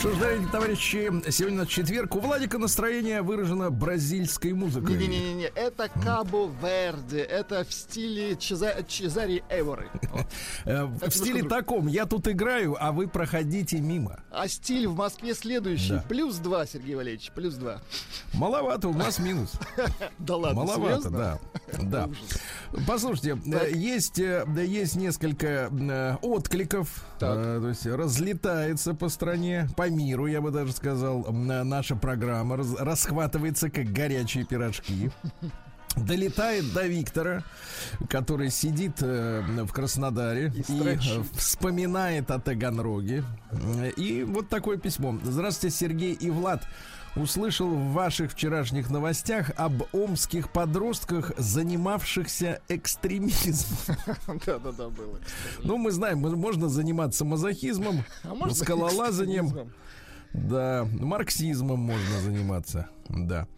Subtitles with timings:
[0.00, 2.14] Ж, дорогие товарищи, сегодня четверг.
[2.14, 4.96] У Владика настроение выражено бразильской музыкой.
[4.96, 8.82] Не-не-не, это Кабо Верде, это в стиле Чеза...
[8.88, 9.90] Чезари Эворы.
[10.64, 14.20] Э, в стиле таком, я тут играю, а вы проходите мимо.
[14.30, 16.00] А стиль в Москве следующий.
[16.08, 17.82] Плюс два, Сергей Валерьевич, плюс два.
[18.32, 19.52] Маловато, у нас минус.
[20.18, 21.38] Да ладно, Маловато, да.
[21.82, 22.08] Да.
[22.86, 25.70] Послушайте, э, есть, э, есть несколько
[26.22, 33.70] откликов, то есть разлетается по стране, по миру, я бы даже сказал, наша программа расхватывается
[33.70, 35.10] как горячие пирожки
[35.96, 37.42] долетает до Виктора,
[38.08, 40.98] который сидит э, в Краснодаре и, и э,
[41.34, 43.24] вспоминает о Таганроге.
[43.96, 45.18] И вот такое письмо.
[45.22, 46.66] Здравствуйте, Сергей и Влад.
[47.16, 53.96] Услышал в ваших вчерашних новостях об омских подростках, занимавшихся экстремизмом.
[54.46, 55.18] Да-да-да, было.
[55.62, 59.72] Ну, мы знаем, можно заниматься мазохизмом, а скалолазанием.
[60.32, 63.48] Да, марксизмом можно заниматься, да.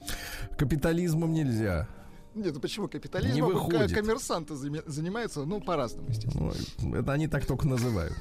[0.57, 1.87] Капитализмом нельзя.
[2.35, 3.35] Нет, ну почему капитализм?
[3.35, 3.93] Не выходит.
[3.93, 6.53] Коммерсанты занимаются, ну, по-разному, естественно.
[6.81, 8.15] Ну, это они так только называют.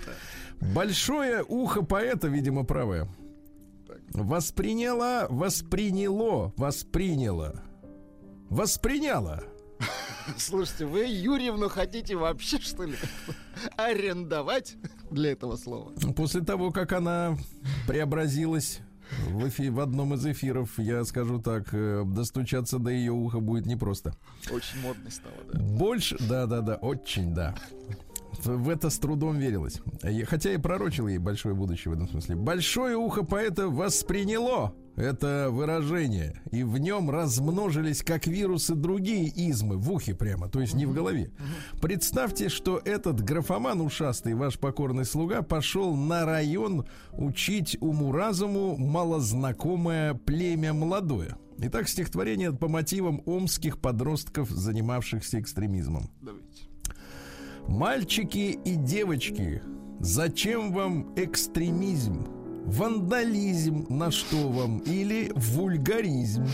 [0.74, 3.08] Большое ухо поэта, видимо, правое.
[4.14, 7.62] Восприняла, восприняло, восприняло.
[8.50, 9.42] Восприняла.
[10.36, 12.96] Слушайте, вы Юрьевну хотите вообще, что ли,
[13.76, 14.76] арендовать
[15.10, 15.92] для этого слова?
[16.14, 17.36] После того, как она
[17.88, 18.80] преобразилась
[19.28, 23.66] в, эфи, в одном из эфиров, я скажу так, э, достучаться до ее уха будет
[23.66, 24.14] непросто.
[24.50, 25.58] Очень модно стало, да.
[25.58, 27.54] Больше, да-да-да, очень, да.
[28.44, 29.80] В это с трудом верилось.
[30.26, 32.36] Хотя и пророчил ей большое будущее в этом смысле.
[32.36, 39.90] Большое ухо поэта восприняло это выражение, и в нем размножились как вирусы другие измы в
[39.90, 41.30] ухе прямо, то есть не в голове.
[41.80, 50.74] Представьте, что этот графоман ушастый, ваш покорный слуга, пошел на район учить уму-разуму малознакомое племя
[50.74, 51.36] молодое.
[51.58, 56.10] Итак, стихотворение по мотивам омских подростков, занимавшихся экстремизмом.
[56.20, 56.41] Давайте.
[57.68, 59.62] Мальчики и девочки,
[60.00, 62.26] зачем вам экстремизм?
[62.64, 66.46] вандализм, на что вам, или вульгаризм.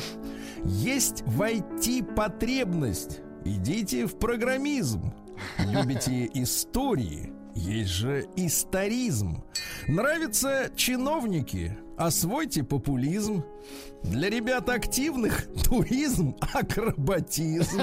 [0.65, 5.13] Есть войти потребность, идите в программизм.
[5.59, 9.45] Любите истории, есть же историзм.
[9.87, 13.45] Нравятся чиновники, освойте популизм.
[14.03, 17.83] Для ребят активных туризм, акробатизм.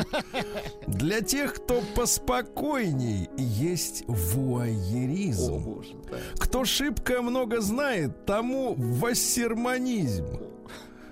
[0.88, 5.54] Для тех, кто поспокойней, есть вуайеризм.
[5.54, 5.96] О, боже,
[6.40, 10.26] Кто шибко много знает, тому вассерманизм.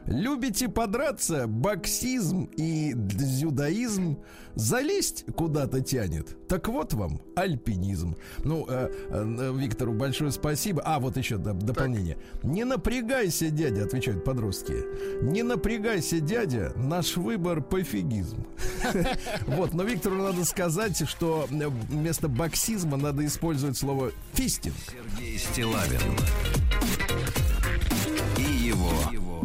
[0.07, 4.17] Любите подраться, боксизм и дзюдоизм
[4.55, 6.47] залезть куда-то тянет.
[6.47, 8.15] Так вот вам альпинизм.
[8.43, 10.81] Ну, э, э, Виктору большое спасибо.
[10.85, 12.17] А, вот еще да, дополнение.
[12.41, 12.43] Так.
[12.43, 14.75] Не напрягайся, дядя, отвечают подростки.
[15.23, 18.45] Не напрягайся, дядя, наш выбор пофигизм.
[19.47, 24.75] Вот, но Виктору надо сказать, что вместо боксизма надо использовать слово фистинг.
[24.91, 26.01] Сергей Стилавин
[28.37, 28.89] и его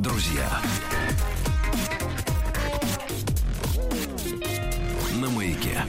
[0.09, 0.49] друзья.
[5.21, 5.83] На маяке.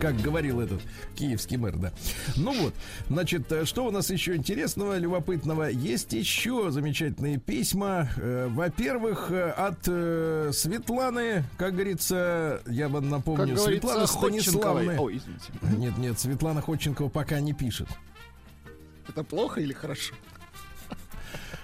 [0.00, 0.80] Как говорил этот
[1.14, 1.92] киевский мэр, да.
[2.36, 2.74] Ну вот,
[3.10, 5.68] значит, э, что у нас еще интересного, любопытного?
[5.68, 8.08] Есть еще замечательные письма.
[8.16, 9.84] Э, во-первых, э, от
[10.54, 14.92] Светланы, как говорится, я бы напомню, как Светлана Станиславовна.
[14.92, 15.52] Извините.
[15.76, 17.88] Нет, нет, Светлана Ходченкова пока не пишет.
[19.06, 20.14] Это плохо или хорошо?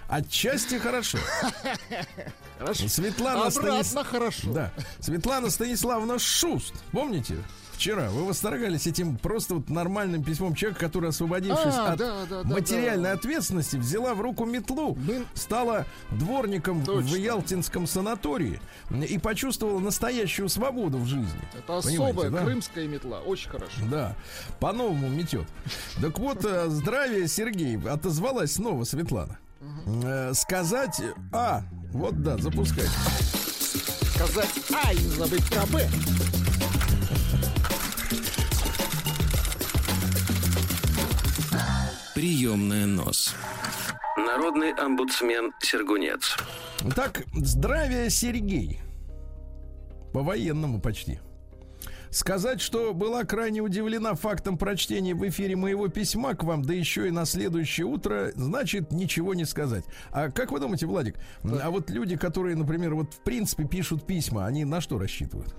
[0.09, 1.19] Отчасти хорошо.
[2.59, 2.89] Хорошо.
[2.89, 3.95] Светлана Станис...
[4.07, 4.53] хорошо.
[4.53, 4.73] Да.
[5.01, 6.73] Светлана Станиславовна Шуст.
[6.91, 7.37] Помните?
[7.73, 12.43] Вчера вы восторгались этим просто вот нормальным письмом человека, который, освободившись а, от да, да,
[12.45, 13.13] материальной да.
[13.13, 15.27] ответственности, взяла в руку метлу, Мы...
[15.35, 17.03] стала дворником Точно.
[17.03, 18.63] в Ялтинском санатории
[19.07, 21.39] и почувствовала настоящую свободу в жизни.
[21.55, 22.45] Это особая да?
[22.45, 23.77] крымская метла, очень хорошо.
[23.91, 24.17] Да,
[24.59, 25.47] по-новому метет.
[26.01, 29.39] Так вот, э, здравия, Сергей, отозвалась снова Светлана.
[30.05, 31.01] Э, сказать
[31.33, 31.63] А.
[31.93, 32.87] Вот да, запускай.
[34.15, 34.51] Сказать
[34.85, 35.89] А и забыть про Б.
[42.15, 43.35] Приемная нос.
[44.17, 46.37] Народный омбудсмен Сергунец.
[46.95, 48.81] Так, здравия, Сергей.
[50.13, 51.21] По-военному почти.
[52.11, 57.09] Сказать, что была крайне удивлена фактом прочтения в эфире моего письма к вам, да еще
[57.09, 59.85] и на следующее утро, значит ничего не сказать.
[60.11, 64.47] А как вы думаете, Владик, а вот люди, которые, например, вот в принципе пишут письма,
[64.47, 65.55] они на что рассчитывают?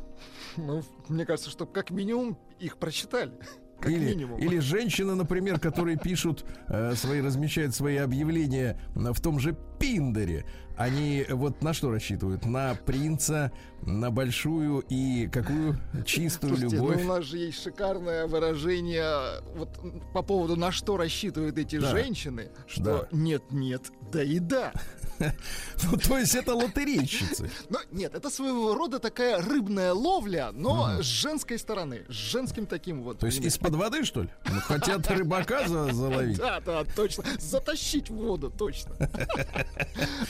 [0.56, 3.32] Ну, мне кажется, что как минимум их прочитали.
[3.80, 4.40] Как или, минимум.
[4.40, 10.46] или женщины, например, которые пишут э, свои, размещают свои объявления в том же Пиндере.
[10.76, 12.44] Они вот на что рассчитывают?
[12.46, 13.52] На принца,
[13.84, 16.98] на большую и какую чистую Слушайте, любовь.
[16.98, 19.70] Ну, у нас же есть шикарное выражение вот
[20.14, 21.92] по поводу на что рассчитывают эти Да.
[21.92, 23.08] женщины, что Да.
[23.12, 24.74] нет, нет, да и да.
[25.20, 27.50] Ну, то есть это лотерейщицы.
[27.70, 33.02] Но нет, это своего рода такая рыбная ловля, но с женской стороны, с женским таким
[33.02, 33.18] вот.
[33.20, 34.30] То есть из-под воды, что ли?
[34.48, 36.38] Ну, Хотят рыбака за- заловить.
[36.48, 37.24] Да, да, точно.
[37.40, 38.96] Затащить в воду, точно.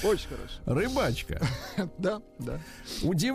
[0.03, 0.59] Очень хорошо.
[0.65, 1.41] Рыбачка.
[1.97, 2.59] Да, да.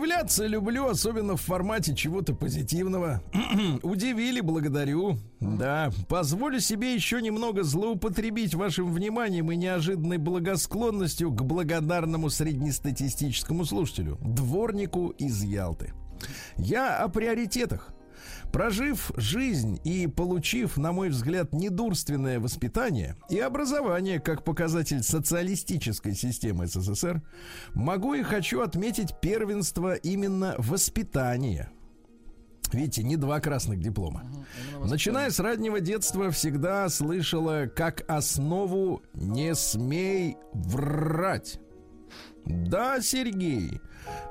[0.03, 3.23] Удивляться люблю, особенно в формате чего-то позитивного.
[3.83, 5.17] Удивили, благодарю.
[5.39, 14.17] Да, позволю себе еще немного злоупотребить вашим вниманием и неожиданной благосклонностью к благодарному среднестатистическому слушателю,
[14.21, 15.93] дворнику из Ялты.
[16.57, 17.92] Я о приоритетах.
[18.53, 26.67] Прожив жизнь и получив, на мой взгляд, недурственное воспитание и образование как показатель социалистической системы
[26.67, 27.23] СССР,
[27.73, 31.71] могу и хочу отметить первенство именно воспитания.
[32.71, 34.23] Видите, не два красных диплома.
[34.85, 41.59] Начиная с раннего детства всегда слышала как основу «не смей врать».
[42.45, 43.81] Да, Сергей,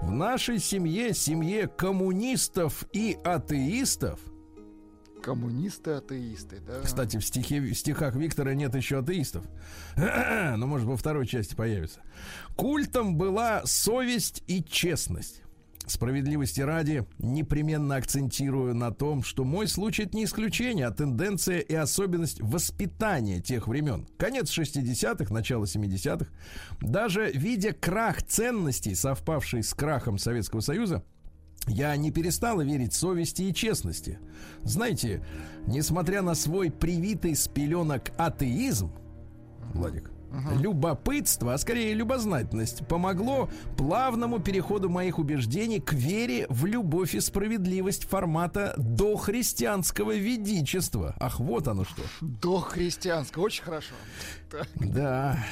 [0.00, 4.20] в нашей семье, семье коммунистов и атеистов,
[5.22, 6.80] Коммунисты, атеисты, да.
[6.80, 9.44] кстати, в, стихе, в стихах Виктора нет еще атеистов,
[9.96, 12.00] но, может, во второй части появится,
[12.56, 15.41] культом была совесть и честность.
[15.92, 21.74] Справедливости ради, непременно акцентирую на том, что мой случай это не исключение, а тенденция и
[21.74, 24.08] особенность воспитания тех времен.
[24.16, 26.30] Конец 60-х, начало 70-х.
[26.80, 31.04] Даже видя крах ценностей, совпавший с крахом Советского Союза,
[31.66, 34.18] я не перестала верить совести и честности.
[34.62, 35.22] Знаете,
[35.66, 38.90] несмотря на свой привитый с пеленок атеизм,
[39.74, 40.10] Владик,
[40.58, 48.05] любопытство, а скорее любознательность, помогло плавному переходу моих убеждений к вере в любовь и справедливость
[48.08, 51.14] формата дохристианского ведичества.
[51.20, 52.02] Ах, вот оно что.
[52.20, 53.94] До христианского, очень хорошо.
[54.52, 54.66] Да.
[54.81, 55.44] Да,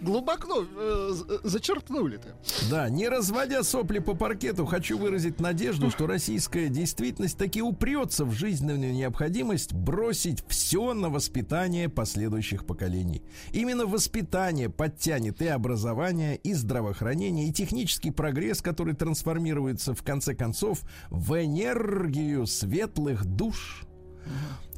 [0.00, 1.10] Глубоко э,
[1.44, 2.34] зачерпнули-то.
[2.70, 8.32] да, не разводя сопли по паркету, хочу выразить надежду, что российская действительность таки упрется в
[8.32, 13.22] жизненную необходимость бросить все на воспитание последующих поколений.
[13.52, 20.80] Именно воспитание подтянет и образование, и здравоохранение, и технический прогресс, который трансформируется в конце концов
[21.10, 23.84] в энергию светлых душ.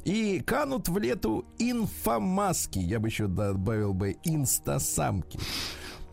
[0.05, 2.79] И канут в лету инфомаски.
[2.79, 5.39] Я бы еще добавил бы инстасамки.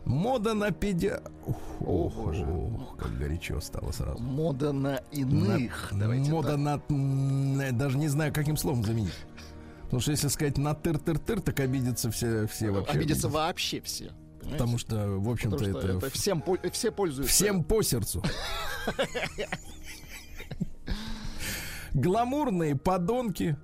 [0.04, 1.20] Мода на педиа...
[1.46, 4.22] Ух, ох, ох, как горячо стало сразу.
[4.22, 5.92] Мода на иных.
[5.92, 6.80] На- Давайте мода так.
[6.88, 7.72] на...
[7.72, 9.12] Даже не знаю, каким словом заменить.
[9.82, 12.92] Потому что если сказать на тыр-тыр-тыр, так обидятся все, все вообще.
[12.92, 14.12] Обидятся вообще все.
[14.40, 14.52] понимаете?
[14.52, 16.42] Потому что, в общем-то, это, это всем,
[16.72, 17.34] все пользуются.
[17.34, 18.22] всем по сердцу.
[21.92, 23.56] Гламурные подонки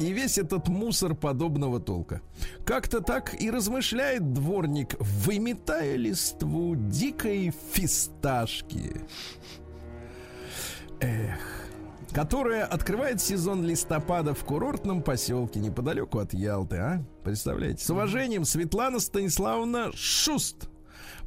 [0.00, 2.22] и весь этот мусор подобного толка.
[2.64, 9.02] Как-то так и размышляет дворник, выметая листву дикой фисташки.
[11.00, 11.38] Эх,
[12.12, 17.04] которая открывает сезон листопада в курортном поселке неподалеку от Ялты, а?
[17.22, 17.84] Представляете?
[17.84, 20.70] С уважением, Светлана Станиславовна Шуст.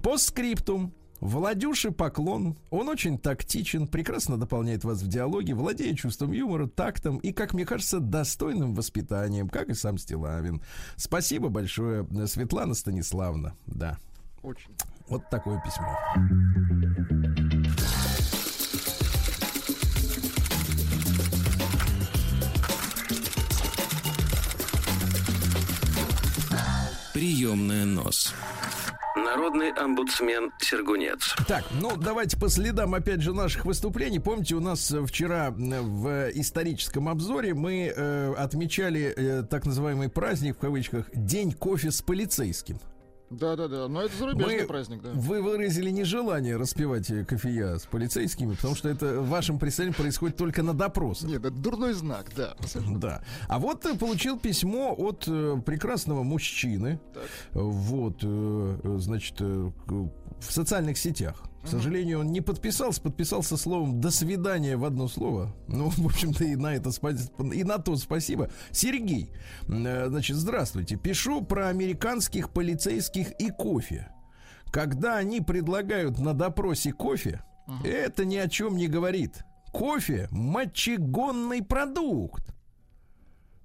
[0.02, 0.94] По скриптум.
[1.24, 2.58] Владюше поклон.
[2.70, 7.66] Он очень тактичен, прекрасно дополняет вас в диалоге, владеет чувством юмора, тактом и, как мне
[7.66, 10.62] кажется, достойным воспитанием, как и сам Стилавин.
[10.98, 13.56] Спасибо большое, Светлана Станиславовна.
[13.68, 13.98] Да,
[14.42, 14.72] Очень.
[15.08, 15.98] вот такое письмо.
[27.14, 28.34] Приемная нос.
[29.24, 31.36] Народный омбудсмен Сергунец.
[31.48, 34.20] Так, ну давайте по следам опять же наших выступлений.
[34.20, 40.58] Помните, у нас э, вчера в историческом обзоре мы э, отмечали э, так называемый праздник
[40.58, 42.80] в кавычках День кофе с полицейским.
[43.38, 45.12] Да-да-да, но это зарубежный Мы- праздник, да.
[45.14, 50.38] Вы выразили нежелание распивать э, кофея с полицейскими, потому что это в вашем представлении происходит
[50.38, 51.30] только на допросах.
[51.30, 52.56] Нет, это дурной знак, да.
[53.04, 53.24] Да.
[53.48, 57.00] А вот э, получил письмо от э, прекрасного мужчины.
[57.14, 57.24] Так.
[57.54, 61.44] Вот, э, значит, э, в социальных сетях.
[61.64, 65.56] К сожалению, он не подписался, подписался словом «до свидания» в одно слово.
[65.68, 66.92] Ну, в общем-то, и на это
[67.54, 68.50] и на то спасибо.
[68.72, 69.32] Сергей,
[69.70, 70.98] э, значит, здравствуйте.
[70.98, 74.10] Пишу про американских полицейских и кофе.
[74.72, 77.44] Когда они предлагают на допросе кофе,
[77.86, 79.46] это ни о чем не говорит.
[79.72, 82.54] Кофе– мочегонный продукт.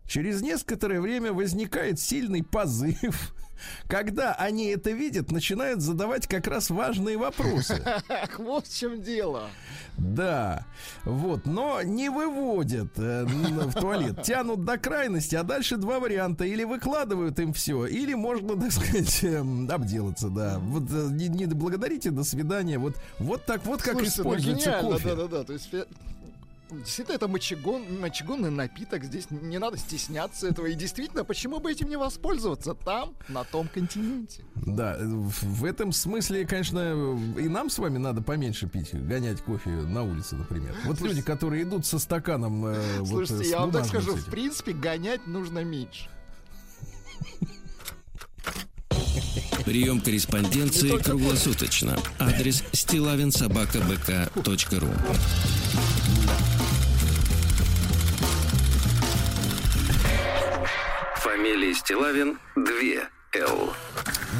[0.08, 3.34] Через некоторое время возникает сильный позыв.
[3.88, 7.82] Когда они это видят, начинают задавать как раз важные вопросы.
[8.38, 9.50] Вот в чем дело.
[9.96, 10.64] Да,
[11.04, 16.64] вот, но не выводят э, в туалет, тянут до крайности, а дальше два варианта: или
[16.64, 20.58] выкладывают им все, или можно, так сказать, эм, обделаться, да.
[20.60, 22.78] Вот э, не, не благодарите, до свидания.
[22.78, 25.08] Вот, вот так вот как Слушайте, ну используется гениально, кофе.
[25.08, 25.44] Да-да-да.
[25.44, 25.84] То есть, э,
[26.70, 29.04] действительно, это мочегон, мочегонный напиток.
[29.04, 30.66] Здесь не надо стесняться этого.
[30.66, 34.44] И действительно, почему бы этим не воспользоваться там, на том континенте?
[34.54, 40.02] Да, в этом смысле, конечно, и нам с вами надо поменьше пить, гонять кофе на
[40.02, 40.74] улице, например.
[40.84, 44.12] Вот люди, которые идут со стаканом, э, вот, э, Слушайте, с я вам так скажу,
[44.12, 44.30] с в этим.
[44.30, 46.08] принципе, гонять нужно меньше.
[49.64, 51.98] Прием корреспонденции только круглосуточно.
[52.18, 54.88] Адрес стилавинсобакабк.ру
[61.38, 62.64] Фамилия Стилавин 2
[63.48, 63.72] Л.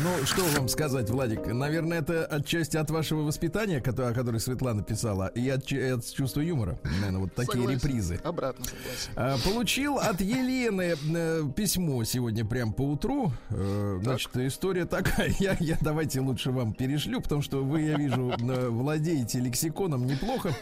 [0.02, 1.47] Ну, что вам сказать, Владик?
[1.47, 6.76] Наверное, это отчасти от вашего воспитания, о которой Светлана писала, и от, от чувства юмора.
[6.83, 7.76] Наверное, вот такие Согласен.
[7.78, 8.21] репризы.
[8.25, 9.12] Обратно согласен.
[9.14, 13.31] А, Получил от Елены э, письмо сегодня прям по утру.
[13.50, 15.33] Э, Значит, история такая.
[15.38, 20.52] Я, я давайте лучше вам перешлю, потому что вы, я вижу, э, владеете лексиконом неплохо.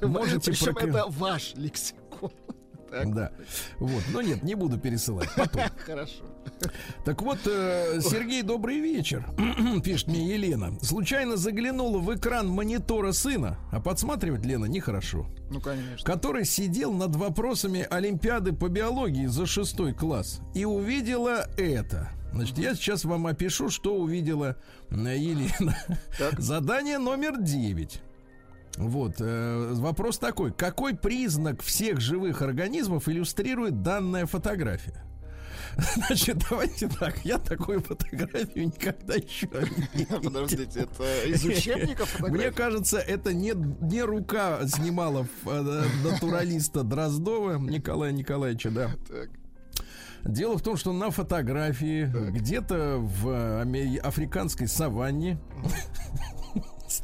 [0.00, 2.32] Можете Причем прок- это ваш лексикон.
[2.90, 3.32] Так, Да.
[3.78, 4.02] Вот.
[4.12, 5.28] Но нет, не буду пересылать.
[5.36, 5.62] Потом.
[5.84, 6.24] хорошо.
[7.04, 9.26] Так вот, э, Сергей, добрый вечер.
[9.84, 10.72] Пишет мне Елена.
[10.82, 15.26] Случайно заглянула в экран монитора сына, а подсматривать Лена нехорошо.
[15.50, 16.04] Ну, конечно.
[16.04, 22.10] Который сидел над вопросами Олимпиады по биологии за шестой класс и увидела это.
[22.32, 24.56] Значит, я сейчас вам опишу, что увидела
[24.90, 25.76] э, Елена.
[26.18, 26.38] Так.
[26.38, 28.02] Задание номер 9.
[28.78, 30.52] Вот, э, вопрос такой.
[30.52, 35.04] Какой признак всех живых организмов иллюстрирует данная фотография?
[35.94, 37.24] Значит, давайте так.
[37.24, 40.20] Я такую фотографию никогда еще не видел.
[40.22, 42.56] Подождите, это из учебников Мне фотографии?
[42.56, 48.90] кажется, это не, не рука снимала э, натуралиста Дроздова Николая Николаевича, да.
[49.08, 49.30] Так.
[50.24, 55.38] Дело в том, что на фотографии где-то в аме- африканской саванне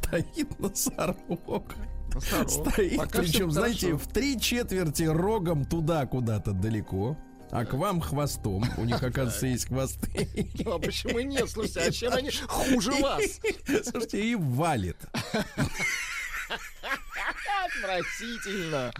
[0.05, 1.75] стоит носорог.
[2.13, 2.49] Носорог.
[2.49, 3.97] Стоит, Пока причем, знаете, хорошо.
[3.97, 7.17] в три четверти рогом туда куда-то далеко,
[7.51, 8.63] а к вам хвостом.
[8.77, 10.27] У них, оказывается, есть хвосты.
[10.63, 11.49] Ну, а почему нет?
[11.49, 13.23] Слушайте, а чем они хуже вас?
[13.83, 14.97] Слушайте, и валит.
[17.65, 18.91] Отвратительно.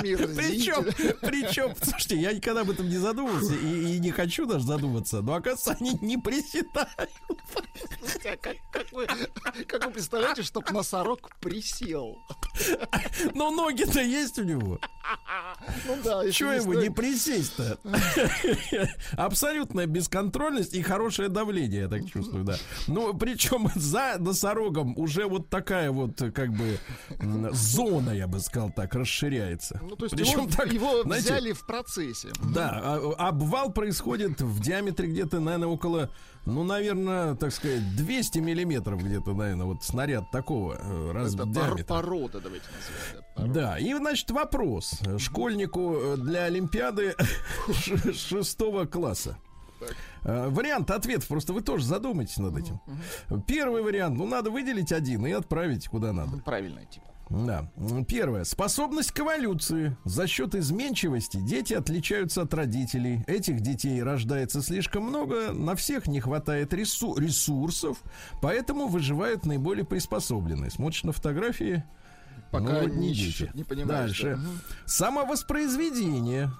[0.00, 0.84] Причем,
[1.20, 5.34] причем, слушайте, я никогда об этом не задумывался и, и не хочу даже задумываться, но
[5.34, 7.10] оказывается, они не приседают.
[8.00, 9.06] Слушайте, а как, как вы,
[9.66, 12.18] как вы представляете, чтоб носорог присел?
[13.34, 14.78] Но ноги-то есть у него.
[15.86, 17.78] Ну да, Чего ему не присесть-то?
[19.16, 22.56] Абсолютная бесконтрольность и хорошее давление, я так чувствую, да.
[22.86, 26.78] Ну, причем за носорогом уже вот такая вот, как бы,
[27.52, 29.80] зона, я бы сказал так, расширяется.
[29.82, 32.28] Ну, то есть Причем его, так, его знаете, взяли в процессе.
[32.54, 36.10] Да, а- обвал происходит в диаметре где-то, наверное, около,
[36.46, 41.84] ну, наверное, так сказать, 200 миллиметров где-то, наверное, вот снаряд такого э, раз Это диаметра.
[41.84, 43.20] порода, давайте назовем.
[43.20, 43.52] да, порода.
[43.54, 47.14] Да, и, значит, вопрос школьнику э, для Олимпиады
[48.12, 49.36] шестого класса.
[50.24, 52.80] Э, Вариант ответов, просто вы тоже задумайтесь над этим.
[53.46, 56.38] Первый вариант, ну, надо выделить один и отправить куда надо.
[56.38, 57.06] Правильно, типа.
[57.32, 57.70] Да.
[58.06, 58.44] Первое.
[58.44, 59.96] Способность к эволюции.
[60.04, 63.24] За счет изменчивости дети отличаются от родителей.
[63.26, 67.98] Этих детей рождается слишком много, на всех не хватает ресу- ресурсов,
[68.40, 70.70] поэтому выживают наиболее приспособленные.
[70.70, 71.84] Смотришь на фотографии,
[72.50, 73.14] Пока ну, вот не,
[73.54, 73.88] не понимаешь.
[73.88, 74.36] Дальше.
[74.36, 74.36] да.
[74.36, 74.60] Мгм.
[74.84, 76.50] Самовоспроизведение.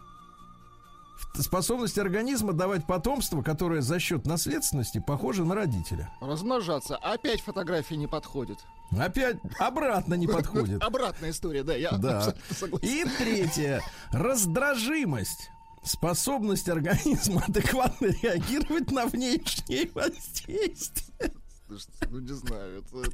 [1.34, 6.10] Способность организма давать потомство, которое за счет наследственности похоже на родителя.
[6.20, 6.96] Размножаться.
[6.96, 8.58] Опять фотографии не подходит.
[8.98, 10.82] Опять обратно не подходит.
[10.84, 12.34] Обратная история, да, я Да.
[12.50, 12.86] согласен.
[12.86, 13.80] И третье.
[14.10, 15.50] Раздражимость.
[15.82, 21.32] Способность организма адекватно реагировать на внешние воздействия.
[21.72, 23.10] Слушайте, ну не знаю, это,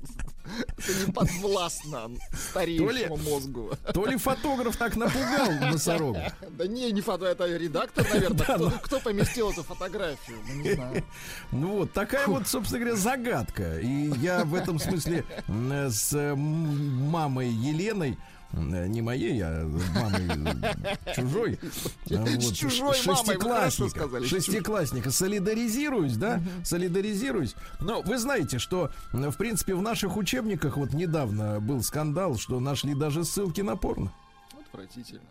[0.79, 3.71] это не подвластно старейшему То ли- мозгу.
[3.95, 6.33] То ли фотограф так напугал носорога.
[6.51, 8.45] Да не, не фото, это редактор, наверное.
[8.45, 10.39] Кто, кто поместил эту фотографию?
[10.49, 11.05] Ну, не знаю.
[11.53, 13.79] Ну вот, такая вот, собственно говоря, загадка.
[13.79, 18.19] И я в этом смысле с мамой Еленой,
[18.53, 20.57] не моей, а мамой
[21.07, 21.59] э, чужой.
[22.07, 25.11] С чужой шестиклассника, шестиклассника.
[25.11, 27.55] Солидаризируюсь, да, солидаризируюсь.
[27.81, 32.95] Но вы знаете, что, в принципе, в наших учебниках вот недавно был скандал, что нашли
[32.95, 34.13] даже ссылки на порно
[34.59, 35.23] Отвратительно.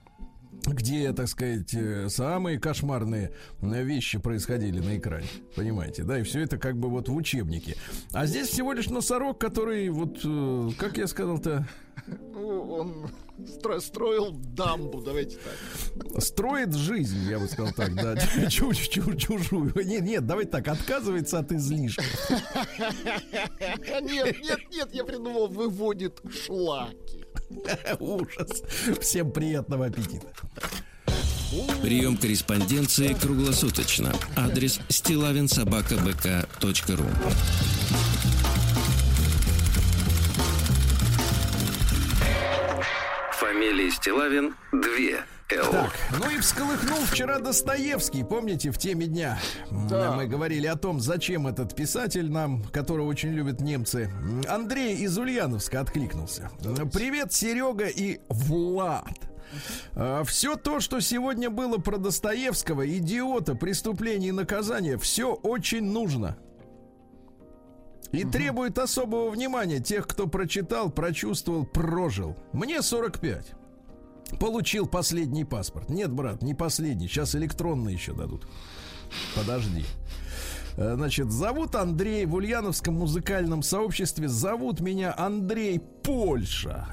[0.65, 5.27] Где, так сказать, э, самые кошмарные вещи происходили на экране.
[5.55, 6.19] Понимаете, да?
[6.19, 7.75] И все это как бы вот в учебнике.
[8.11, 11.67] А здесь всего лишь носорог, который вот, э, как я сказал-то,
[12.07, 13.09] Ну, он
[13.39, 16.21] стро- строил дамбу, давайте так.
[16.21, 18.15] строит жизнь, я бы сказал так, да,
[18.49, 19.73] чу- чу- чужую.
[19.83, 22.03] Нет, нет, давайте так, отказывается от излишка.
[24.01, 27.25] Нет, нет, нет, я придумал, выводит шлаки.
[27.99, 28.63] Ужас.
[28.99, 30.27] Всем приятного аппетита.
[31.81, 34.13] Прием корреспонденции круглосуточно.
[34.35, 37.05] Адрес стилавинсобакабк.ру
[43.31, 45.36] Фамилия Стилавин 2 Л.
[45.49, 49.39] Так, ну и всколыхнул вчера Достоевский, помните, в теме дня
[49.89, 50.11] Да.
[50.11, 54.11] мы говорили о том, зачем этот писатель нам, которого очень любят немцы.
[54.49, 56.51] Андрей из Ульяновска откликнулся.
[56.93, 59.07] Привет, Серега и Влад.
[60.25, 66.37] Все то, что сегодня было про Достоевского, идиота, преступление и наказание, все очень нужно.
[68.11, 72.35] И требует особого внимания тех, кто прочитал, прочувствовал, прожил.
[72.53, 73.53] Мне 45.
[74.39, 75.89] Получил последний паспорт.
[75.89, 77.07] Нет, брат, не последний.
[77.07, 78.47] Сейчас электронный еще дадут.
[79.35, 79.85] Подожди.
[80.75, 84.27] Э, Значит, зовут Андрей в Ульяновском музыкальном сообществе.
[84.27, 86.87] Зовут меня Андрей Польша.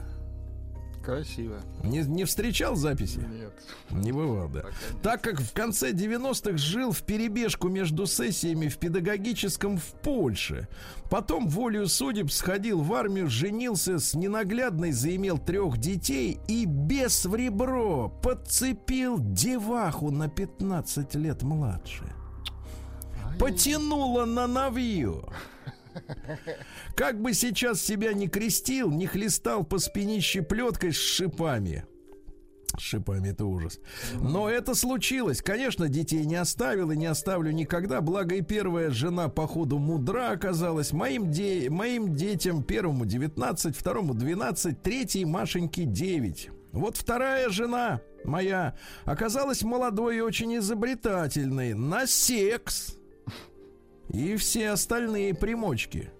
[1.05, 1.61] Красиво.
[1.83, 3.19] Не, не встречал записи?
[3.19, 3.53] Нет.
[3.91, 4.65] Не бывал, да.
[5.03, 10.67] Так как в конце 90-х жил в перебежку между сессиями в педагогическом в Польше.
[11.11, 17.35] Потом волею судеб сходил в армию, женился с ненаглядной, заимел трех детей и без в
[17.35, 22.05] ребро подцепил деваху на 15 лет младше.
[23.39, 25.29] Потянула на навью.
[26.96, 31.85] Как бы сейчас себя не крестил, не хлестал по спине щеплеткой с шипами.
[32.78, 33.78] Шипами это ужас.
[34.20, 35.40] Но это случилось.
[35.42, 38.00] Конечно, детей не оставил и не оставлю никогда.
[38.00, 40.92] Благо и первая жена, походу, мудра оказалась.
[40.92, 46.50] Моим, де- моим детям первому 19, второму 12, третьей Машеньке 9.
[46.72, 51.74] Вот вторая жена моя оказалась молодой и очень изобретательной.
[51.74, 52.96] На секс.
[54.09, 56.11] И все остальные примочки.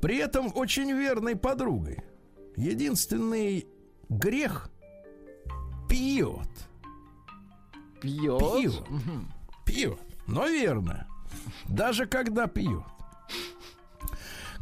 [0.00, 1.98] При этом очень верной подругой.
[2.56, 3.66] Единственный
[4.08, 4.70] грех
[5.88, 6.48] пьет.
[8.00, 8.40] Пьет.
[8.40, 8.82] Пьет.
[9.66, 10.00] Пьет.
[10.26, 11.06] Но верно.
[11.68, 12.84] Даже когда пьет.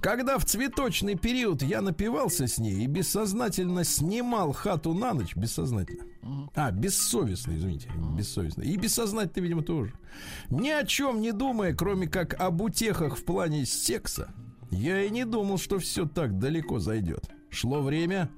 [0.00, 6.04] Когда в цветочный период я напивался с ней и бессознательно снимал хату на ночь, бессознательно.
[6.54, 8.62] А, бессовестно, извините, бессовестно.
[8.62, 9.92] И бессознательно, видимо, тоже.
[10.50, 14.32] Ни о чем не думая, кроме как об утехах в плане секса,
[14.70, 17.28] я и не думал, что все так далеко зайдет.
[17.50, 18.30] Шло время,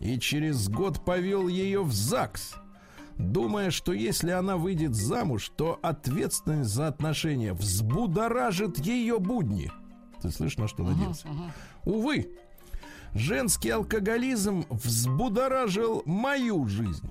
[0.00, 2.54] и через год повел ее в ЗАГС,
[3.16, 9.72] думая, что если она выйдет замуж, то ответственность за отношения взбудоражит ее будни.
[10.22, 11.28] Ты слышишь, на что надеялся?
[11.84, 12.30] Увы,
[13.14, 17.10] женский алкоголизм взбудоражил мою жизнь.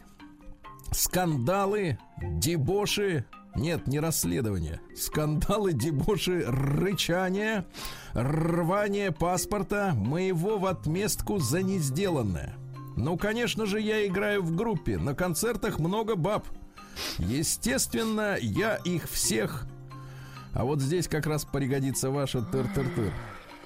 [0.91, 3.25] Скандалы, дебоши,
[3.57, 4.79] нет, не расследование.
[4.95, 7.65] Скандалы, дебоши, рычание,
[8.13, 12.55] рвание паспорта моего в отместку за несделанное.
[12.95, 14.97] Ну, конечно же, я играю в группе.
[14.97, 16.45] На концертах много баб.
[17.17, 19.67] Естественно, я их всех...
[20.57, 23.13] А вот здесь как раз пригодится ваша тыр-тыр-тыр.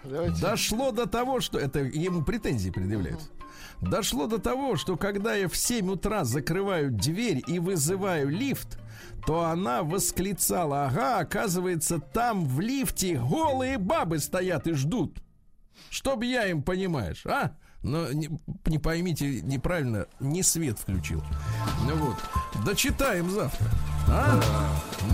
[0.04, 0.41] Давайте.
[0.41, 3.32] Дошло до того, что это ему претензии предъявляют.
[3.80, 8.77] Дошло до того, что когда я в 7 утра закрываю дверь и вызываю лифт,
[9.25, 15.17] то она восклицала, ага, оказывается, там в лифте голые бабы стоят и ждут.
[15.89, 17.56] Чтоб я им, понимаешь, а?
[17.84, 18.30] Но не,
[18.65, 21.23] не поймите неправильно, не свет включил.
[21.88, 22.17] Ну вот,
[22.65, 23.67] дочитаем завтра.
[24.12, 24.39] А?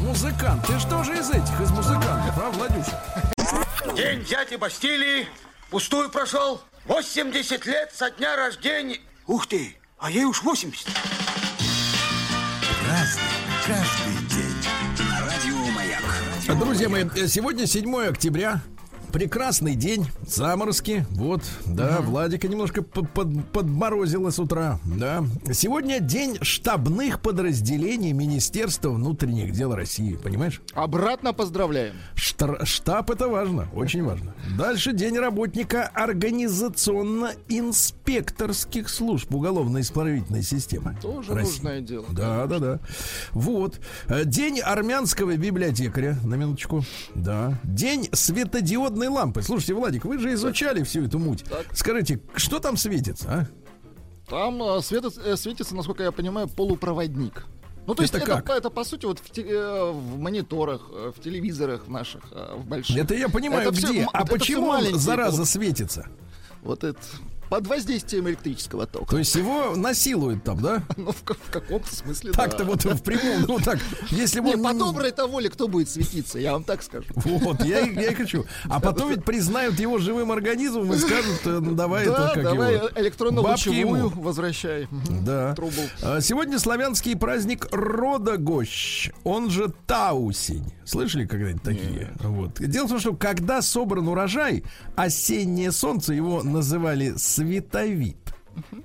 [0.02, 3.00] Музыкант, ты что же из этих, из музыкантов, а, Владюша?
[3.96, 5.28] День дяди Бастилии
[5.70, 6.62] пустую прошел.
[6.86, 9.00] 80 лет со дня рождения.
[9.28, 10.88] Ух ты, а ей уж 80.
[13.66, 15.08] Каждый день.
[15.10, 16.60] На радио Маяк.
[16.60, 18.62] Друзья мои, сегодня 7 октября.
[19.12, 21.06] Прекрасный день, заморозки.
[21.12, 24.80] Вот, да, Владика немножко под- под- подморозило с утра.
[24.86, 25.24] Да.
[25.54, 30.16] Сегодня день штабных подразделений Министерства внутренних дел России.
[30.22, 30.62] Понимаешь?
[30.74, 31.96] Обратно поздравляем.
[32.16, 34.36] Штар- штаб это важно, очень важно.
[34.58, 40.96] Дальше день работника организационно-инспекторских служб уголовно-исправительной системы.
[41.02, 41.52] Тоже России.
[41.54, 42.06] нужное дело.
[42.12, 42.80] Да, да, да.
[43.32, 43.80] Вот.
[44.26, 46.84] День армянского библиотекаря, на минуточку.
[47.16, 47.60] Да.
[47.64, 48.10] День
[48.98, 49.42] светодиодной лампы.
[49.42, 51.44] Слушайте, Владик, вы же изучали всю эту муть.
[51.74, 53.48] Скажите, что там светится, а?
[54.30, 57.46] Там э, светит- э, светится, насколько я понимаю, полупроводник.
[57.86, 58.58] Ну, то есть Это это, как?
[58.58, 62.98] это, по сути, вот в, те- э, в мониторах, э, в телевизорах наших, в больших.
[62.98, 64.02] Это я понимаю, Это где.
[64.02, 66.08] м- а это почему маленькие зараза, светится?
[66.62, 67.00] Вот это
[67.50, 69.12] под воздействием электрического тока.
[69.12, 70.84] То есть его насилуют там, да?
[70.98, 72.72] Ну, в, в каком-то смысле, Так-то да.
[72.72, 73.80] вот в прямом, ну так,
[74.10, 74.64] если бы Не, он...
[74.64, 77.06] по доброй-то воле кто будет светиться, я вам так скажу.
[77.16, 78.46] Вот, я, я и хочу.
[78.66, 82.44] А потом ведь признают его живым организмом и скажут, э, ну давай да, это как
[82.44, 82.90] давай его.
[82.96, 84.88] электронно-лучевую возвращай.
[85.24, 85.54] Да.
[85.56, 85.82] Трубу.
[86.02, 90.74] А, Сегодня славянский праздник Родогощ, он же Таусень.
[90.86, 92.14] Слышали когда-нибудь такие?
[92.20, 92.60] Вот.
[92.60, 94.64] Дело в том, что когда собран урожай,
[94.96, 98.18] осеннее солнце его называли световид.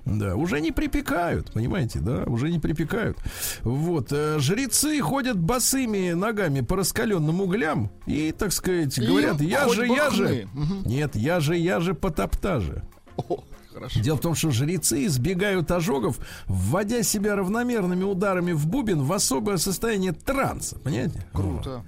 [0.04, 3.16] Да, уже не припекают, понимаете, да, уже не припекают.
[3.62, 9.64] Вот, э, жрецы ходят босыми ногами по раскаленным углям и, так сказать, И говорят, я
[9.64, 10.46] хоть же, я же.
[10.84, 12.82] Нет, я же, я же потоптаже.
[13.16, 14.00] О, хорошо.
[14.00, 19.56] Дело в том, что жрецы избегают ожогов, вводя себя равномерными ударами в бубен в особое
[19.56, 20.78] состояние транса.
[20.80, 21.24] Понимаете?
[21.32, 21.82] Круто.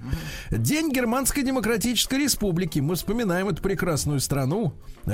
[0.51, 2.79] День Германской Демократической Республики.
[2.79, 4.73] Мы вспоминаем эту прекрасную страну,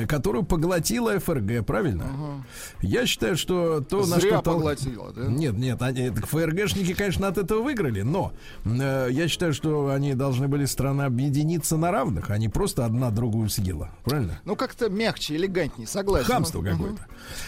[0.09, 2.45] которую поглотила ФРГ, правильно?
[2.81, 4.51] Я считаю, что то, на Зря что...
[4.51, 5.23] тол- поглотила, да?
[5.27, 8.33] Нет, нет, они, ФРГшники, конечно, от этого выиграли, но
[8.65, 13.11] э, я считаю, что они должны были страны объединиться на равных, а не просто одна
[13.11, 13.91] другую съела.
[14.05, 14.41] Правильно?
[14.45, 16.27] Ну, как-то мягче, элегантнее, согласен.
[16.27, 17.07] Хамство какое-то.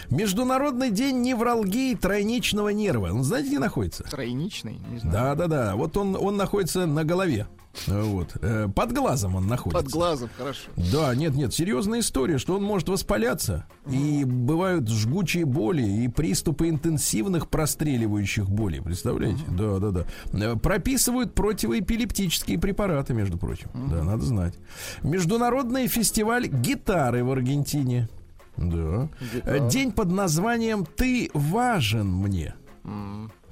[0.09, 3.11] Международный день невралгии тройничного нерва.
[3.11, 4.03] Он знаете, где находится?
[4.03, 5.13] Тройничный, не знаю.
[5.13, 5.75] Да, да, да.
[5.75, 7.47] Вот он, он находится на голове.
[7.87, 8.37] Вот.
[8.41, 9.83] Э, Под глазом он находится.
[9.83, 10.61] Под глазом, хорошо.
[10.75, 13.65] Да, нет, нет, серьезная история, что он может воспаляться.
[13.89, 18.81] И бывают жгучие боли и приступы интенсивных простреливающих болей.
[18.81, 19.43] Представляете?
[19.49, 20.05] Да, да, да.
[20.33, 23.69] Э, Прописывают противоэпилептические препараты, между прочим.
[23.73, 24.53] Да, надо знать.
[25.01, 28.07] Международный фестиваль гитары в Аргентине.
[28.55, 29.09] Да.
[29.45, 32.53] Э, День под названием Ты важен мне.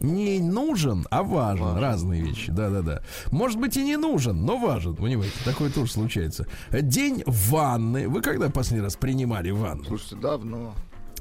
[0.01, 1.77] Не нужен, а важен.
[1.77, 2.51] Разные вещи.
[2.51, 3.01] Да, да, да.
[3.31, 4.95] Может быть и не нужен, но важен.
[4.95, 6.47] Понимаете, такое тоже случается.
[6.71, 8.07] День ванны.
[8.09, 9.83] Вы когда последний раз принимали ванну?
[9.85, 10.73] Слушайте, давно.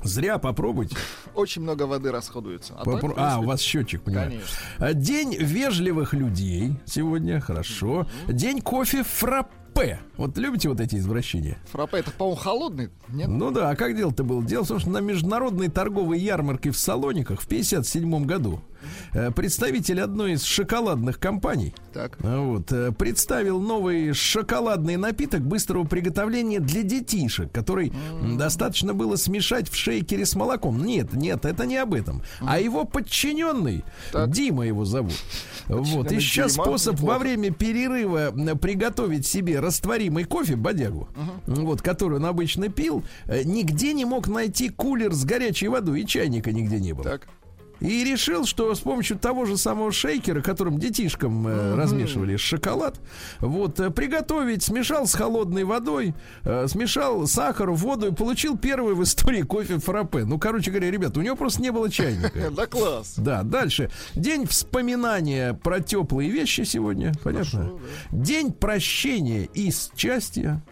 [0.02, 0.96] Зря попробуйте.
[1.34, 2.72] Очень много воды расходуется.
[2.78, 4.30] А, Попро- А, у вас счетчик, понимаю.
[4.30, 4.48] Конечно.
[4.78, 8.06] А, День вежливых людей сегодня, хорошо.
[8.26, 10.00] День кофе фраппе.
[10.16, 11.58] Вот любите вот эти извращения?
[11.70, 13.28] Фраппе, это, по-моему, холодный, нет?
[13.28, 14.42] Ну да, а как дело-то было?
[14.42, 18.62] Дело в том, что на международной торговой ярмарке в Салониках в 57 году
[19.34, 22.18] представитель одной из шоколадных компаний Так.
[22.22, 29.16] а, вот, э, представил новый шоколадный напиток быстрого приготовления для детишек, который м, достаточно было
[29.16, 30.84] смешать в шейкере с молоком.
[30.84, 32.22] Нет, нет, это не об этом.
[32.40, 34.30] А его подчиненный, Так.
[34.30, 35.14] Дима его зовут,
[35.68, 37.12] вот, ища Дима, способ неплохо.
[37.12, 41.08] во время перерыва приготовить себе растворимый кофе, бодягу,
[41.46, 46.06] вот, который он обычно пил, э, нигде не мог найти кулер с горячей водой, и
[46.06, 47.04] чайника нигде не было.
[47.04, 47.28] Так.
[47.80, 53.00] И решил, что с помощью того же самого шейкера, которым детишкам э, размешивали шоколад,
[53.40, 56.14] вот, э, приготовить, смешал с холодной водой,
[56.44, 60.24] э, смешал сахар, воду и получил первый в истории кофе фраппе.
[60.24, 62.50] Ну, короче говоря, ребята, у него просто не было чайника.
[62.60, 63.14] Да класс.
[63.16, 63.90] Да, дальше.
[64.14, 67.72] День вспоминания про теплые вещи сегодня, понятно?
[68.10, 70.62] День прощения и счастья.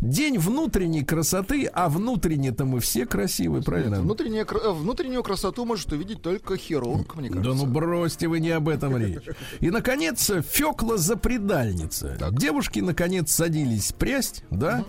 [0.00, 3.96] День внутренней красоты, а внутренне-то мы все красивые, правильно?
[3.96, 7.64] Нет, внутренняя э, внутреннюю красоту может увидеть только хирург, мне Да кажется.
[7.66, 9.22] ну бросьте вы не об этом речь.
[9.60, 12.16] И, наконец, Фекла запредальница.
[12.32, 14.84] Девушки, наконец, садились прясть, да?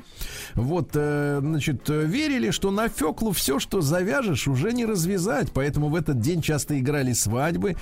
[0.56, 5.51] Вот, э, значит, э, верили, что на Феклу все, что завяжешь, уже не развязать.
[5.53, 7.75] Поэтому в этот день часто играли свадьбы.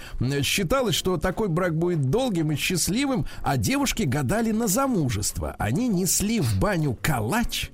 [0.44, 5.56] Считалось, что такой брак будет долгим и счастливым, а девушки гадали на замужество.
[5.60, 7.72] Они несли в баню калач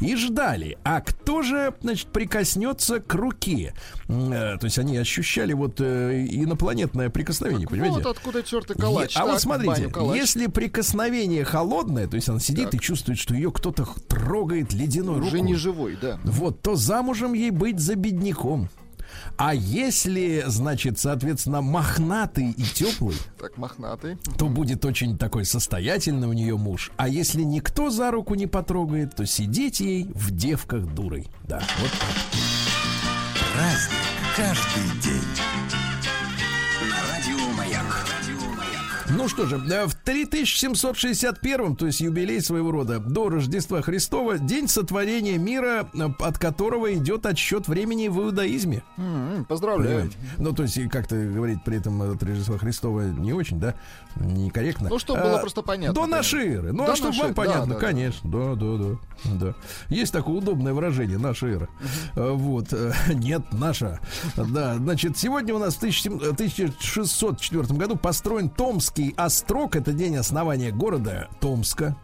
[0.00, 0.78] и ждали.
[0.84, 3.74] А кто же, значит, прикоснется к руке?
[4.08, 7.96] Э, То есть они ощущали вот э, инопланетное прикосновение, понимаете?
[7.98, 9.16] Вот откуда чертый калач.
[9.16, 13.34] А Так, вот смотрите, баню если прикосновение холодное, то есть она сидит и чувствует, что
[13.34, 16.18] ее кто-то трогает ледяной Уже рукой, не живой, да.
[16.24, 18.68] вот, то замужем ей быть за бедняком.
[19.36, 24.16] А если, значит, соответственно, мохнатый и теплый, Так, мохнатый.
[24.36, 26.90] то будет очень такой состоятельный у нее муж.
[26.96, 31.28] А если никто за руку не потрогает, то сидеть ей в девках дурой.
[31.44, 32.40] Да, вот так.
[33.54, 33.98] Праздник
[34.36, 35.57] каждый день.
[39.28, 44.68] Ну что же, э, в 3761, то есть юбилей своего рода, до Рождества Христова, день
[44.68, 48.82] сотворения мира, э, от которого идет отсчет времени в иудаизме.
[48.96, 49.90] М, Поздравляю.
[49.90, 50.16] Понимаете?
[50.38, 53.74] Ну, то есть, как-то говорить при этом от Рождества Христова не очень, да,
[54.16, 54.88] некорректно.
[54.88, 56.16] Ну, чтобы было А, просто понятно, До да.
[56.16, 56.72] нашей эры.
[56.72, 58.30] Ну, До а чтобы вам понятно, да, да, конечно.
[58.30, 58.98] Да, да, да,
[59.46, 59.54] да.
[59.90, 61.68] Есть такое удобное выражение, наша эра.
[62.16, 62.72] А, Вот.
[63.12, 64.00] Нет, наша.
[64.36, 69.76] Да, значит, сегодня у нас в 1700 1604 году построен Томский острог.
[69.76, 71.96] Это день основания города Томска.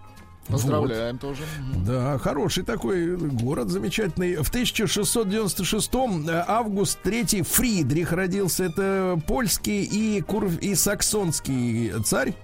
[0.49, 0.61] Вот.
[0.61, 1.43] Поздравляем тоже.
[1.59, 1.85] Мгм.
[1.87, 4.37] Да, хороший такой город замечательный.
[4.37, 5.95] В 1696
[6.29, 8.65] э, август III Фридрих родился.
[8.65, 10.47] Это польский и, кур...
[10.61, 12.35] и саксонский царь.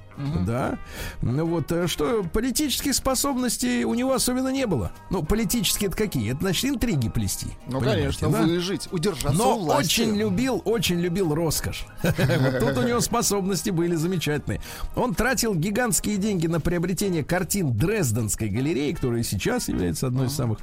[0.47, 0.79] Да.
[1.23, 4.93] Ну вот, э, что политических способностей у него особенно не было.
[5.11, 6.33] Ну, политические это какие?
[6.33, 7.49] Это значит интриги плести.
[7.67, 8.43] Ну, конечно, да?
[8.43, 10.03] выжить, удержаться Но у власти.
[10.03, 11.87] очень любил, очень любил роскошь.
[12.03, 14.61] Тут у него способности были замечательные.
[14.97, 20.59] Он тратил гигантские деньги на приобретение картин Дрезденской галереи, которая сейчас является одной из самых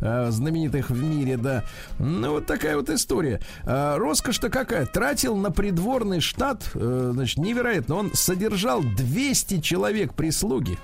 [0.00, 1.64] э, знаменитых в мире, да.
[1.98, 3.40] Ну, вот такая вот история.
[3.64, 4.86] А, роскошь-то какая?
[4.86, 7.96] Тратил на придворный штат, э, значит, невероятно.
[7.96, 10.78] Он содержал 200 человек прислуги.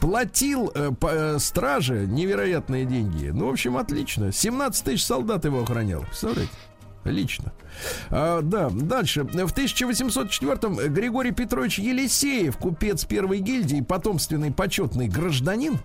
[0.00, 3.30] Платил э, по, э, страже невероятные деньги.
[3.30, 4.30] Ну, в общем, отлично.
[4.30, 6.02] 17 тысяч солдат его охранял.
[6.02, 6.52] Представляете?
[7.04, 7.52] Лично.
[8.10, 9.24] А, да, дальше.
[9.24, 15.78] В 1804-м Григорий Петрович Елисеев, купец первой гильдии, потомственный почетный гражданин,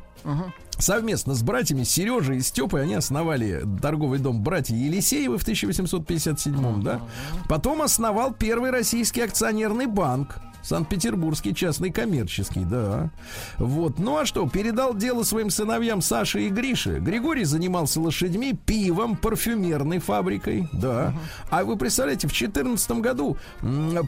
[0.78, 7.02] совместно с братьями Сережей и Степой они основали торговый дом братья Елисеевы в 1857 да.
[7.50, 10.40] Потом основал первый российский акционерный банк.
[10.64, 13.10] Санкт-Петербургский частный коммерческий, да.
[13.58, 14.00] Вот.
[14.00, 17.00] Ну а что, передал дело своим сыновьям Саше и Грише.
[17.00, 21.14] Григорий занимался лошадьми, пивом, парфюмерной фабрикой, да.
[21.50, 23.38] А вы представляете, в 2014 году,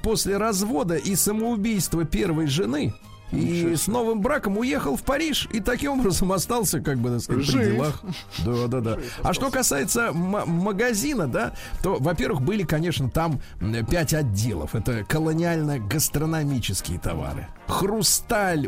[0.01, 2.93] после развода и самоубийства первой жены,
[3.31, 7.45] и с новым браком уехал в Париж и таким образом остался, как бы, так сказать,
[7.45, 7.73] при Жив.
[7.73, 8.01] делах.
[8.45, 8.97] Да, да, да.
[9.23, 13.41] А что касается магазина, да, то, во-первых, были, конечно, там
[13.89, 14.75] пять отделов.
[14.75, 17.47] Это колониально-гастрономические товары.
[17.67, 18.67] Хрусталь,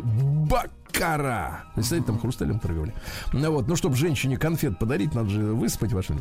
[0.92, 1.64] бакара.
[1.74, 2.94] Представляете, там хрусталем торговали.
[3.32, 6.20] Ну вот, ну, чтобы женщине конфет подарить, надо же выспать вашу.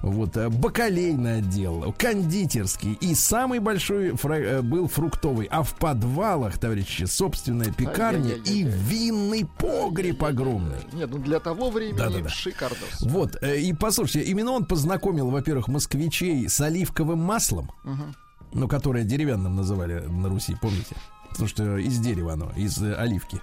[0.00, 5.46] Вот, э, бакалейный отдел, кондитерский и самый большой фра- э, был фруктовый.
[5.50, 10.78] А в подвалах, товарищи, собственная пекарня и винный погреб огромный.
[10.92, 12.28] Нет, ну для того времени Да-да-да.
[12.28, 13.00] шикардос.
[13.02, 17.70] Вот, э, и послушайте, именно он познакомил, во-первых, москвичей с оливковым маслом,
[18.52, 20.96] ну, которое деревянным называли на Руси, помните?
[21.30, 23.40] Потому что из дерева оно, из э, оливки.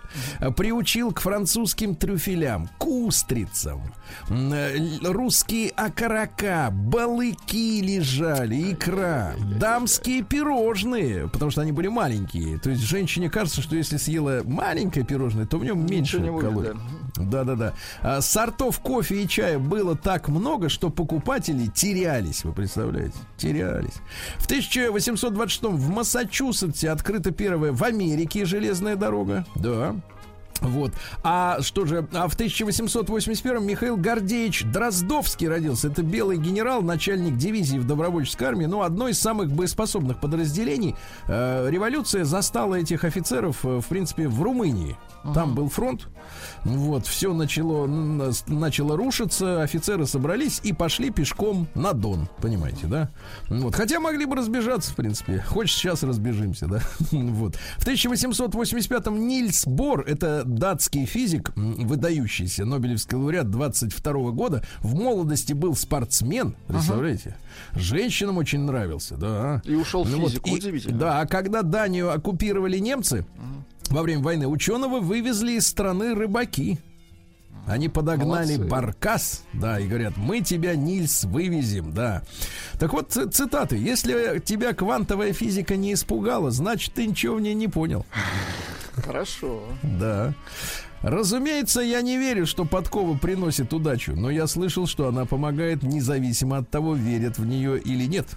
[0.58, 3.82] Приучил к французским трюфелям, к устрицам.
[4.30, 9.34] М, э, Русские окорока, балыки лежали, икра.
[9.60, 12.60] Дамские пирожные, потому что они были маленькие.
[12.60, 16.72] То есть женщине кажется, что если съела маленькое пирожное, то в нем меньше калорий.
[17.18, 17.74] Да-да-да.
[18.02, 23.18] А, сортов кофе и чая было так много, что покупатели терялись, вы представляете?
[23.38, 23.96] Терялись.
[24.38, 29.46] В 1826 в Массачусетсе открыта первая в Америке железная дорога.
[29.56, 29.96] Да.
[30.62, 30.94] Вот.
[31.24, 35.90] А что же, а в 1881 Михаил Гордеевич Дроздовский родился.
[35.90, 40.96] Это белый генерал, начальник дивизии в добровольческой армии, ну, одно из самых боеспособных подразделений.
[41.28, 44.98] Э, революция застала этих офицеров, э, в принципе, в Румынии.
[45.34, 46.08] Там был фронт.
[46.64, 47.86] Вот, все начало,
[48.48, 53.10] начало рушиться, офицеры собрались и пошли пешком на Дон, понимаете, да?
[53.50, 55.40] Вот, хотя могли бы разбежаться, в принципе.
[55.48, 56.80] Хочешь, сейчас разбежимся, да?
[57.12, 57.56] Вот.
[57.78, 65.76] В 1885-м Нильс Бор, это датский физик, выдающийся, Нобелевский лауреат 22 года, в молодости был
[65.76, 67.36] спортсмен, представляете?
[67.74, 69.62] Женщинам очень нравился, да.
[69.66, 70.98] И ушел в Ну вот, физику, и- удивительно.
[70.98, 73.26] Да, а когда Данию оккупировали немцы,
[73.90, 76.80] во время войны ученого вывезли из страны рыбаки.
[77.68, 78.70] Они подогнали Молодцы.
[78.70, 82.22] баркас, да, и говорят, мы тебя, Нильс, вывезем, да.
[82.80, 83.76] Так вот, цитаты.
[83.76, 88.06] Если тебя квантовая физика не испугала, значит, ты ничего в ней не понял.
[88.98, 89.64] Хорошо.
[89.82, 90.34] Да.
[91.02, 96.58] Разумеется, я не верю, что подкова приносит удачу, но я слышал, что она помогает независимо
[96.58, 98.28] от того, верят в нее или нет.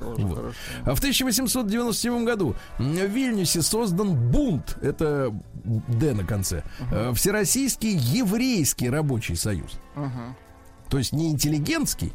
[0.00, 0.54] Вот.
[0.84, 5.32] А в 1897 году в Вильнюсе создан бунт, это
[5.64, 9.78] Д на конце, э, Всероссийский еврейский рабочий союз.
[9.94, 10.36] Ага.
[10.88, 12.12] То есть не интеллигентский,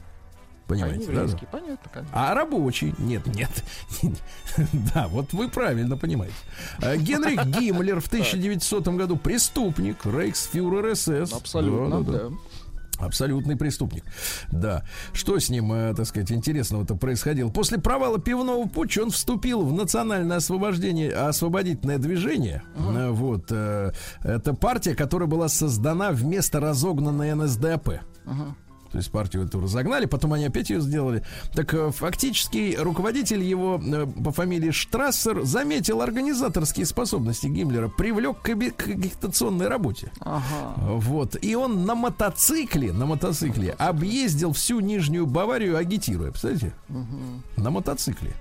[0.67, 1.37] Понимаете, а да?
[1.51, 2.11] понятно, конечно.
[2.13, 2.95] А рабочий?
[2.97, 3.51] Нет, нет.
[4.93, 6.35] Да, вот вы правильно понимаете.
[6.79, 11.33] А Генрих Гиммлер в 1900 году преступник, рейхсфюрер СС.
[11.33, 12.29] Абсолютно, Да, да, да.
[12.29, 12.35] да.
[12.99, 14.03] Абсолютный преступник.
[14.51, 14.83] Да.
[15.13, 17.49] Что с ним, э, так сказать, интересного-то происходило?
[17.49, 22.63] После провала пивного путча он вступил в национальное освобождение, освободительное движение.
[22.75, 23.47] Э, Вот.
[23.51, 23.91] э,
[24.23, 27.99] Это партия, которая была создана вместо разогнанной НСДАП.
[28.95, 31.21] То есть партию эту разогнали, потом они опять ее сделали.
[31.53, 38.55] Так э, фактически руководитель его э, по фамилии Штрассер заметил организаторские способности Гиммлера, привлек к
[38.55, 40.13] к агитационной работе.
[40.21, 40.75] Ага.
[40.77, 41.35] Вот.
[41.43, 46.31] И он на мотоцикле, на мотоцикле объездил всю Нижнюю Баварию, агитируя.
[46.31, 46.73] Представляете?
[47.57, 48.31] На мотоцикле.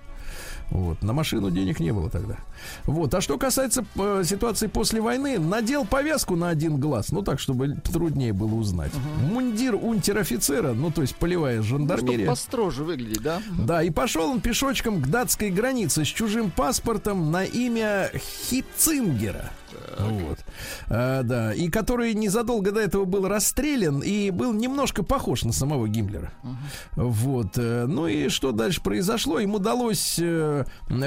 [0.70, 1.03] Вот.
[1.03, 2.37] На машину денег не было тогда.
[2.85, 3.14] Вот.
[3.14, 7.77] А что касается э, ситуации после войны, надел повязку на один глаз, ну так, чтобы
[7.92, 8.92] труднее было узнать.
[9.20, 12.27] Мундир унтер-офицера, ну то есть полевая Чтобы жандармерия.
[12.27, 13.42] построже выглядеть, да?
[13.59, 18.11] Да, и пошел он пешочком к датской границе с чужим паспортом на имя
[18.48, 19.50] Хитцингера.
[19.99, 20.38] Вот.
[20.88, 25.88] А, да, и который незадолго до этого был расстрелян и был немножко похож на самого
[25.88, 26.33] Гиммлера.
[26.97, 27.57] Вот.
[27.59, 29.38] э, Ну и что дальше произошло?
[29.38, 30.64] Им удалось э,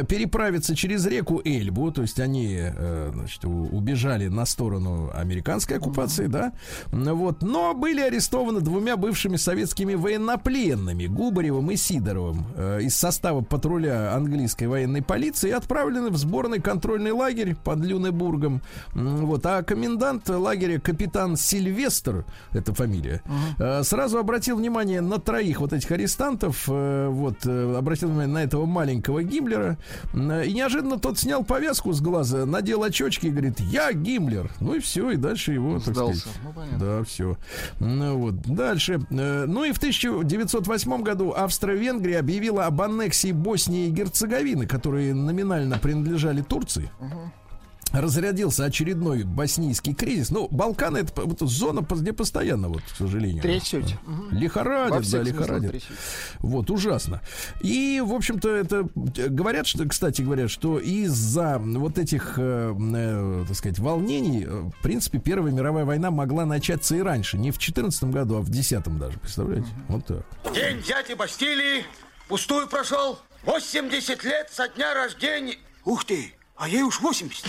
[0.08, 6.28] переправиться через реку Эльбу, то есть они э, значит, у- убежали на сторону американской оккупации,
[6.28, 6.54] да.
[6.92, 7.42] Вот.
[7.42, 14.66] Но были арестованы двумя бывшими советскими военнопленными, Губаревым и Сидоровым, э, из состава патруля английской
[14.66, 18.62] военной полиции и отправлены в сборный контрольный лагерь под Люнебургом.
[18.94, 19.46] Вот.
[19.46, 23.22] А комендант лагеря капитан Сильвестр, это фамилия,
[23.60, 28.44] э, сразу обратил внимание на троих вот этих арестантов, э, вот, э, обратил внимание на
[28.44, 29.78] этого маленького Гиммлера,
[30.14, 30.18] и
[30.54, 34.52] неожиданно тот снял повязку с глаза, надел очечки и говорит, я Гиммлер.
[34.60, 36.20] Ну и все, и дальше его, так Сдался.
[36.22, 36.80] сказать, Ну, понятно.
[36.80, 37.38] да, все.
[37.80, 38.36] Ну, вот.
[38.42, 39.00] Дальше.
[39.10, 46.42] Ну и в 1908 году Австро-Венгрия объявила об аннексии Боснии и Герцеговины, которые номинально принадлежали
[46.42, 46.90] Турции.
[47.93, 50.30] Разрядился очередной боснийский кризис.
[50.30, 53.41] Ну, Балканы это, вот зона, где постоянно, вот, к сожалению.
[53.41, 54.00] Трясете.
[54.06, 54.38] Мгм.
[54.38, 55.84] Лихорадит, да, лихорадит.
[56.39, 57.21] Вот, ужасно.
[57.62, 63.45] И, в общем-то, это э, говорят, что, кстати, говорят, что из-за вот этих, э, э,
[63.47, 67.38] так сказать, волнений, э, в принципе, Первая мировая война могла начаться и раньше.
[67.38, 69.67] Не в 14 году, а в 10 даже, представляете?
[69.88, 70.26] Вот так.
[70.54, 71.84] День дяди Бастилии
[72.28, 73.19] пустую прошел.
[73.43, 75.56] 80 лет со дня рождения.
[75.86, 77.46] Ух ты, а ей уж 80.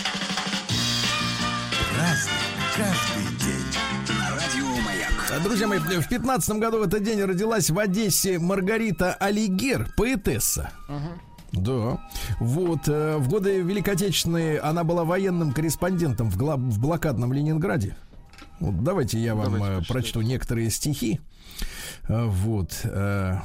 [1.97, 2.31] Разный,
[2.75, 4.17] каждый день.
[4.17, 5.43] На радио Маяк.
[5.43, 10.71] Друзья мои, в 15 году в этот день родилась в Одессе Маргарита Алигер, поэтесса.
[11.51, 11.99] Да.
[12.39, 12.87] Вот.
[12.87, 17.95] э, В годы Великой Отечественной она была военным корреспондентом в, гла- в блокадном Ленинграде.
[18.59, 19.93] Вот давайте я вам Давайте э, почитайте.
[19.93, 21.19] прочту некоторые стихи.
[22.07, 22.81] Э, Вот.
[22.83, 23.39] э,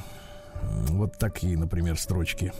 [0.89, 2.53] Вот такие, например, строчки.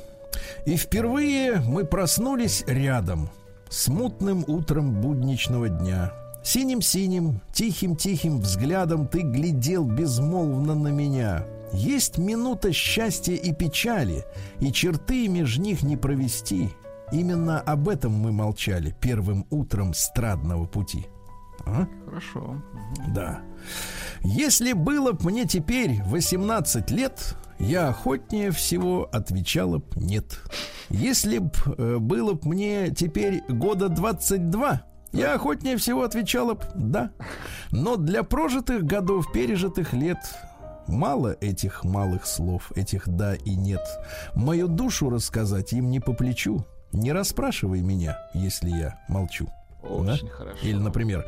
[0.66, 3.30] И впервые мы проснулись рядом,
[3.70, 6.12] смутным утром будничного дня.
[6.44, 11.46] Синим-синим, тихим-тихим взглядом ты глядел безмолвно на меня.
[11.74, 14.24] Есть минута счастья и печали,
[14.60, 16.70] и черты меж них не провести.
[17.12, 21.08] Именно об этом мы молчали первым утром страдного пути.
[21.66, 21.88] А?
[22.06, 22.62] Хорошо.
[23.08, 23.42] Да.
[24.22, 30.40] Если было б мне теперь 18 лет, я охотнее всего отвечала б нет.
[30.90, 34.82] Если б э, было б мне теперь года 22,
[35.14, 37.12] я охотнее всего отвечала б да.
[37.72, 40.18] Но для прожитых годов, пережитых лет
[40.88, 43.82] Мало этих малых слов, этих «да» и «нет».
[44.36, 46.64] Мою душу рассказать им не по плечу.
[46.92, 49.50] Не расспрашивай меня, если я молчу.
[49.82, 50.34] Очень Да?
[50.34, 50.58] хорошо.
[50.62, 51.26] Или, например,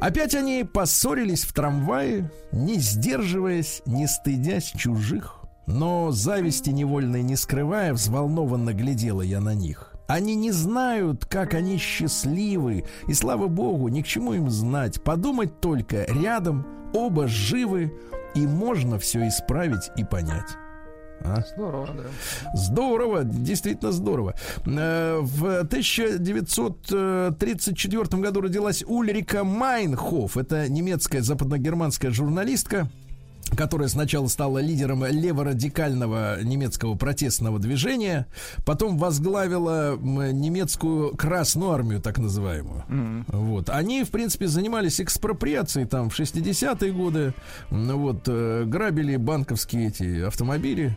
[0.00, 5.35] опять они поссорились в трамвае, не сдерживаясь, не стыдясь чужих.
[5.66, 9.92] Но зависти невольной не скрывая, взволнованно глядела я на них.
[10.06, 15.02] Они не знают, как они счастливы, и слава богу, ни к чему им знать.
[15.02, 17.92] Подумать только, рядом, оба живы,
[18.36, 20.56] и можно все исправить и понять.
[21.24, 21.40] А?
[21.54, 22.04] Здорово, да.
[22.54, 24.34] Здорово, действительно здорово.
[24.66, 30.36] Э, В 1934 году родилась Ульрика Майнхоф.
[30.36, 32.88] Это немецкая западногерманская журналистка
[33.54, 38.26] которая сначала стала лидером леворадикального немецкого протестного движения,
[38.64, 42.84] потом возглавила немецкую Красную армию, так называемую.
[43.28, 43.70] Вот.
[43.70, 47.34] Они, в принципе, занимались экспроприацией там в 60-е годы,
[47.70, 50.96] М, вот, э, грабили банковские эти автомобили,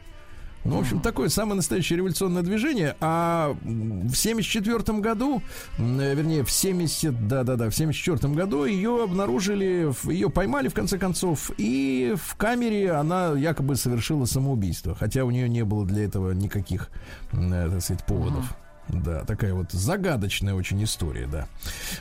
[0.66, 2.96] Ну, в общем, такое самое настоящее революционное движение.
[3.00, 5.42] А в 74 году,
[5.78, 11.52] э, вернее, в 70, да-да-да, в 74 году ее обнаружили, ее поймали, в конце концов,
[11.58, 14.96] и в камере она якобы совершила самоубийство.
[14.96, 16.90] Хотя у нее не было для этого никаких,
[17.32, 18.56] э, так сказать, поводов.
[18.90, 21.48] Да, такая вот загадочная очень история, да.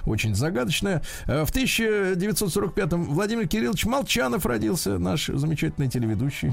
[0.06, 1.02] Очень загадочная.
[1.26, 6.52] Э, В 1945-м Владимир Кириллович Молчанов родился, наш замечательный телеведущий.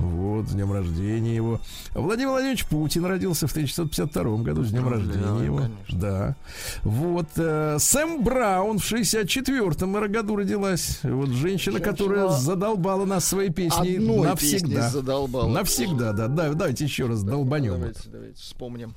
[0.00, 1.60] Вот, с днем рождения его.
[1.94, 5.56] Владимир Владимирович Путин родился в 1952 году, с днем рождения его.
[5.58, 5.98] конечно.
[5.98, 6.36] Да.
[6.82, 11.00] Вот, э, Сэм Браун в 64-м году родилась.
[11.02, 14.66] Вот женщина, Женщина- которая задолбала нас своей песней Одной навсегда.
[14.68, 15.48] песней задолбала.
[15.48, 16.28] Навсегда, да.
[16.28, 16.52] да.
[16.52, 17.72] Давайте еще раз долбанем.
[17.74, 18.94] Давайте, давайте вспомним.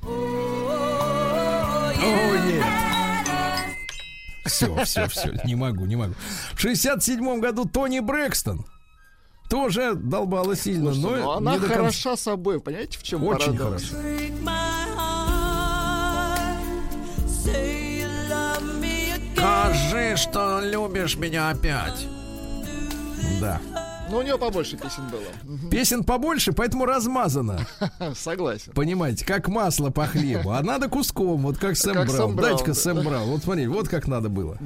[0.78, 2.66] О, нет.
[4.46, 6.14] Все, все, все, не могу, не могу.
[6.54, 8.66] В 67 году Тони Брэкстон
[9.50, 11.80] тоже долбала сильно, Слушайте, но ну она не до конца.
[11.82, 13.90] хороша собой, понимаете, в чем Очень парадокс?
[13.90, 14.06] хорошо.
[19.36, 22.08] Скажи, что любишь меня опять.
[23.40, 23.60] Да.
[24.10, 25.70] Ну, у нее побольше песен было.
[25.72, 27.60] Песен побольше, поэтому размазано.
[28.16, 28.72] Согласен.
[28.74, 30.52] Понимаете, как масло по хлебу.
[30.52, 32.74] А надо куском, вот как Сэм Как Браун, Дайте-ка да.
[32.76, 33.30] Сэм Браун.
[33.30, 34.58] Вот смотри, вот как надо было.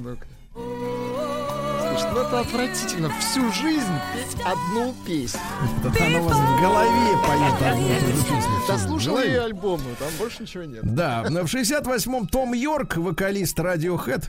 [0.54, 3.10] Слушай, ну это отвратительно.
[3.20, 5.40] Всю жизнь петь одну песню.
[6.00, 8.52] Она у вас в голове поет одну и ту же песню.
[8.68, 9.32] Да Всё, в слушал голове.
[9.32, 10.82] ее альбомы, там больше ничего нет.
[10.84, 14.26] Да, но в 68-м Том Йорк, вокалист Radiohead.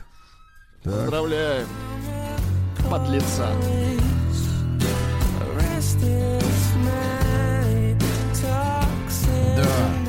[0.83, 1.67] Поздравляем.
[2.89, 3.47] Подлеца.
[9.55, 10.00] Да.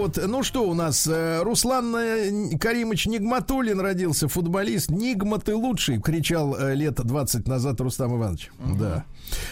[0.00, 4.90] Вот, ну что у нас, э, Руслан э, Каримович Нигматуллин родился, футболист.
[4.90, 8.50] Нигма ты лучший, кричал э, лет 20 назад Рустам Иванович.
[8.78, 9.04] Да.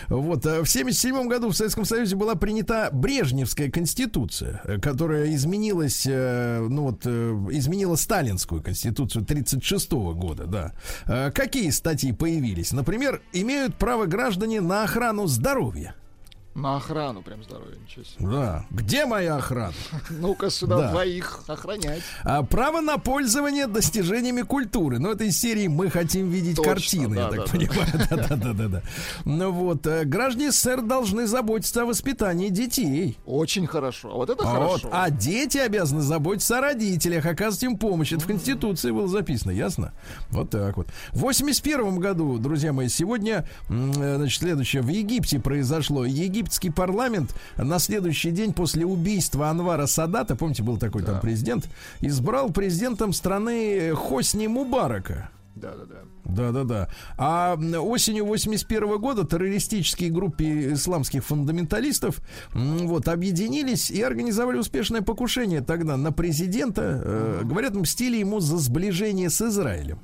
[0.09, 7.07] Вот, в 77 году в Советском Союзе была принята Брежневская конституция, которая изменилась, ну вот,
[7.07, 11.31] изменила сталинскую конституцию 36 года, да.
[11.31, 12.73] Какие статьи появились?
[12.73, 15.95] Например, имеют право граждане на охрану здоровья.
[16.59, 18.27] На охрану прям здоровья, ничего себе.
[18.29, 18.67] Да.
[18.71, 19.73] Где моя охрана?
[20.11, 20.91] Ну-ка сюда Да.
[20.91, 22.03] двоих охранять.
[22.25, 24.99] А, право на пользование достижениями культуры.
[24.99, 27.89] Ну, это из серии «Мы хотим видеть Точно, картины», я да, так да, понимаю.
[28.29, 28.83] Да-да-да-да.
[29.25, 33.17] Ну вот, э, граждане СССР должны заботиться о воспитании детей.
[33.25, 34.11] Очень хорошо.
[34.13, 34.53] А вот это Вот.
[34.53, 34.89] хорошо.
[34.93, 38.13] А дети обязаны заботиться о родителях, оказывать им помощь.
[38.13, 39.93] Это в Конституции было записано, ясно?
[40.31, 40.89] Вот так вот.
[41.13, 44.83] В 81 году, друзья мои, сегодня, э, значит, следующее.
[44.83, 46.05] В Египте произошло.
[46.49, 51.69] Египетский парламент на следующий день после убийства Анвара Садата, помните, был такой там президент,
[52.01, 55.29] избрал президентом страны Хосни Мубарака.
[55.55, 55.97] Да-да-да.
[56.25, 56.89] Да-да-да.
[57.19, 62.21] А осенью 81 года террористические группы исламских фундаменталистов
[62.55, 67.03] вот, объединились и организовали успешное покушение тогда на президента.
[67.05, 69.99] Э, говорят, мстили ему за сближение с Израилем.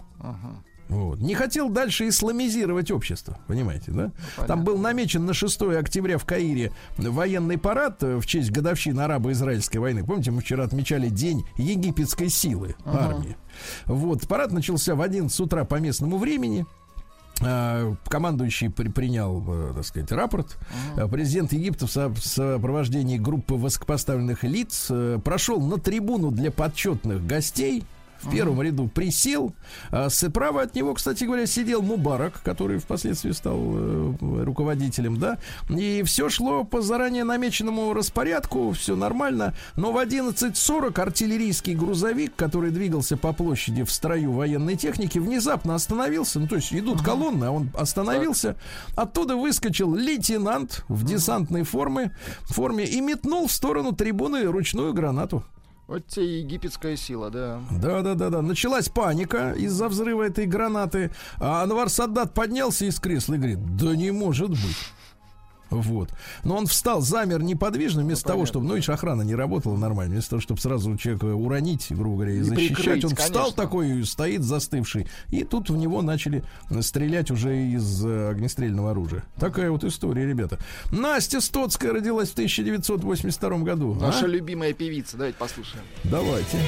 [0.89, 1.19] Вот.
[1.21, 4.11] Не хотел дальше исламизировать общество, понимаете, да?
[4.47, 9.81] Там был намечен на 6 октября в Каире военный парад э, в честь годовщины арабо-израильской
[9.81, 10.05] войны.
[10.05, 13.37] Помните, мы вчера отмечали День египетской силы армии.
[13.87, 16.67] Вот, парад начался в 11 утра по местному времени.
[17.41, 20.57] А, Командующий при- принял, э, так сказать, рапорт.
[20.97, 26.53] А Президент Египта в со- в сопровождении группы высокопоставленных лиц э, прошел на трибуну для
[26.53, 27.85] почетных гостей.
[28.25, 29.55] В первом ряду присел.
[29.91, 34.15] А Справа от него, кстати говоря, сидел Мубарак, который впоследствии стал э,
[34.45, 35.39] руководителем, да.
[35.69, 39.55] И все шло по заранее намеченному распорядку, все нормально.
[39.77, 46.41] Но в 11.40 артиллерийский грузовик, который двигался по площади в строю военной техники, внезапно остановился.
[46.41, 48.57] Ну, то есть идут колонны, а он остановился.
[48.97, 55.45] Оттуда выскочил лейтенант в десантной форме, форме и метнул в сторону трибуны ручную гранату.
[55.87, 57.61] Вот тебе египетская сила, да.
[57.71, 58.43] Да, да, да, да.
[58.43, 61.11] Началась паника из-за взрыва этой гранаты.
[61.39, 64.93] А Анвар Саддат поднялся из кресла и говорит: Да не может быть.
[65.71, 66.11] Вот.
[66.45, 70.15] Но он встал, замер неподвижно, вместо того, понятно, чтобы, ну, видишь, охрана не работала нормально,
[70.15, 73.63] вместо того, чтобы сразу человека уронить, грубо говоря, и, И защищать, прикрыть, он встал конечно.
[73.63, 76.45] такой, стоит застывший, и тут в него начали
[76.81, 79.25] стрелять уже из э, огнестрельного оружия.
[79.39, 80.59] Такая вот история, ребята.
[80.91, 83.97] Настя Стоцкая родилась в 1982 году.
[84.01, 84.07] А?
[84.07, 85.17] Наша любимая певица.
[85.17, 85.85] Давайте послушаем.
[86.05, 86.59] Давайте.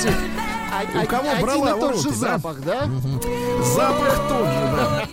[0.00, 0.40] Чувствуете?
[1.02, 2.88] У кого один брала и тот же запах, да?
[3.74, 5.08] Запах тот же,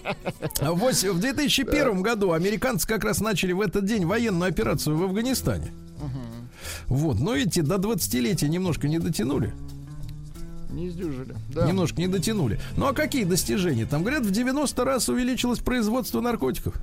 [0.62, 0.74] да.
[0.74, 5.72] В 2001 году американцы как раз начали в этот день военную операцию в Афганистане.
[6.88, 9.54] Вот, но видите, до 20-летия немножко не дотянули.
[10.70, 11.36] Не издюжили.
[11.54, 11.66] Да.
[11.66, 12.60] Немножко не дотянули.
[12.76, 13.86] Ну а какие достижения?
[13.86, 16.76] Там, говорят, в 90 раз увеличилось производство наркотиков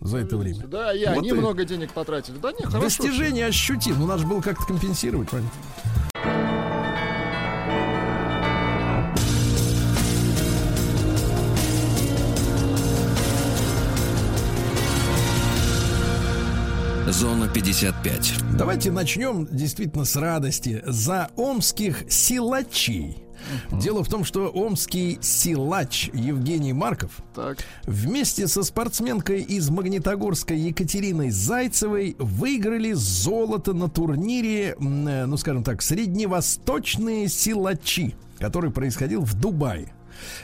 [0.00, 0.66] за это время.
[0.66, 2.36] Да, и Вот они и- денег потратили.
[2.38, 2.80] Да не, хорошо.
[2.80, 3.96] Достижение ощутим.
[3.98, 5.50] Ну, надо же было как-то компенсировать, правильно?
[17.14, 18.34] Зона 55.
[18.58, 23.18] Давайте начнем действительно с радости за омских силачей.
[23.70, 27.58] Дело в том, что омский силач Евгений Марков Так.
[27.86, 35.82] вместе со спортсменкой из Магнитогорска Екатериной Зайцевой выиграли золото на турнире, э, ну скажем так,
[35.82, 39.92] средневосточные силачи, который происходил в Дубае.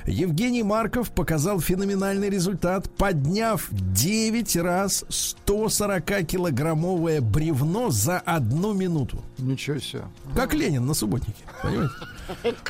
[0.06, 9.22] Евгений Марков показал феноменальный результат, подняв 9 раз 140-килограммовое бревно за одну минуту.
[9.38, 10.04] Ничего себе.
[10.34, 11.94] Как Ленин на субботнике, понимаете?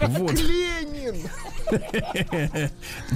[0.01, 0.33] Вот.
[0.41, 1.17] Ленин!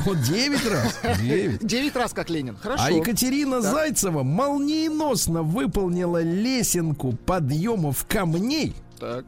[0.07, 1.01] Ну, 9 раз.
[1.21, 1.67] 9.
[1.67, 2.57] Девять раз как Ленин.
[2.57, 2.85] Хорошо.
[2.85, 8.75] А Екатерина Зайцева молниеносно выполнила лесенку подъемов камней.
[8.99, 9.27] Так.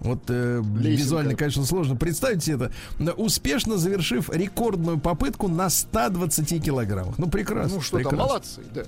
[0.00, 0.88] Вот э, Лесенка.
[0.88, 2.72] визуально, конечно, сложно представить себе это.
[2.98, 7.18] Но успешно завершив рекордную попытку на 120 килограммах.
[7.18, 7.76] Ну, прекрасно.
[7.76, 8.26] Ну что там, прекрасно.
[8.26, 8.82] молодцы, да.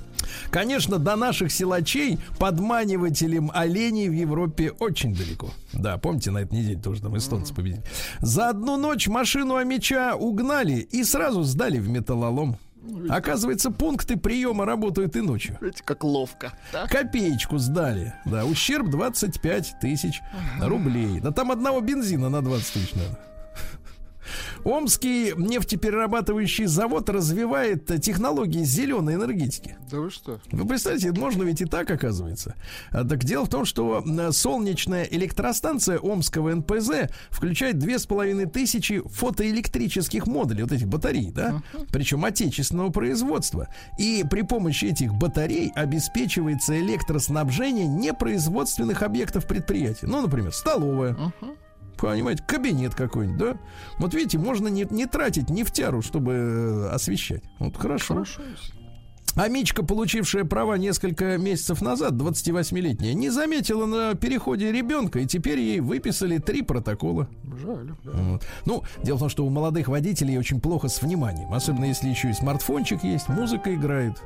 [0.50, 5.50] Конечно, до наших силачей подманивателем оленей в Европе очень далеко.
[5.72, 7.82] Да, помните, на этой неделе тоже там эстонцы победили.
[8.20, 12.56] За одну ночь машину Амича угнали и сразу сдали в металлолом.
[13.08, 15.56] Оказывается, пункты приема работают и ночью.
[15.60, 16.52] Видите, как ловко.
[16.72, 16.90] Так?
[16.90, 18.14] Копеечку сдали.
[18.24, 20.20] Да, ущерб 25 тысяч
[20.60, 21.20] рублей.
[21.20, 23.18] Да там одного бензина на 20 тысяч надо.
[24.64, 29.76] Омский нефтеперерабатывающий завод развивает э, технологии зеленой энергетики.
[29.90, 30.40] Да вы что?
[30.52, 32.54] Вы представляете, можно ведь и так, оказывается.
[32.90, 38.46] А, так дело в том, что м, солнечная электростанция Омского НПЗ включает две с половиной
[38.46, 41.62] тысячи фотоэлектрических модулей, вот этих батарей, да?
[41.92, 43.68] Причем отечественного производства.
[43.98, 50.06] И при помощи этих батарей обеспечивается электроснабжение непроизводственных объектов предприятия.
[50.06, 51.16] Ну, например, столовая.
[51.98, 53.56] Понимаете, кабинет какой-нибудь, да?
[53.98, 57.42] Вот видите, можно не, не тратить нефтяру, чтобы э, освещать.
[57.58, 58.14] Вот хорошо.
[58.14, 58.42] Хорошо.
[59.38, 65.60] А Мичка, получившая права несколько месяцев назад, 28-летняя, не заметила на переходе ребенка, и теперь
[65.60, 67.28] ей выписали три протокола.
[67.56, 67.92] Жаль.
[68.02, 68.10] да.
[68.10, 68.42] Вот.
[68.64, 72.30] Ну, дело в том, что у молодых водителей очень плохо с вниманием, особенно если еще
[72.30, 74.20] и смартфончик есть, музыка играет.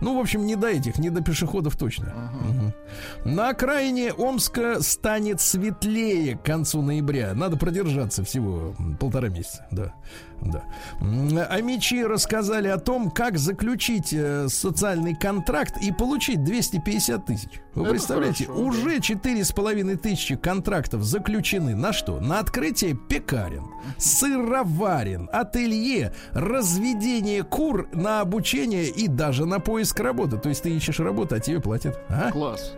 [0.00, 2.12] Ну, в общем, не до этих, не до пешеходов точно.
[2.42, 3.34] Мгм.
[3.36, 7.32] На окраине Омска станет светлее к концу ноября.
[7.32, 9.94] Надо продержаться всего полтора месяца, да.
[10.40, 10.62] Да.
[11.00, 17.50] М, Амичи рассказали о том, как заключить э, социальный контракт и получить 250 тысяч.
[17.74, 22.20] Вы Это представляете, хорошо, уже четыре с половиной тысячи контрактов заключены на что?
[22.20, 23.64] На открытие пекарен,
[23.98, 30.38] сыроварен, ателье, разведение кур, на обучение и даже на поиск работы.
[30.38, 32.00] То есть ты ищешь работу, а тебе платят.
[32.08, 32.30] А?
[32.30, 32.74] Класс.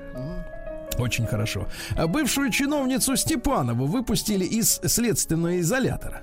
[0.98, 1.66] Очень хорошо.
[1.96, 6.22] А бывшую чиновницу Степанову выпустили из следственного изолятора.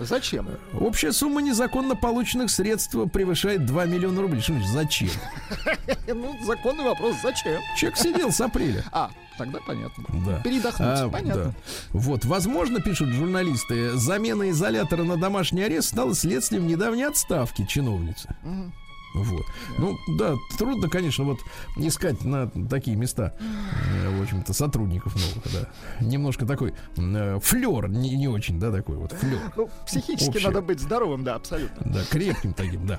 [0.00, 0.48] Зачем?
[0.78, 4.40] Общая сумма незаконно полученных средств превышает 2 миллиона рублей.
[4.40, 5.10] Что значит зачем?
[6.12, 7.60] Ну, законный вопрос, зачем?
[7.76, 8.84] Человек сидел с апреля.
[8.92, 10.04] А, тогда понятно.
[10.26, 10.40] Да.
[10.40, 11.44] Передохнуть, А, понятно.
[11.44, 11.52] да.
[11.90, 18.34] Вот, возможно, пишут журналисты, замена изолятора на домашний арест стала следствием недавней отставки чиновницы.
[18.42, 18.72] Мгм.
[19.14, 19.44] Вот.
[19.78, 21.40] Ну, да, трудно, конечно, вот
[21.76, 26.04] искать на такие места, э, в общем-то, сотрудников новых, да.
[26.04, 29.40] Немножко такой э, флер, не, не очень, да, такой вот флер.
[29.56, 30.48] Ну, психически Общее.
[30.48, 31.92] надо быть здоровым, да, абсолютно.
[31.92, 32.98] Да, крепким таким, да.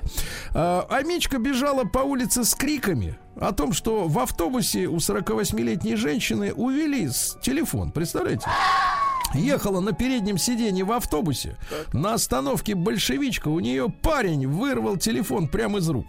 [0.54, 6.52] А, Амичка бежала по улице с криками о том, что в автобусе у 48-летней женщины
[6.52, 7.08] увели
[7.42, 7.90] телефон.
[7.90, 8.46] Представляете?
[9.34, 11.56] Ехала на переднем сиденье в автобусе.
[11.92, 16.06] На остановке большевичка у нее парень вырвал телефон прямо из рук.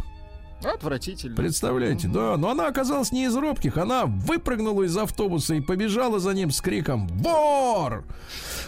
[0.64, 1.36] Отвратительно.
[1.36, 2.38] Представляете, да.
[2.38, 3.78] Но она оказалась не из робких.
[3.78, 8.05] Она выпрыгнула из автобуса и побежала за ним с криком «Вор!».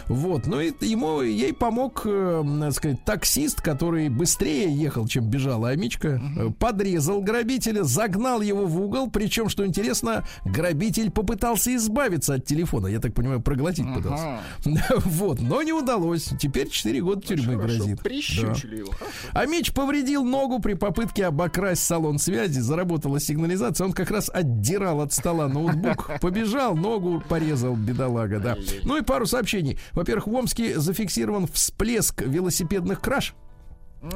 [0.08, 0.46] Вот.
[0.46, 6.22] Ну и ему, ей помог, э, так сказать, таксист, который быстрее ехал, чем бежала Амичка.
[6.38, 9.10] Э, Подрезал грабителя, загнал его в угол.
[9.10, 12.88] Причем, что интересно, грабитель попытался избавиться от телефона.
[12.88, 14.40] Я так понимаю, проглотить пытался.
[14.66, 14.96] Ага.
[15.06, 15.42] Вот.
[15.42, 16.30] Но не удалось.
[16.40, 17.98] Теперь 4 года тюрьмы Хорошо, грозит.
[17.98, 18.04] Да.
[18.04, 18.92] Прищучили его.
[18.92, 19.14] Хорошо.
[19.34, 22.60] А Меч повредил ногу при попытке обокрасть салон связи.
[22.60, 23.86] Заработала сигнализация.
[23.86, 26.10] Он как раз отдирал от стола ноутбук.
[26.22, 28.58] Побежал, ногу порезал, бедолага, да.
[28.84, 29.80] Ну и пару сообщений.
[29.94, 33.36] Во-первых, в Омске зафиксирован всплеск велосипедных краж.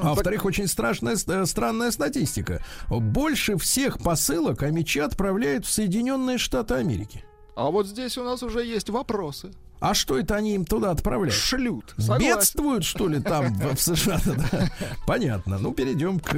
[0.02, 2.62] А во-вторых, очень страшная, э, странная статистика.
[2.90, 7.24] Больше всех посылок Амичи отправляют в Соединенные Штаты Америки.
[7.56, 9.52] А вот здесь у нас уже есть вопросы.
[9.80, 11.34] А что это они им туда отправляют?
[11.34, 11.94] Шлют.
[11.98, 12.26] Согласен.
[12.26, 14.20] Бедствуют, что ли, там, в в США?
[14.26, 14.70] да?
[15.08, 15.58] Понятно.
[15.58, 16.36] Ну, перейдем к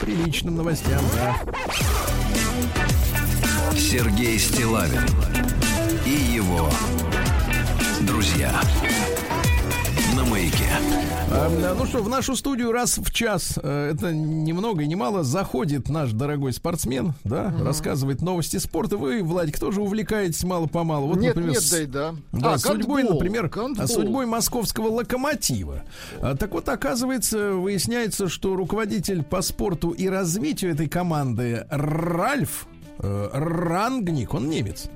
[0.00, 1.36] приличным новостям, да.
[3.76, 5.02] Сергей Стилавин
[6.04, 6.68] и его
[8.02, 8.60] друзья
[10.16, 10.70] на маяке.
[11.32, 14.96] А, Ну что, в нашу студию раз в час, э, это ни много и ни
[14.96, 18.96] мало, заходит наш дорогой спортсмен, да, рассказывает новости спорта.
[18.96, 21.06] Вы, Владик, тоже увлекаетесь мало-помалу.
[21.08, 22.14] Вот, нет, например, нет, с- да и да.
[22.32, 23.86] Да, А, судьбой, гандбол, например, гандбол.
[23.86, 25.82] судьбой московского локомотива.
[26.20, 32.66] А, Так вот, оказывается, выясняется, что руководитель по спорту и развитию этой команды Ральф
[33.02, 34.86] Рангник, он немец,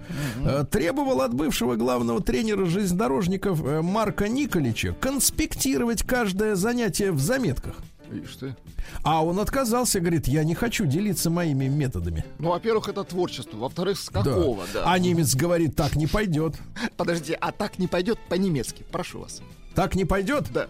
[0.44, 7.76] э, требовал от бывшего главного тренера железнодорожников э, Марка Николича конспектировать каждое занятие в заметках.
[8.10, 8.54] Видишь ты.
[9.02, 12.24] А он отказался, говорит, я не хочу делиться моими методами.
[12.38, 13.56] Ну, во-первых, это творчество.
[13.56, 14.22] Во-вторых, с Да.
[14.22, 14.82] какого, да.
[14.84, 16.54] А немец говорит, так не пойдет.
[16.96, 18.84] Подожди, а так не пойдет по-немецки.
[18.92, 19.40] Прошу вас.
[19.74, 20.44] Так не пойдет?
[20.52, 20.68] Да.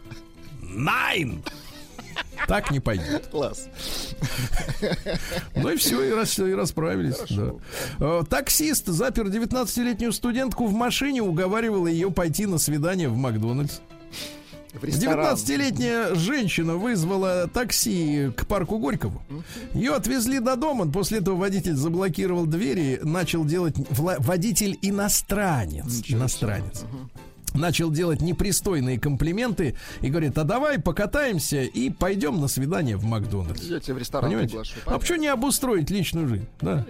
[0.62, 1.42] Найн!
[2.46, 3.26] Так не пойдет.
[3.28, 3.68] Класс.
[5.54, 7.16] Ну и все, и, рас- и расправились.
[7.30, 7.52] да.
[8.00, 13.78] Э, Таксист запер 19-летнюю студентку в машине, уговаривал ее пойти на свидание в Макдональдс.
[14.74, 15.34] В ресторан.
[15.36, 19.22] 19-летняя женщина вызвала такси к парку Горького.
[19.72, 20.90] Ее отвезли до дома.
[20.90, 26.02] После этого водитель заблокировал двери, начал делать вла- водитель иностранец.
[26.08, 26.84] Иностранец.
[27.54, 33.62] Начал делать непристойные комплименты и говорит: а давай покатаемся и пойдем на свидание в Макдональдс.
[33.62, 34.50] Я тебя в ресторан Понимаете?
[34.50, 34.74] приглашу.
[34.86, 36.46] А почему не обустроить личную жизнь?
[36.60, 36.84] Да.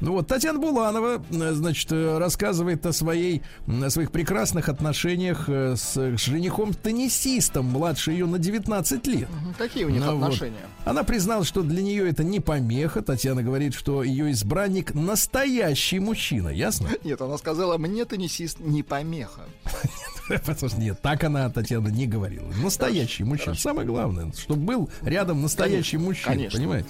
[0.00, 5.76] Ну вот Татьяна Буланова, э, значит, э, рассказывает о своей, о своих прекрасных отношениях э,
[5.76, 9.28] с женихом-теннисистом, младше ее на 19 лет.
[9.58, 10.24] Какие у них Ну вот.
[10.24, 10.56] отношения?
[10.84, 13.02] Она призналась, что для нее это не помеха.
[13.02, 16.88] Татьяна говорит, что ее избранник настоящий мужчина, ясно?
[17.04, 19.42] Нет, она сказала, мне теннисист не помеха.
[20.28, 22.48] Потому что нет, так она, Татьяна, не говорила.
[22.62, 23.54] Настоящий мужчина.
[23.54, 26.58] Самое главное, чтобы был рядом настоящий мужчина, конечно.
[26.58, 26.88] понимаете?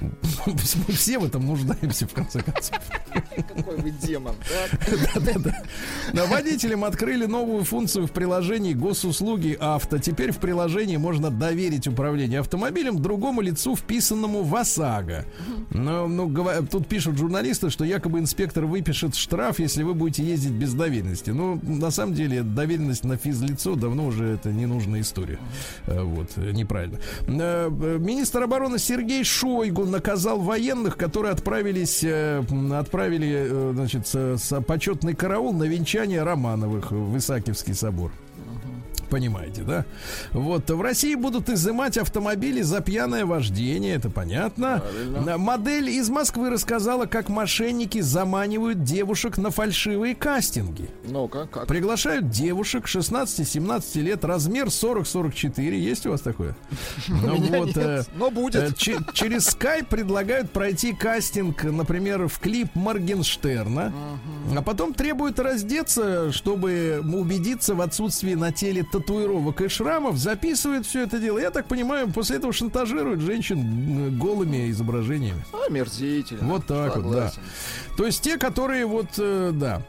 [0.46, 2.78] Мы все в этом нуждаемся, в конце концов.
[3.56, 4.34] Какой вы демон.
[5.14, 5.62] Да-да-да.
[6.12, 9.98] Да, Водителям открыли новую функцию в приложении госуслуги авто.
[9.98, 15.24] Теперь в приложении можно доверить управление автомобилем другому лицу, вписанному в ОСАГО.
[15.70, 16.32] Но, ну,
[16.70, 21.30] тут пишут журналисты, что якобы инспектор выпишет штраф, если вы будете ездить без доверенности.
[21.30, 25.38] Ну, на самом деле, доверенность на физлицо давно уже это ненужная история.
[25.86, 26.98] Э, Вот, э, неправильно.
[27.26, 27.68] Э,
[27.98, 32.04] Министр обороны Сергей Шойгу наказал военных, которые отправились,
[32.72, 38.10] отправили, значит, с- почетный караул на венчание Романовых в Исаакиевский собор.
[39.14, 39.84] Понимаете, да?
[40.32, 44.82] Вот в России будут изымать автомобили за пьяное вождение, это понятно.
[45.24, 50.90] На- Модель из Москвы рассказала, как мошенники заманивают девушек на фальшивые кастинги.
[51.04, 51.68] Ну-ка, как?
[51.68, 55.76] Приглашают девушек 16-17 лет, размер 40-44.
[55.78, 56.56] Есть у вас такое?
[57.08, 58.56] Ну вот, э, но будет.
[58.72, 63.92] э, че- через скайп предлагают пройти кастинг, например, в клип Моргенштерна,
[64.56, 71.02] а потом требуют раздеться, чтобы убедиться в отсутствии на теле татуировок и шрамов, записывают все
[71.02, 71.38] это дело.
[71.38, 75.44] Я так понимаю, после этого шантажируют женщин голыми изображениями.
[75.68, 76.44] Омерзительно.
[76.44, 77.28] Вот так вот, да.
[77.28, 77.42] Согласен.
[77.96, 79.82] То есть те, которые вот, э, да,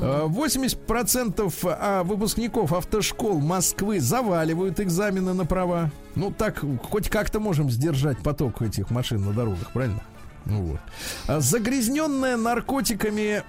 [0.00, 5.90] Э, 80% а, выпускников автошкол Москвы заваливают экзамены на права.
[6.14, 10.02] Ну так, хоть как-то можем сдержать поток этих машин на дорогах, правильно?
[10.44, 10.80] Ну вот.
[11.28, 13.42] А Загрязненная наркотиками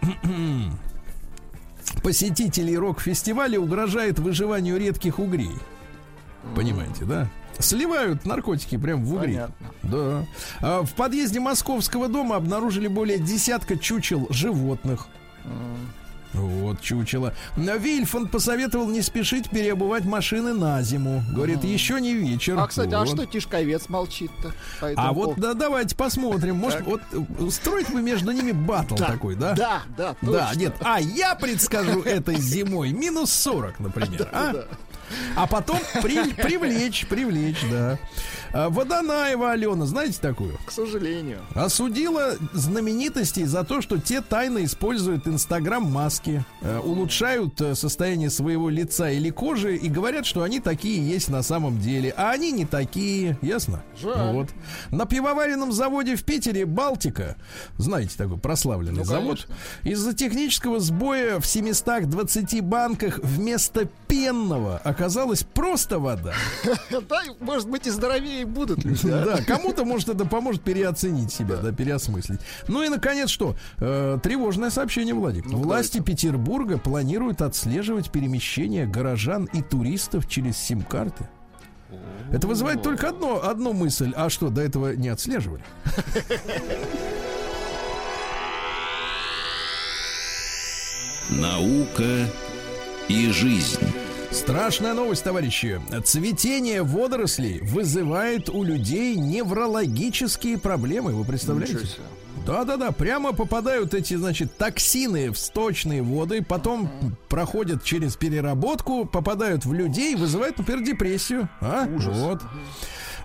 [2.02, 5.52] посетителей рок-фестиваля угрожает выживанию редких угрей.
[6.56, 7.30] Понимаете, да?
[7.60, 9.34] Сливают наркотики прям в угри.
[9.34, 9.68] Понятно.
[9.84, 10.26] Да.
[10.60, 15.08] А в подъезде московского дома обнаружили более десятка чучел животных.
[16.34, 17.34] Вот чучело.
[17.56, 21.24] Вильфанд посоветовал не спешить переобувать машины на зиму.
[21.32, 22.58] Говорит, еще не вечер.
[22.58, 23.10] А, кстати, а Вот.
[23.10, 24.54] что Тишковец молчит-то?
[24.96, 26.56] А вот да, давайте посмотрим.
[26.56, 29.54] Может, вот э, устроить вы между ними батл Да, такой, да?
[29.54, 30.60] Да, да, Да, точно.
[30.60, 30.76] нет.
[30.82, 34.28] А я предскажу этой зимой минус 40, например.
[34.32, 34.54] А?
[35.36, 37.98] А потом при- привлечь, привлечь, да.
[38.52, 40.58] А, Водонаева Алена, знаете такую?
[40.66, 41.40] К сожалению.
[41.56, 49.10] Осудила знаменитостей за то, что те тайно используют инстаграм-маски, э, улучшают э, состояние своего лица
[49.10, 52.14] или кожи и говорят, что они такие есть на самом деле.
[52.18, 53.84] А они не такие, ясно?
[54.02, 54.34] Жаль.
[54.34, 54.50] Вот.
[54.92, 57.36] На пивоваренном заводе в Питере Балтика,
[57.78, 59.48] знаете такой прославленный Ну, завод,
[59.84, 66.34] из-за технического сбоя в 720 банках вместо пенного оказалось оказалась просто вода.
[67.10, 69.26] Да, может быть, и здоровее будут люди, а?
[69.26, 72.40] Да, кому-то, может, это поможет переоценить себя, да, переосмыслить.
[72.68, 73.56] Ну и, наконец, что?
[73.80, 75.46] Э, тревожное сообщение, Владик.
[75.46, 81.28] Ну, Власти Петербурга планируют отслеживать перемещение горожан и туристов через сим-карты.
[82.32, 84.14] Это вызывает только одно, одну мысль.
[84.16, 85.64] А что, до этого не отслеживали?
[91.30, 92.30] Наука
[93.10, 93.80] и жизнь.
[94.34, 95.80] Страшная новость, товарищи.
[96.04, 101.14] Цветение водорослей вызывает у людей неврологические проблемы.
[101.14, 101.88] Вы представляете?
[102.46, 106.92] Да-да-да, прямо попадают эти, значит, токсины в сточные воды, потом
[107.30, 111.48] проходят через переработку, попадают в людей, вызывают, например, депрессию.
[111.62, 111.88] А?
[111.88, 112.42] Вот.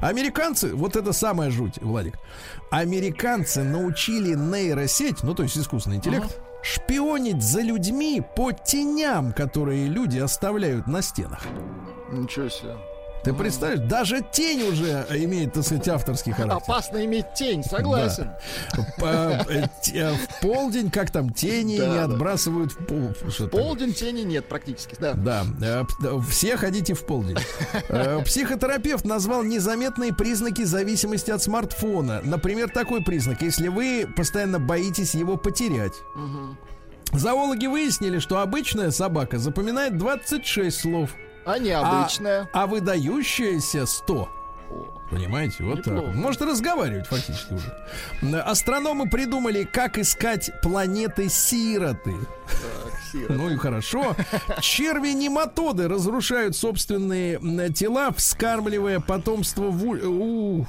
[0.00, 2.14] Американцы, вот это самая жуть, Владик.
[2.70, 10.18] Американцы научили нейросеть, ну то есть искусственный интеллект, шпионить за людьми по теням, которые люди
[10.18, 11.42] оставляют на стенах.
[12.10, 12.76] Ничего себе.
[13.28, 16.56] Ты представляешь, даже тень уже имеет, так сказать, авторский характер.
[16.56, 18.30] Опасно иметь тень, согласен.
[18.96, 22.04] По- э, э, В полдень, как там, тени Да, не да.
[22.04, 23.10] отбрасывают в пол.
[23.38, 23.50] там.
[23.50, 25.12] Полдень тени нет практически, да.
[25.12, 27.36] Да, э, да, все ходите в полдень.
[28.24, 32.22] Психотерапевт назвал незаметные признаки зависимости от смартфона.
[32.24, 35.92] Например, такой признак, если вы постоянно боитесь его потерять.
[37.12, 41.10] Зоологи выяснили, что обычная собака запоминает 26 слов,
[41.48, 42.48] А необычная.
[42.52, 44.28] а выдающаяся 100.
[45.10, 45.94] Понимаете, вот так.
[45.94, 46.06] Неплохо.
[46.08, 46.16] вот.
[46.16, 47.72] Может разговаривать фактически уже.
[48.40, 52.14] Астрономы придумали, как искать планеты-сироты.
[52.46, 52.92] Так.
[53.30, 54.14] Ну и хорошо.
[54.60, 57.38] Черви-нематоды разрушают собственные
[57.72, 60.66] тела, вскармливая потомство в...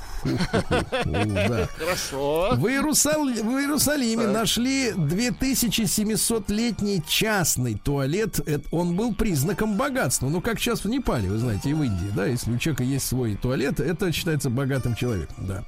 [1.05, 1.67] да.
[1.77, 2.51] Хорошо.
[2.55, 4.33] В, Иерусал- в Иерусалиме Так.
[4.33, 8.39] нашли 2700-летний частный туалет.
[8.71, 10.29] Он был признаком богатства.
[10.29, 13.05] Ну, как сейчас в Непале, вы знаете, и в Индии, да, если у человека есть
[13.07, 15.63] свой туалет, это считается богатым человеком, да.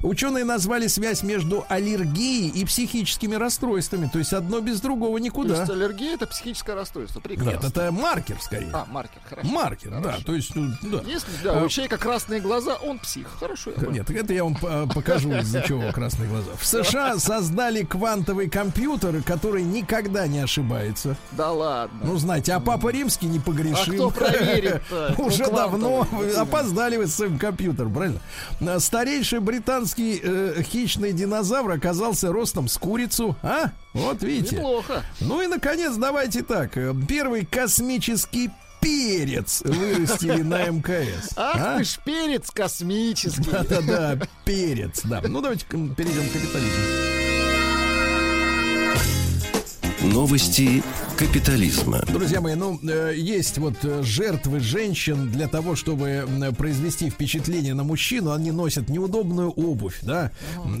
[0.00, 4.08] Ученые назвали связь между аллергией и психическими расстройствами.
[4.10, 5.58] То есть одно без другого То никуда.
[5.58, 7.20] есть аллергия это психическое расстройство.
[7.20, 7.50] Прекрасно.
[7.50, 8.70] Нет, это маркер скорее.
[8.72, 9.48] А, маркер, хорошо.
[9.48, 10.00] Маркер, да.
[10.02, 10.24] Хорошо.
[10.24, 11.00] То есть, ну, да.
[11.06, 13.26] Если да, у человека красные глаза, он псих.
[13.40, 13.72] Хорошо.
[13.76, 13.86] я.
[13.88, 16.50] Нет, это я вам э, покажу, из-за чего красные глаза.
[16.58, 21.16] В США создали квантовый компьютер, который никогда не ошибается.
[21.32, 21.98] Да ладно.
[22.04, 24.08] Ну, знаете, а Папа Римский не погрешил.
[24.08, 25.14] А кто проверит-то?
[25.18, 26.28] Уже Ну, давно квантовый.
[26.28, 28.20] вы опоздали вы с своим компьютером, правильно?
[28.60, 33.36] А, Старейший британский э, хищный динозавр оказался ростом с курицу.
[33.42, 33.70] А?
[33.92, 34.56] Вот видите.
[34.56, 35.02] Неплохо.
[35.20, 36.76] Ну и, наконец, давайте так.
[36.76, 41.32] э, Первый космический перец вырастили на МКС.
[41.36, 41.78] Ах А?
[41.78, 43.50] ты ж перец космический.
[43.50, 45.20] Да-да-да, перец, да.
[45.26, 47.27] Ну, давайте перейдем к капитализму.
[50.12, 50.82] Новости
[51.18, 52.00] капитализма.
[52.08, 57.74] Друзья мои, ну, э, есть вот э, жертвы женщин для того, чтобы м, произвести впечатление
[57.74, 60.30] на мужчину, они носят неудобную обувь, да,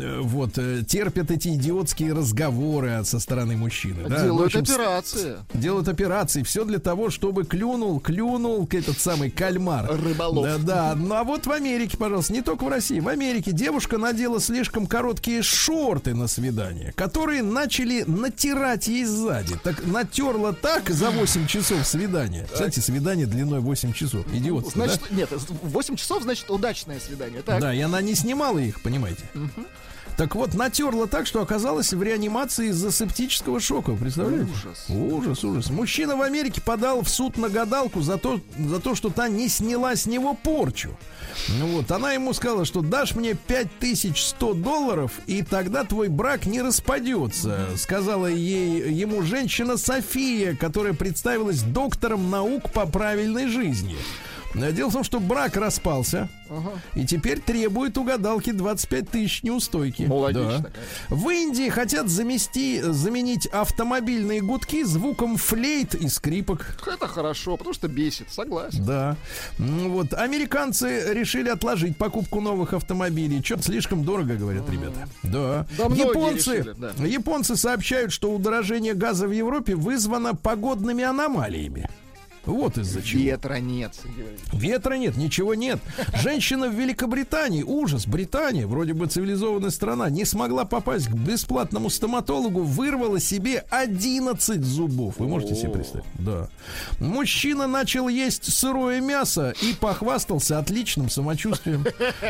[0.00, 4.18] э, вот, э, терпят эти идиотские разговоры со стороны мужчины, да.
[4.20, 5.36] Ну, Делают общем, с- операции.
[5.52, 9.90] делают операции, все для того, чтобы клюнул, клюнул к этот самый кальмар.
[9.90, 10.44] Рыболов.
[10.44, 10.94] Да, да.
[10.94, 14.86] Ну а вот в Америке, пожалуйста, не только в России, в Америке девушка надела слишком
[14.86, 19.56] короткие шорты на свидание, которые начали натирать ей сзади.
[19.62, 22.46] Так натерла так за 8 часов свидания.
[22.50, 24.26] Кстати, свидание длиной 8 часов.
[24.32, 24.94] Идиотство, да?
[24.94, 27.42] Значит, нет, 8 часов значит удачное свидание.
[27.42, 27.60] Так.
[27.60, 29.24] Да, и она не снимала их, понимаете.
[30.18, 33.92] Так вот, натерла так, что оказалась в реанимации из-за септического шока.
[33.92, 34.50] Представляете?
[34.50, 34.86] Ужас.
[34.88, 35.70] Ужас, ужас.
[35.70, 39.48] Мужчина в Америке подал в суд на гадалку за то, за то, что та не
[39.48, 40.90] сняла с него порчу.
[41.60, 46.62] Ну вот, она ему сказала, что дашь мне 5100 долларов, и тогда твой брак не
[46.62, 47.68] распадется.
[47.76, 53.96] Сказала ей, ему женщина София, которая представилась доктором наук по правильной жизни.
[54.54, 56.28] Дело в том, что брак распался,
[56.94, 60.02] и теперь требует у гадалки 25 тысяч неустойки.
[60.02, 60.70] Ну, логично,
[61.08, 61.14] Да.
[61.14, 66.78] В Индии хотят замести, заменить автомобильные гудки звуком флейт и скрипок.
[66.86, 68.84] Это хорошо, потому что бесит, согласен.
[68.84, 69.16] Да.
[69.58, 70.14] Ну Вот.
[70.14, 73.42] Американцы решили отложить покупку новых автомобилей.
[73.44, 75.08] Что-то слишком дорого, говорят ребята.
[75.22, 75.66] Да.
[75.76, 77.04] Да, японцы, решили, да.
[77.04, 81.88] японцы сообщают, что удорожение газа в Европе вызвано погодными аномалиями.
[82.48, 83.22] Вот из-за чего.
[83.24, 83.92] Ветра нет.
[84.54, 85.80] Ветра нет, ничего нет.
[86.22, 92.62] Женщина в Великобритании, ужас, Британия, вроде бы цивилизованная страна, не смогла попасть к бесплатному стоматологу,
[92.62, 95.16] вырвала себе 11 зубов.
[95.18, 96.06] Вы можете себе представить?
[96.14, 96.48] Да.
[96.98, 101.84] Мужчина начал есть сырое мясо и похвастался отличным самочувствием.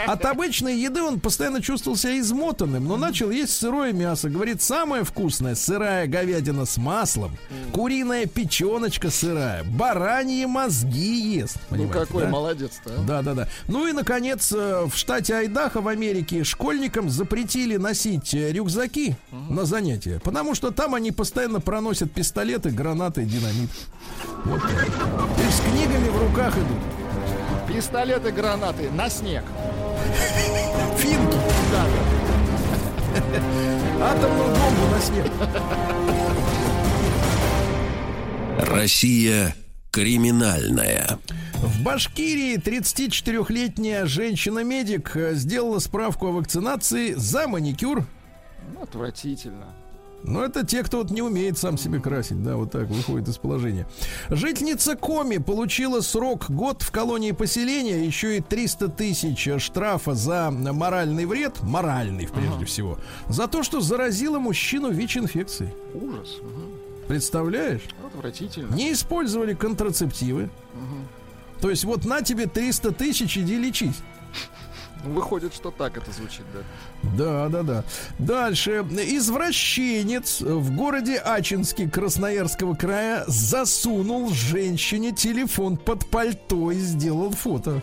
[0.07, 4.29] От обычной еды он постоянно чувствовал себя измотанным, но начал есть сырое мясо.
[4.29, 7.39] Говорит, самое вкусное сырая говядина с маслом,
[7.73, 11.59] куриная печеночка сырая, баранина бараньи мозги ест.
[11.71, 12.29] Ну какой да?
[12.31, 12.91] молодец-то.
[12.97, 13.03] а.
[13.03, 13.49] Да, да, да.
[13.67, 19.17] Ну и, наконец, э, в штате Айдахо в Америке школьникам запретили носить э, рюкзаки
[19.51, 23.69] на занятия, потому что там они постоянно проносят пистолеты, гранаты, динамит.
[24.45, 24.63] Вот.
[24.63, 26.79] И с книгами в руках идут.
[27.69, 29.45] Пистолеты, гранаты на снег.
[30.97, 31.37] Финки.
[31.71, 31.87] Да,
[34.01, 35.27] Атомную бомбу на снег.
[38.59, 39.55] Россия
[39.91, 41.19] криминальная.
[41.55, 48.05] В Башкирии 34-летняя женщина-медик э, сделала справку о вакцинации за маникюр.
[48.75, 49.67] Ну, отвратительно.
[50.25, 53.39] Но это те, кто вот не умеет сам себе красить, да, вот так выходит из
[53.39, 53.87] положения.
[54.29, 61.25] Жительница Коми получила срок год в колонии поселения, еще и 300 тысяч штрафа за моральный
[61.25, 65.73] вред, моральный прежде всего, за то, что заразила мужчину ВИЧ-инфекцией.
[65.95, 66.39] Ужас.
[66.43, 66.78] Мгм.
[67.09, 67.83] Представляешь?
[68.07, 68.75] Отвратительно.
[68.75, 70.51] Не использовали контрацептивы.
[71.61, 73.97] То есть вот на тебе 300 тысяч, иди лечись.
[75.05, 76.61] Ну, Выходит, что так это звучит, да.
[77.17, 77.85] Да, да, да.
[78.19, 78.85] Дальше.
[78.91, 87.81] Извращенец в городе Ачинске Красноярского края засунул женщине телефон под пальто и сделал фото.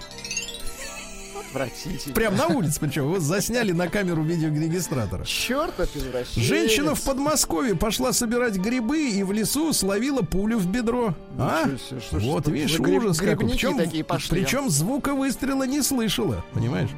[1.48, 2.16] Отвратительно.
[2.16, 3.04] Прям на улице, причем.
[3.06, 5.24] Его засняли на камеру видеорегистратора.
[5.26, 6.48] Чертов извращенец.
[6.48, 11.16] Женщина в Подмосковье пошла собирать грибы и в лесу словила пулю в бедро.
[11.38, 11.66] А?
[11.66, 13.50] Себе, что вот, это видишь, за гриб- ужас какой.
[13.50, 14.44] Причем, такие пошли, а?
[14.44, 16.90] причем звука выстрела не слышала, понимаешь?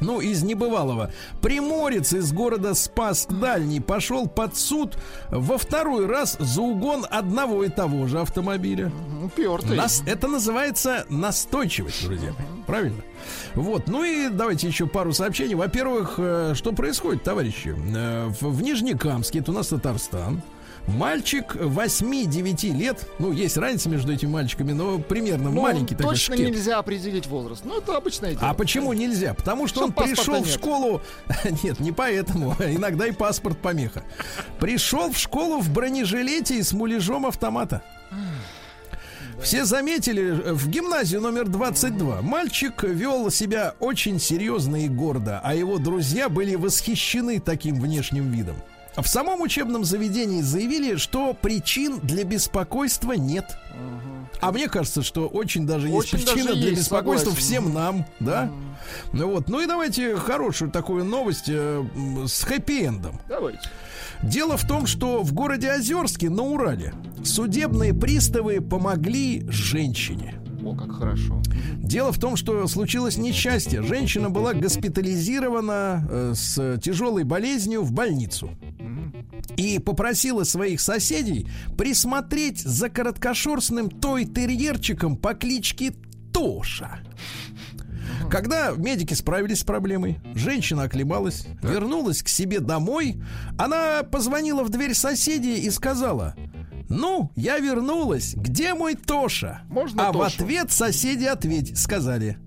[0.00, 1.10] Ну, из небывалого.
[1.40, 4.96] Приморец из города Спасск Дальний пошел под суд
[5.30, 8.92] во второй раз за угон одного и того же автомобиля.
[9.24, 9.76] Упертый.
[9.76, 12.28] Нас, это называется настойчивость, друзья.
[12.30, 12.62] мои.
[12.66, 13.02] Правильно?
[13.54, 13.88] Вот.
[13.88, 15.54] Ну и давайте еще пару сообщений.
[15.54, 17.74] Во-первых, э, что происходит, товарищи?
[17.96, 20.42] Э, в Нижнекамске, это у нас Татарстан.
[20.88, 26.34] Мальчик 8-9 лет, ну, есть разница между этими мальчиками, но примерно Ну, маленький такой Точно
[26.34, 26.48] шкет.
[26.48, 27.62] нельзя определить возраст.
[27.64, 28.48] Ну, это обычное дело.
[28.48, 29.34] А почему нельзя?
[29.34, 30.54] Потому что Чтоб он пришел паспорта в нет.
[30.54, 31.02] школу.
[31.62, 32.56] Нет, не поэтому.
[32.58, 34.02] Иногда и паспорт помеха.
[34.58, 37.82] Пришел в школу в бронежилете и с муляжом автомата.
[39.42, 45.78] Все заметили, в гимназию номер 22 мальчик вел себя очень серьезно и гордо, а его
[45.78, 48.56] друзья были восхищены таким внешним видом.
[49.00, 53.56] В самом учебном заведении заявили, что причин для беспокойства нет.
[54.40, 57.46] А мне кажется, что очень даже есть Очень причина даже для есть, беспокойства согласен.
[57.46, 58.50] всем нам, да?
[59.12, 61.84] Ну вот, ну и давайте хорошую такую новость э,
[62.26, 63.20] с хэппи-эндом.
[63.28, 63.68] Давайте.
[64.22, 66.92] Дело в том, что в городе Озерске на Урале
[67.24, 70.40] судебные приставы помогли женщине.
[70.64, 71.40] О, как хорошо.
[71.76, 73.82] Дело в том, что случилось несчастье.
[73.82, 78.50] Женщина была госпитализирована э, с тяжелой болезнью в больницу.
[79.56, 85.92] И попросила своих соседей присмотреть за короткошерстным той-терьерчиком по кличке
[86.32, 87.00] Тоша.
[88.30, 93.22] Когда медики справились с проблемой, женщина оклемалась, вернулась к себе домой,
[93.56, 96.34] она позвонила в дверь соседей и сказала,
[96.88, 99.62] ну, я вернулась, где мой Тоша?
[99.68, 100.42] Можно а в Тошу?
[100.42, 102.38] ответ соседи ответь, сказали,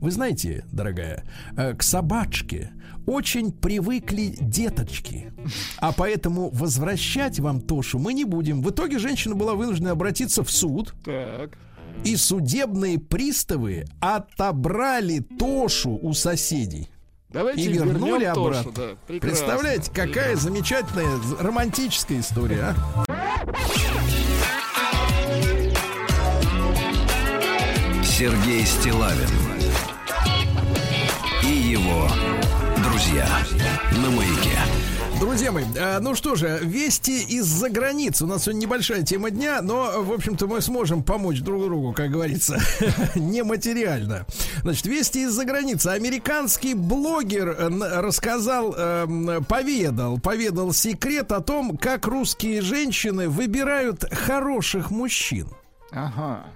[0.00, 1.24] вы знаете, дорогая,
[1.56, 2.72] э, к собачке
[3.06, 5.32] очень привыкли деточки.
[5.78, 8.62] А поэтому возвращать вам Тошу мы не будем.
[8.62, 10.94] В итоге женщина была вынуждена обратиться в суд.
[11.04, 11.58] Так.
[12.04, 16.88] И судебные приставы отобрали Тошу у соседей.
[17.32, 18.72] Давайте И вернули вернем Тошу, обратно.
[18.72, 18.88] да.
[19.06, 19.20] Прекрасно.
[19.46, 23.04] Представляете, какая замечательная з- романтическая история, а?
[28.02, 29.28] Сергей Стилавин
[31.42, 32.08] и его
[32.84, 33.26] друзья
[34.02, 34.58] на маяке.
[35.22, 38.24] Друзья мои, э, ну что же, вести из-за границы.
[38.24, 42.10] У нас сегодня небольшая тема дня, но, в общем-то, мы сможем помочь друг другу, как
[42.10, 42.58] говорится,
[43.14, 44.26] нематериально.
[44.62, 45.86] Значит, вести из-за границы.
[45.86, 54.90] Американский блогер э, рассказал, эм, поведал, поведал секрет о том, как русские женщины выбирают хороших
[54.90, 55.46] мужчин.
[55.92, 56.46] Ага.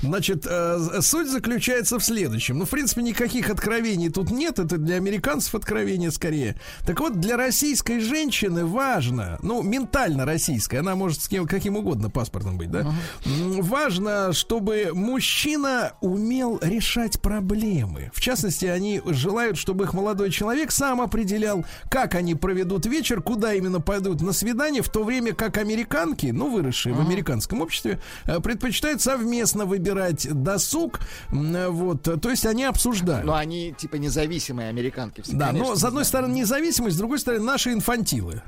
[0.00, 2.58] Значит, э, суть заключается в следующем.
[2.58, 4.58] Ну, в принципе, никаких откровений тут нет.
[4.58, 6.56] Это для американцев откровения скорее.
[6.86, 12.10] Так вот, для российской женщины важно, ну, ментально российской, она может с кем, каким угодно
[12.10, 12.92] паспортом быть, да?
[13.24, 18.10] Важно, чтобы мужчина умел решать проблемы.
[18.14, 23.54] В частности, они желают, чтобы их молодой человек сам определял, как они проведут вечер, куда
[23.54, 28.40] именно пойдут на свидание, в то время как американки, ну, выросшие в американском обществе, э,
[28.40, 31.00] предпочитают предпочитают совместно выбирать досуг.
[31.30, 33.24] Вот, то есть они обсуждают.
[33.24, 35.22] Но они типа независимые американки.
[35.22, 38.42] все, Да, конечно, но с одной стороны независимость, с другой стороны наши инфантилы.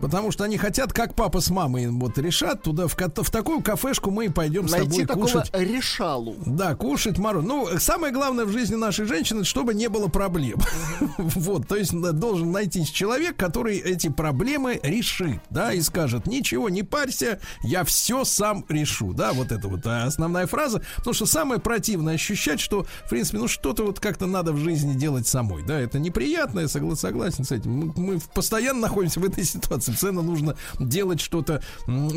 [0.00, 4.10] Потому что они хотят, как папа с мамой вот решат, туда в, в такую кафешку
[4.10, 5.50] мы и пойдем с Найти тобой такого кушать.
[5.52, 6.36] решалу.
[6.46, 7.44] Да, кушать мороз.
[7.44, 10.58] Ну, самое главное в жизни нашей женщины, чтобы не было проблем.
[11.40, 16.82] Вот, то есть должен найтись человек, который эти проблемы решит, да, и скажет, ничего, не
[16.82, 21.60] парься, я все сам решу, да, вот это вот а, основная фраза, потому что самое
[21.60, 25.78] противное ощущать, что, в принципе, ну что-то вот как-то надо в жизни делать самой, да,
[25.78, 30.22] это неприятно, я согла- согласен с этим, мы, мы постоянно находимся в этой ситуации, ценно
[30.22, 31.62] нужно делать что-то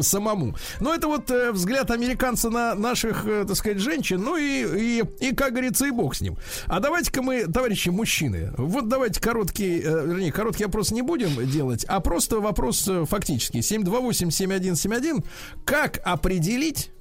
[0.01, 0.55] самому.
[0.79, 5.03] Но это вот э, взгляд американца на наших, э, так сказать, женщин, ну и, и,
[5.19, 6.37] и, как говорится, и бог с ним.
[6.67, 11.85] А давайте-ка мы, товарищи мужчины, вот давайте короткий, э, вернее, короткий опрос не будем делать,
[11.85, 13.57] а просто вопрос э, фактически.
[13.57, 15.25] 728-7171.
[15.65, 16.91] Как определить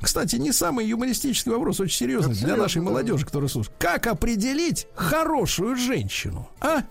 [0.00, 3.76] кстати, не самый юмористический вопрос, очень серьезный для нашей молодежи, которая слушает.
[3.78, 6.48] Как определить хорошую женщину?
[6.60, 6.82] А?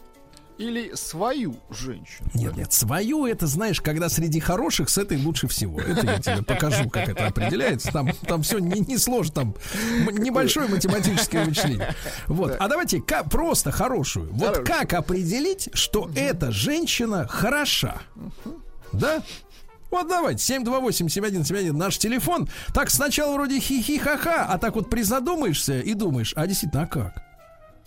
[0.60, 2.30] Или свою женщину.
[2.36, 5.80] Нет, нет, свою это знаешь, когда среди хороших с этой лучше всего.
[5.82, 7.92] Это я тебе покажу, как это определяется.
[7.92, 9.56] Там, там все не, не сложно, там
[10.12, 11.96] небольшое математическое вычисление.
[12.28, 12.56] Вот.
[12.60, 14.32] А давайте ка- просто хорошую.
[14.32, 18.04] Вот как определить, что эта женщина хороша?
[18.92, 19.24] Да?
[19.94, 22.50] Вот давайте, 728-7171, наш телефон.
[22.74, 27.23] Так сначала вроде хи-хи-ха-ха, а так вот призадумаешься и думаешь, а действительно, а как?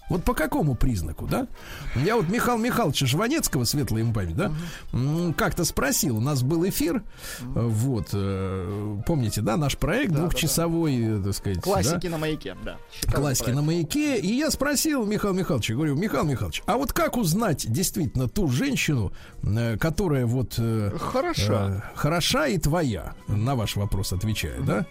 [0.09, 1.49] Вот по какому признаку, да?
[1.97, 4.53] Я вот Михаила Михайловича Жванецкого, светлая ему память, да,
[4.93, 7.03] м, как-то спросил, у нас был эфир,
[7.43, 11.63] э, вот, э, помните, да, наш проект двухчасовой, э, так сказать, да?
[11.63, 12.77] Классики на маяке, да.
[13.01, 13.57] Шикарный Классики проект.
[13.57, 14.19] на маяке.
[14.21, 19.13] И я спросил Михаила Михайловича, говорю, Михаил Михайлович, а вот как узнать действительно ту женщину,
[19.43, 20.55] э, которая вот...
[20.59, 21.83] э, Хороша.
[21.93, 24.87] э, хороша и твоя, на ваш вопрос отвечаю, да?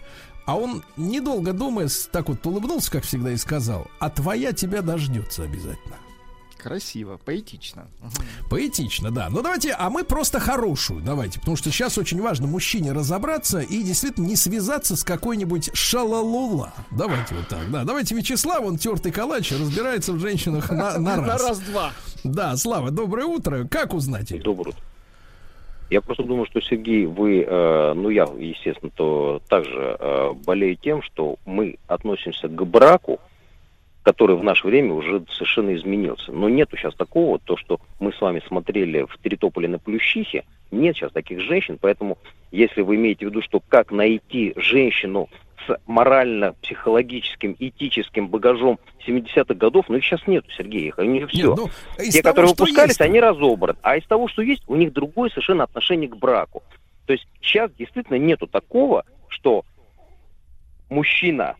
[0.46, 5.42] А он, недолго думая, так вот улыбнулся, как всегда, и сказал, а твоя тебя дождется
[5.42, 5.96] обязательно.
[6.56, 7.86] Красиво, поэтично.
[8.50, 9.28] Поэтично, да.
[9.30, 13.82] Ну давайте, а мы просто хорошую давайте, потому что сейчас очень важно мужчине разобраться и
[13.84, 16.72] действительно не связаться с какой-нибудь шалалула.
[16.90, 17.84] Давайте вот так, да.
[17.84, 21.42] Давайте Вячеслав, он тертый калач, разбирается в женщинах на, на На раз.
[21.42, 21.92] раз-два.
[22.24, 23.68] Да, Слава, доброе утро.
[23.70, 24.32] Как узнать?
[24.42, 24.82] Доброе утро.
[25.88, 31.00] Я просто думаю, что, Сергей, вы, э, ну я, естественно, то также э, болею тем,
[31.02, 33.20] что мы относимся к браку,
[34.02, 36.32] который в наше время уже совершенно изменился.
[36.32, 40.96] Но нету сейчас такого, то, что мы с вами смотрели в Теритополе на Плющихе, нет
[40.96, 42.18] сейчас таких женщин, поэтому
[42.50, 45.28] если вы имеете в виду, что как найти женщину
[45.66, 51.48] с морально-психологическим, этическим багажом 70-х годов, ну их сейчас нету, Сергей, их, они все.
[51.48, 53.78] Нет, ну, из Те, того, которые выпускались, есть, они разобраны.
[53.82, 56.62] А из того, что есть, у них другое совершенно отношение к браку.
[57.06, 59.64] То есть сейчас действительно нету такого, что
[60.88, 61.56] мужчина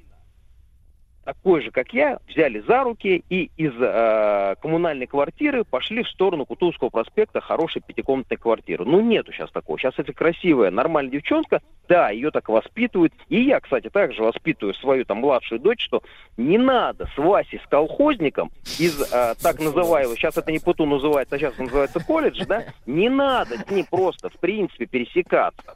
[1.27, 6.47] такой же, как я, взяли за руки и из э, коммунальной квартиры пошли в сторону
[6.47, 8.85] Кутузского проспекта хорошей пятикомнатной квартиры.
[8.85, 9.77] Ну, нету сейчас такого.
[9.77, 13.13] Сейчас это красивая, нормальная девчонка, да, ее так воспитывают.
[13.29, 16.03] И я, кстати, также воспитываю свою там младшую дочь, что
[16.37, 21.35] не надо с Васей, с колхозником из э, так называемого, сейчас это не ПТУ называется,
[21.35, 25.75] а сейчас называется колледж, да, не надо с ним просто, в принципе, пересекаться.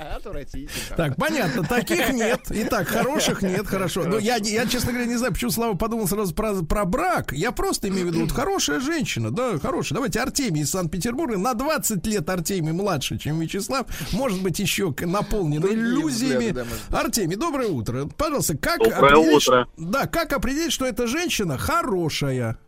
[0.00, 0.96] Отвратительно.
[0.96, 2.40] Так, понятно, таких нет.
[2.48, 4.04] Итак, хороших нет, хорошо.
[4.04, 7.32] Но я, я, честно говоря, не знаю, почему Слава подумал сразу про, про брак.
[7.32, 9.96] Я просто имею в виду, вот хорошая женщина, да, хорошая.
[9.96, 11.36] Давайте Артемий из Санкт-Петербурга.
[11.38, 13.86] На 20 лет Артемий младше, чем Вячеслав.
[14.12, 16.46] Может быть, еще наполнен иллюзиями.
[16.46, 17.00] взгляды, да.
[17.00, 18.06] Артемий, доброе утро.
[18.16, 19.68] Пожалуйста, как Доброе определить, утро.
[19.76, 22.58] Да, как определить, что эта женщина хорошая?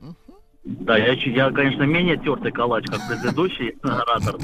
[0.65, 4.37] Да, я, я, конечно, менее тертый калач, как предыдущий оратор.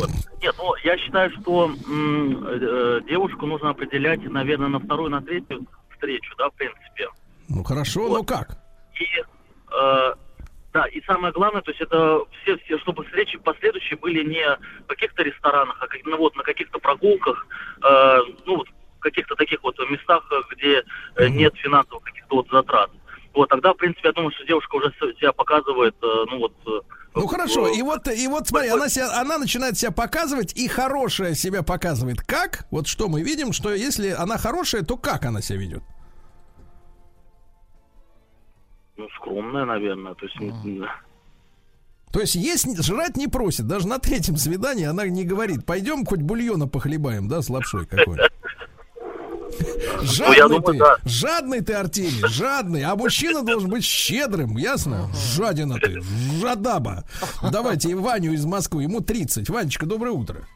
[0.00, 0.10] Вот.
[0.42, 6.34] Нет, ну, я считаю, что э, девушку нужно определять, наверное, на вторую, на третью встречу,
[6.38, 7.08] да, в принципе.
[7.48, 8.56] Ну, хорошо, но как?
[8.94, 9.04] И,
[9.72, 10.14] э,
[10.72, 14.44] да, и самое главное, то есть это все, все, чтобы встречи последующие были не
[14.84, 17.46] в каких-то ресторанах, а как, ну, вот, на каких-то прогулках,
[17.82, 20.84] э, ну, вот, в каких-то таких вот местах, где
[21.16, 22.90] э, нет финансовых каких-то вот затрат.
[23.34, 26.52] Вот, тогда, в принципе, я думаю, что девушка уже себя показывает, э, ну, вот...
[26.66, 26.80] э,
[27.14, 31.34] Ну хорошо, и вот, и вот смотри, она, себя, она начинает себя показывать, и хорошая
[31.34, 32.20] себя показывает.
[32.22, 32.66] Как?
[32.70, 35.82] Вот что мы видим, что если она хорошая, то как она себя ведет?
[38.96, 40.36] Ну, скромная, наверное, то есть...
[40.40, 40.84] м,
[42.12, 46.20] То есть есть жрать не просит, даже на третьем свидании она не говорит, пойдем хоть
[46.20, 48.18] бульона похлебаем, да, с лапшой какой
[50.02, 50.96] Жадный я думаю, ты, да.
[51.04, 55.08] жадный ты, Артемий, жадный, а мужчина должен быть щедрым, ясно?
[55.34, 56.00] Жадина ты,
[56.40, 57.04] жадаба.
[57.50, 59.48] Давайте и Ваню из Москвы, ему 30.
[59.48, 60.46] Ванечка, доброе утро.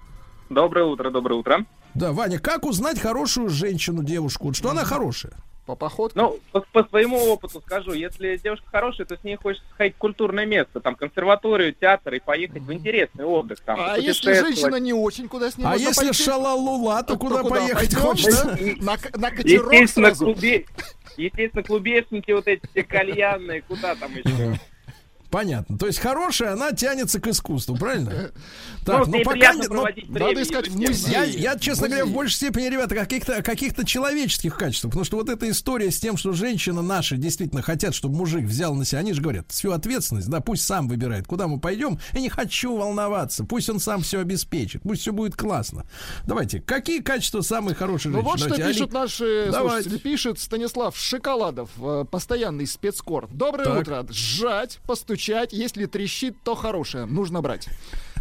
[0.51, 1.67] Доброе утро, доброе утро.
[1.95, 4.53] Да, Ваня, как узнать хорошую женщину, девушку?
[4.53, 5.35] Что она хорошая?
[5.67, 6.19] По походке?
[6.21, 9.99] Ну, по, по своему опыту скажу, если девушка хорошая, то с ней хочется сходить в
[9.99, 13.61] культурное место, там, консерваторию, театр и поехать в интересный отдых.
[13.61, 16.23] Там, а если женщина не очень, куда с ней А можно если пойти?
[16.23, 18.45] шалалула, то То куда поехать пойдем, хочется?
[18.45, 18.85] да?
[18.85, 20.37] На, к- на катерок Естественно, сразу.
[21.17, 24.59] Естественно, клубешники вот эти все кальянные, куда там еще?
[25.35, 25.77] Понятно.
[25.79, 28.31] То есть хорошая, она тянется к искусству, правильно?
[28.87, 29.55] Ну, Так, ну пока...
[29.55, 31.11] ну, надо искать в музее.
[31.11, 34.91] Я, я, честно говоря, в большей степени, ребята, каких-то каких-то человеческих качествах.
[34.91, 38.75] Потому что вот эта история с тем, что женщины наши действительно хотят, чтобы мужик взял
[38.75, 41.99] на себя, они же говорят, всю ответственность, да, пусть сам выбирает, куда мы пойдем.
[42.13, 45.87] Я не хочу волноваться, пусть он сам все обеспечит, пусть все будет классно.
[46.27, 48.49] Давайте, какие качества самые хорошие Ну женщины?
[48.49, 49.89] вот что пишут Али- наши Давайте.
[49.89, 49.99] слушатели.
[50.11, 53.29] Пишет Станислав Шоколадов, э, постоянный спецкор.
[53.33, 53.81] Доброе Так.
[53.81, 54.07] утро.
[54.11, 55.24] Сжать, постучать.
[55.53, 57.07] Если трещит, то хорошее.
[57.07, 57.69] Нужно брать.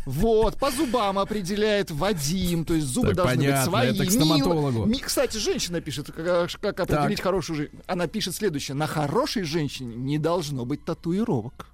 [0.05, 3.95] Вот, по зубам определяет Вадим, то есть зубы Так, должны понятно, быть свои.
[3.95, 4.85] это к стоматологу.
[4.85, 7.71] Ми- Кстати, женщина пишет, как, как определить хорошую жизнь.
[7.87, 8.75] Она пишет следующее.
[8.75, 11.67] На хорошей женщине не должно быть татуировок.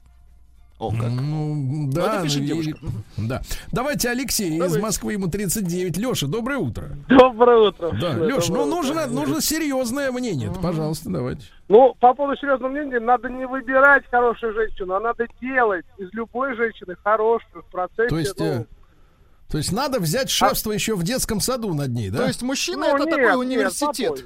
[0.79, 1.09] О, как.
[1.09, 2.41] Ну, да, это пишет
[2.81, 3.41] ну, и- да.
[3.73, 4.79] Давайте Алексей из Давайте.
[4.79, 5.97] Москвы, ему 39.
[5.97, 6.91] Леша, доброе утро.
[7.09, 7.91] Доброе утро.
[7.99, 10.49] Да, Леш, ну нужно, нужно серьезное мнение.
[10.61, 11.43] Пожалуйста, давайте.
[11.67, 16.55] Ну, по поводу серьезного мнения, надо не выбирать хорошую женщину, а надо делать из любой
[16.55, 18.07] женщины хорошую в процессе.
[18.07, 18.65] То есть, ну,
[19.49, 22.19] то есть надо взять шефство еще в детском саду над ней, да?
[22.19, 24.09] То есть мужчина ну, это нет, такой нет, университет.
[24.09, 24.25] попозже.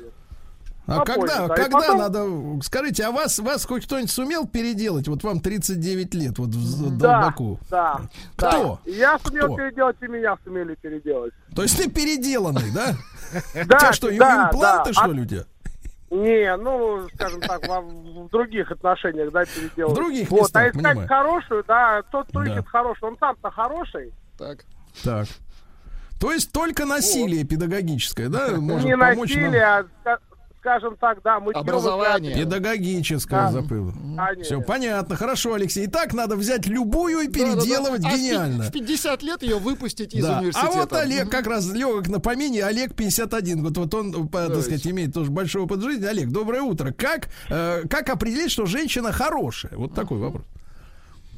[0.85, 5.07] А попозже, когда, да, когда потом- надо, скажите, а вас, вас хоть кто-нибудь сумел переделать?
[5.07, 7.59] Вот вам 39 лет, вот в Да, долбаку.
[7.69, 8.01] да.
[8.35, 8.79] Кто?
[8.85, 8.91] да.
[8.91, 9.55] Я сумел Кто?
[9.57, 11.33] переделать, и меня сумели переделать.
[11.55, 12.95] То есть ты переделанный, да?
[13.55, 14.93] У Да, тебя что, да, импланты, да.
[14.93, 15.43] что А- ли, у тебя?
[16.11, 19.93] Не, ну, скажем так, в других отношениях, да, переделать.
[19.93, 21.07] В других вот, местах, а искать понимаю.
[21.07, 22.51] хорошую, да, тот, кто Да.
[22.51, 24.13] ищет хорошую, он сам-то хороший.
[24.37, 24.59] Так.
[25.03, 25.27] Так.
[26.19, 29.87] То есть только насилие педагогическое, да, может не помочь насилие, нам?
[30.05, 30.17] а,
[30.63, 32.33] скажем так, да, мы Образование.
[32.35, 33.51] Педагогическое Да.
[33.51, 33.91] забыл.
[34.15, 34.43] Конечно.
[34.43, 35.85] Все понятно, хорошо, Алексей.
[35.87, 38.63] Итак, надо взять любую и переделывать А в пи- гениально.
[38.63, 40.37] В 50 лет ее выпустить из Да.
[40.37, 40.71] А университета.
[40.77, 42.63] вот Олег как раз легок на помине.
[42.63, 43.75] Олег 51 год.
[43.77, 44.61] Вот он, по- так Давайте.
[44.61, 46.05] сказать, имеет тоже большой опыт жизни.
[46.05, 46.91] Олег, доброе утро.
[46.93, 49.73] Как, э, как определить, что женщина хорошая?
[49.75, 50.43] Вот такой вопрос.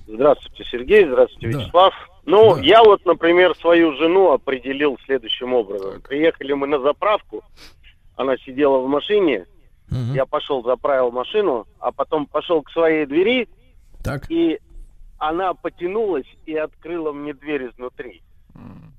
[0.07, 1.07] Здравствуйте, Сергей.
[1.07, 1.59] Здравствуйте, Да.
[1.63, 1.93] Вячеслав.
[2.27, 2.61] Ну, Да.
[2.61, 6.01] я вот, например, свою жену определил следующим образом.
[6.01, 7.43] Приехали мы на заправку,
[8.15, 9.45] она сидела в машине,
[9.89, 10.13] Мгм.
[10.13, 13.47] я пошел, заправил машину, а потом пошел к своей двери,
[14.03, 14.29] Так.
[14.31, 14.59] и
[15.17, 18.21] она потянулась и открыла мне дверь изнутри.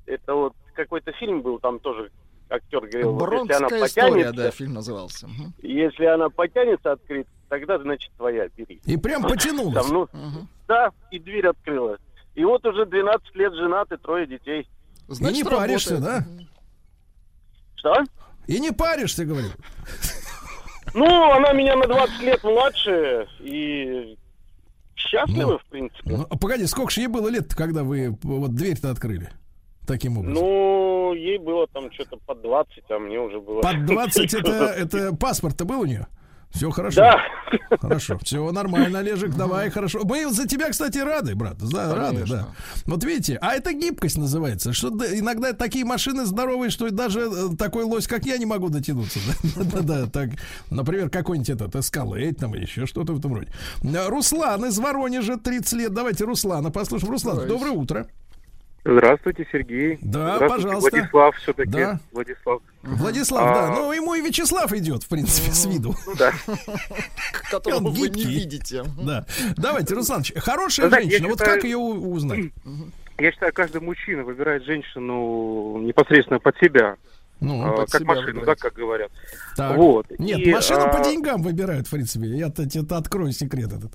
[0.07, 2.11] Это вот какой-то фильм был, там тоже
[2.49, 5.27] актер говорил, вот если она Бронкская история, потянется, да, фильм назывался.
[5.27, 5.55] Мгм.
[5.62, 8.81] если она потянется открыть, тогда, значит, твоя, бери.
[8.85, 9.75] И прям потянулась.
[9.75, 10.49] Там, ну, Мгм.
[10.69, 11.99] да, и дверь открыла.
[12.37, 14.69] И вот уже 12 лет женаты, трое детей.
[15.09, 16.25] И не паришься, да?
[17.77, 17.95] Что?
[18.47, 19.49] И не паришься, говорю.
[20.94, 24.16] Ну, она меня на 20 лет младше и
[24.94, 25.59] счастлива, Ну.
[25.59, 26.03] в принципе.
[26.05, 29.28] Ну, а погоди, сколько же ей было лет, когда вы вот дверь-то открыли?
[29.86, 30.42] Таким образом.
[30.42, 33.61] Ну, ей было там что-то под 20, а мне уже было...
[33.61, 36.07] Под 20 это, это паспорт-то был у нее?
[36.51, 37.01] Все хорошо.
[37.01, 37.18] Да.
[37.80, 40.01] Хорошо, все нормально, Олежек, давай, хорошо.
[40.05, 41.59] Мы за тебя, кстати, рады, брат.
[41.59, 42.49] Да, рады, да.
[42.86, 44.72] Вот видите, а это гибкость называется.
[44.72, 48.68] Что да, иногда такие машины здоровые, что даже э, такой лось, как я, не могу
[48.68, 49.20] дотянуться.
[49.57, 50.30] Да, да, так.
[50.70, 53.49] Например, какой-нибудь этот эскалейт там или еще что-то в этом роде.
[53.82, 55.94] Руслан из Воронежа, 30 лет.
[55.94, 57.12] Давайте Руслана послушаем.
[57.12, 58.07] Руслан, доброе утро.
[58.87, 59.99] Здравствуйте, Сергей.
[60.01, 60.91] Да, Здравствуйте, пожалуйста.
[60.97, 61.70] Владислав все-таки.
[61.70, 62.01] Да.
[62.12, 62.62] Владислав.
[62.82, 63.74] Владислав, А, да.
[63.74, 65.95] Ну, ему и Вячеслав идет, в принципе, с виду.
[66.07, 66.32] Ну да.
[67.51, 68.84] Которого вы не видите.
[69.03, 69.26] Да.
[69.57, 72.53] Давайте, Русланович, хорошая женщина, вот как ее узнать?
[73.18, 76.97] Я считаю, каждый мужчина выбирает женщину непосредственно под себя.
[77.41, 78.47] Ну, а, под как себя машину, выбирает.
[78.47, 79.11] да, как говорят.
[79.57, 79.76] Так.
[79.76, 80.07] Вот.
[80.18, 82.26] Нет, И, машину а, по деньгам выбирают, в принципе.
[82.28, 83.93] Я-то тебе открою секрет этот.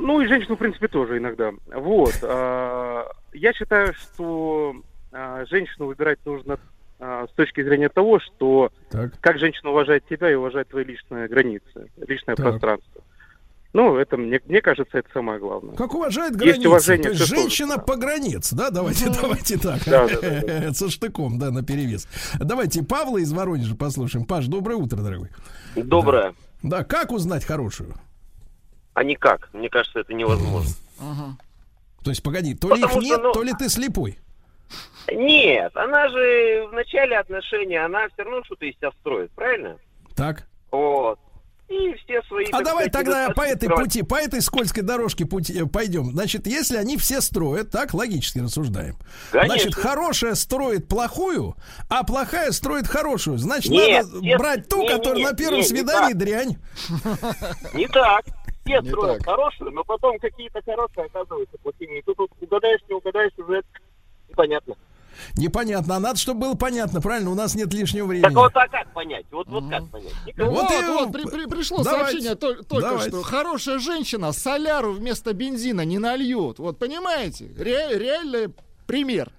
[0.00, 1.50] Ну и женщину, в принципе, тоже иногда.
[1.74, 2.14] Вот.
[2.22, 4.74] а, Я считаю, что
[5.12, 6.58] а, женщину выбирать нужно
[7.00, 9.18] а, с точки зрения того, что Так.
[9.20, 12.46] как женщина уважает тебя и уважает твои личные границы, личное Так.
[12.46, 13.02] пространство.
[13.74, 15.74] Ну, это, мне, мне кажется, это самое главное.
[15.74, 16.68] Как уважает Есть границы.
[16.68, 18.70] уважение То есть женщина по границ, да?
[18.70, 19.84] Давайте, давайте так.
[19.84, 20.72] Да, да, да, да.
[20.74, 22.08] Со штыком, да, на перевес.
[22.38, 24.24] Давайте Павла из Воронежа послушаем.
[24.24, 25.28] Паш, доброе утро, дорогой.
[25.76, 26.34] Доброе.
[26.62, 27.94] Да, как узнать хорошую?
[28.98, 29.48] А никак.
[29.52, 30.74] Мне кажется, это невозможно.
[32.02, 34.18] То есть, погоди, то ли их что, нет, ну- то ли ты слепой.
[35.12, 39.76] Нет, она же в начале отношений, она все равно что-то из себя строит, правильно?
[40.16, 40.48] Так.
[40.72, 41.20] Вот.
[41.68, 42.46] и все свои...
[42.46, 43.84] А так давай сказать, тогда по этой скрывать.
[43.84, 46.10] пути, по этой скользкой дорожке пути, э, пойдем.
[46.10, 48.96] Значит, если они все строят, так логически рассуждаем.
[49.30, 49.54] Конечно.
[49.54, 51.54] Значит, хорошая строит плохую,
[51.88, 53.38] а плохая строит хорошую.
[53.38, 56.14] Значит, Нет, надо нет, брать ту, не, не, которая не, на первом не, не свидании
[56.14, 56.18] так.
[56.18, 56.56] дрянь.
[57.74, 58.24] Не так.
[58.74, 59.26] Все Не строят так.
[59.26, 61.98] хорошую, но потом какие-то хорошие оказываются плохими.
[61.98, 63.62] И тут вот угадаешь, не угадаешь, уже
[64.28, 64.74] непонятно.
[65.36, 65.96] Непонятно.
[65.96, 67.30] А надо, чтобы было понятно, правильно?
[67.30, 68.22] У нас нет лишнего времени.
[68.22, 69.26] Так вот, а как понять?
[69.32, 70.12] Вот, вот как понять?
[70.26, 70.46] Никак.
[70.46, 73.08] Вот, Вот вот, и- ну, при- при- пришло давайте, сообщение тол- только давайте.
[73.10, 73.22] что.
[73.24, 76.60] Хорошая женщина соляру вместо бензина не нальет.
[76.60, 77.50] Вот понимаете?
[77.58, 78.54] Ре- реальный
[78.86, 79.30] пример.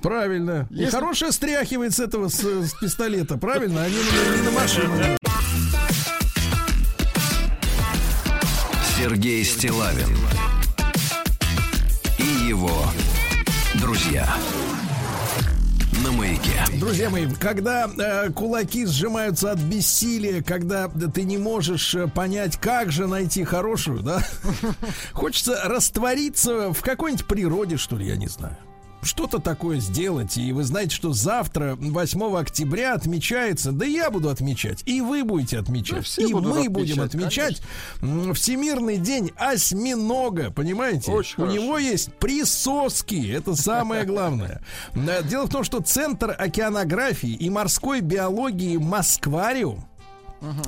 [0.00, 0.68] Правильно.
[0.70, 3.82] И Если- хорошая стряхивает с этого с, с пистолета, правильно?
[3.82, 4.92] Они не на машину.
[9.04, 10.16] Сергей Стилавин
[12.16, 12.72] и его
[13.74, 14.26] друзья
[16.02, 16.64] на маяке.
[16.80, 22.90] Друзья мои, когда э, кулаки сжимаются от бессилия, когда ты не можешь э, понять, как
[22.90, 24.26] же найти хорошую, да,
[25.12, 28.56] хочется раствориться в какой-нибудь природе, что ли, я не знаю.
[29.04, 30.36] Что-то такое сделать.
[30.36, 35.58] И вы знаете, что завтра, 8 октября, отмечается, да я буду отмечать, и вы будете
[35.58, 37.62] отмечать, Да и мы будем отмечать, отмечать
[38.02, 41.10] м, Всемирный день осьминога, понимаете?
[41.12, 41.52] Очень У хорошо.
[41.56, 44.62] него есть присоски, это самое главное.
[45.28, 49.86] Дело в том, что Центр океанографии и морской биологии Москвариум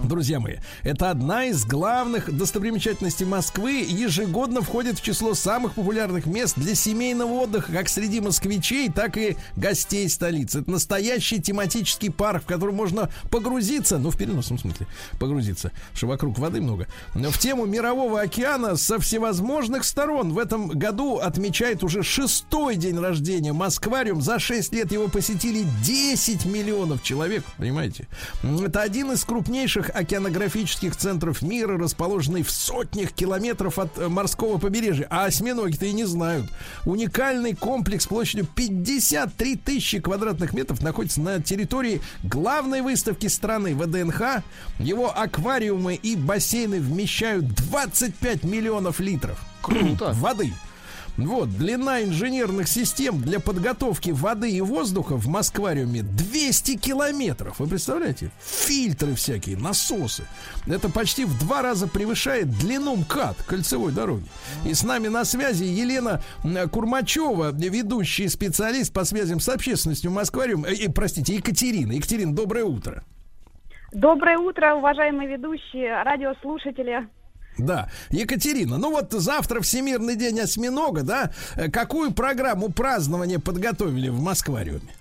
[0.04, 3.84] Друзья мои, это одна из главных достопримечательностей Москвы.
[3.88, 9.36] Ежегодно входит в число самых популярных мест для семейного отдыха как среди москвичей, так и
[9.56, 10.60] гостей столицы.
[10.60, 14.86] Это настоящий тематический парк, в котором можно погрузиться, ну, в переносном смысле,
[15.18, 20.32] погрузиться, что вокруг воды много, в тему мирового океана со всевозможных сторон.
[20.32, 24.22] В этом году отмечает уже шестой день рождения Москвариум.
[24.22, 28.08] За 6 лет его посетили 10 миллионов человек, понимаете?
[28.42, 35.06] Это один из крупнейших океанографических центров мира, расположенный в сотнях километров от э, морского побережья.
[35.10, 36.46] А осьминоги-то и не знают.
[36.84, 44.42] Уникальный комплекс площадью 53 тысячи квадратных метров находится на территории главной выставки страны ВДНХ.
[44.78, 50.12] Его аквариумы и бассейны вмещают 25 миллионов литров Круто.
[50.14, 50.52] воды.
[51.16, 57.58] Вот, длина инженерных систем для подготовки воды и воздуха в Москвариуме 200 километров.
[57.58, 58.30] Вы представляете?
[58.40, 60.24] Фильтры всякие, насосы.
[60.66, 64.26] Это почти в два раза превышает длину МКАД кольцевой дороги.
[64.66, 66.20] И с нами на связи Елена
[66.70, 70.64] Курмачева, ведущий специалист по связям с общественностью Москвариум.
[70.64, 71.92] Э, э, простите, Екатерина.
[71.92, 73.04] Екатерина, доброе утро.
[73.92, 77.08] Доброе утро, уважаемые ведущие, радиослушатели.
[77.58, 81.30] Да, Екатерина, ну вот завтра Всемирный день осьминога, да?
[81.56, 84.94] Э, Какую программу празднования подготовили в Москвариуме?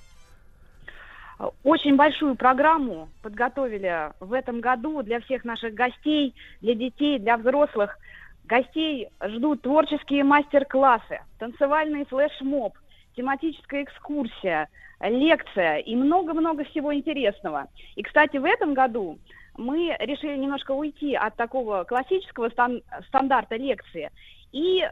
[1.64, 7.98] Очень большую программу подготовили в этом году для всех наших гостей, для детей, для взрослых.
[8.45, 12.77] Гостей ждут творческие мастер-классы, танцевальный флешмоб,
[13.18, 14.69] тематическая экскурсия,
[15.02, 17.68] лекция и много-много всего интересного.
[17.95, 19.18] И, кстати, в этом году
[19.57, 24.11] мы решили немножко уйти от такого классического стан- стандарта лекции
[24.52, 24.88] и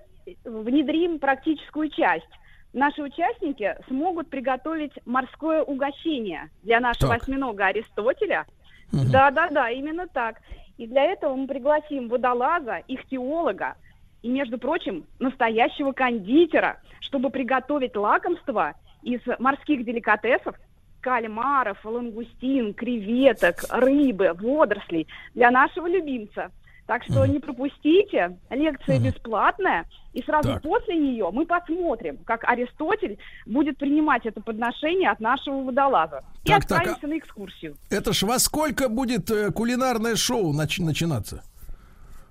[0.45, 2.29] внедрим практическую часть.
[2.71, 7.23] Наши участники смогут приготовить морское угощение для нашего Так.
[7.23, 8.45] осьминога Аристотеля.
[8.91, 10.41] Да-да-да, именно так.
[10.77, 13.75] И для этого мы пригласим водолаза, ихтиолога
[14.21, 18.73] и, между прочим, настоящего кондитера, чтобы приготовить лакомство
[19.03, 20.55] из морских деликатесов,
[21.03, 26.49] кальмаров, лангустин, креветок, рыбы, водорослей для нашего любимца.
[26.87, 30.63] Так что не пропустите, лекция бесплатная, и сразу Так.
[30.63, 36.23] после нее мы посмотрим, как Аристотель будет принимать это подношение от нашего водолаза.
[36.43, 37.75] И Так, так, отправимся на экскурсию.
[37.89, 41.41] Это ж во сколько будет э, кулинарное шоу нач- начинаться?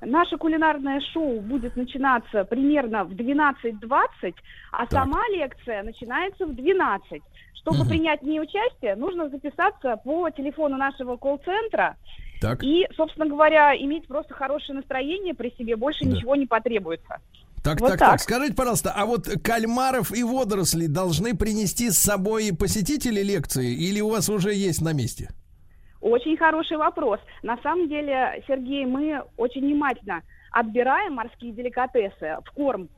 [0.03, 4.35] Наше кулинарное шоу будет начинаться примерно в 12.20,
[4.73, 7.23] а сама лекция начинается в 12.
[7.55, 11.97] Чтобы принять в ней участие, нужно записаться по телефону нашего колл-центра.
[12.41, 12.62] Так.
[12.65, 16.11] И, собственно говоря, иметь просто хорошее настроение при себе, больше Да.
[16.11, 17.19] ничего не потребуется.
[17.62, 18.20] Так, Вот так, так, так.
[18.20, 24.09] Скажите, пожалуйста, а вот кальмаров и водорослей должны принести с собой посетители лекции или у
[24.11, 25.29] вас уже есть на месте?
[26.01, 27.20] Очень хороший вопрос.
[27.45, 32.89] На самом деле, Сергей, мы очень внимательно отбираем морские деликатесы в корм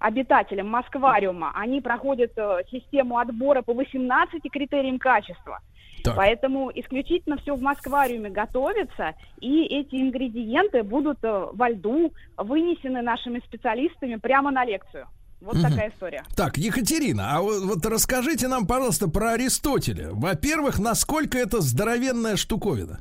[0.00, 1.52] обитателям Москвариума.
[1.54, 5.60] Они проходят э, систему отбора по 18 критериям качества.
[6.02, 6.16] Так.
[6.16, 13.40] Поэтому исключительно все в Москвариуме готовится, и эти ингредиенты будут э, во льду вынесены нашими
[13.40, 15.06] специалистами прямо на лекцию.
[15.42, 15.70] Вот Мгм.
[15.70, 16.24] такая история.
[16.36, 20.08] Так, Екатерина, а вот, вот расскажите нам, пожалуйста, про Аристотеля.
[20.12, 23.00] Во-первых, насколько это здоровенная штуковина?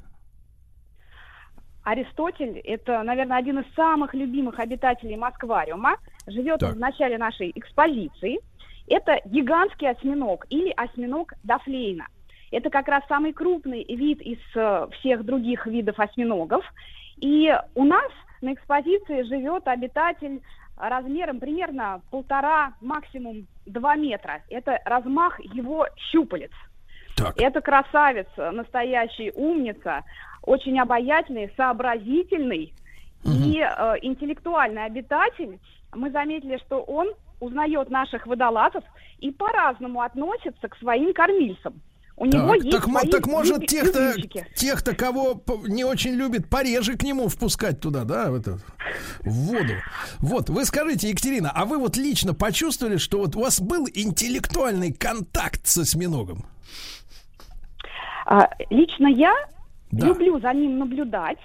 [1.84, 5.96] Аристотель– это, наверное, один из самых любимых обитателей Москвариума.
[6.30, 6.76] Живет Так.
[6.76, 8.40] в начале нашей экспозиции.
[8.88, 12.08] Это гигантский осьминог или осьминог Дафлейна.
[12.52, 16.66] Это как раз самый крупный вид из э, всех других видов осьминогов.
[17.18, 18.12] И у нас
[18.42, 20.42] на экспозиции живет обитатель
[20.78, 24.42] размером примерно полтора, максимум два метра.
[24.50, 26.52] Это размах его щупалец.
[27.36, 30.04] Это красавец, настоящий умница,
[30.42, 32.74] очень обаятельный, сообразительный
[33.26, 35.60] и э, интеллектуальный обитатель.
[35.94, 37.08] Мы заметили, что он
[37.40, 38.84] узнает наших водолазов
[39.20, 41.82] и по-разному относится к своим кормильцам.
[42.16, 44.14] У него Так, есть так, свои так может тех-то,
[44.54, 48.60] тех-то, кого не очень любит, пореже к нему впускать туда, да, в, это,
[49.22, 49.74] в воду.
[50.20, 54.92] Вот, вы скажите, Екатерина, а вы вот лично почувствовали, что вот у вас был интеллектуальный
[54.92, 56.44] контакт с осьминогом?
[58.26, 59.34] А, лично я
[59.92, 60.08] Да.
[60.08, 61.40] люблю за ним наблюдать.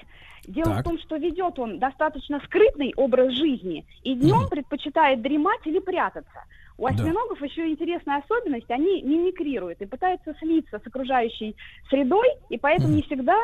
[0.46, 0.80] Дело Так.
[0.80, 6.44] в том, что ведет он достаточно скрытный образ жизни и днем предпочитает дремать или прятаться.
[6.76, 6.92] У Да.
[6.94, 11.56] осьминогов еще интересная особенность, они мимикрируют и пытаются слиться с окружающей
[11.88, 13.36] средой, и поэтому не всегда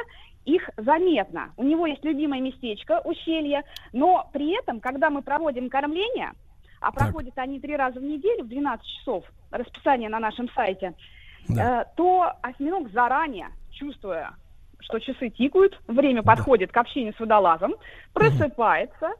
[0.45, 1.53] их заметно.
[1.57, 3.63] У него есть любимое местечко, ущелье,
[3.93, 6.33] но при этом, когда мы проводим кормление,
[6.81, 10.95] а проходят они три раза в неделю в 12 часов, расписание на нашем сайте,
[11.49, 14.33] э, то осьминог заранее, чувствуя,
[14.81, 17.75] что часы тикают, время подходит к общению с водолазом,
[18.13, 19.13] просыпается,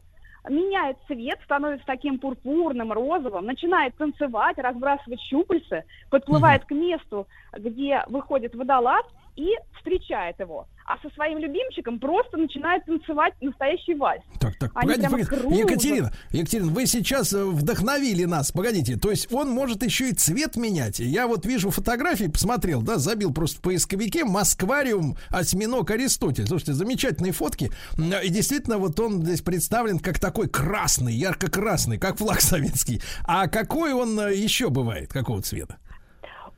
[0.49, 8.55] меняет цвет, становится таким пурпурным, розовым, начинает танцевать, разбрасывать щупальцы, подплывает к месту, где выходит
[8.55, 9.05] водолаз
[9.35, 10.67] и встречает его.
[10.85, 14.21] А со своим любимчиком просто начинает танцевать настоящий вальс.
[14.39, 15.29] Так, так, Они погодите, погодите.
[15.29, 15.59] кружат.
[15.59, 18.51] Екатерина, Екатерина, вы сейчас э, вдохновили нас.
[18.51, 20.99] Погодите, то есть он может еще и цвет менять.
[20.99, 26.47] Я вот вижу фотографии, посмотрел, да, забил просто в поисковике Москвариум осьминог Аристотель.
[26.47, 27.71] Слушайте, замечательные фотки.
[27.97, 33.01] И действительно, вот он здесь представлен как такой красный, ярко-красный, как флаг советский.
[33.25, 35.11] А какой он э, еще бывает?
[35.13, 35.77] Какого цвета?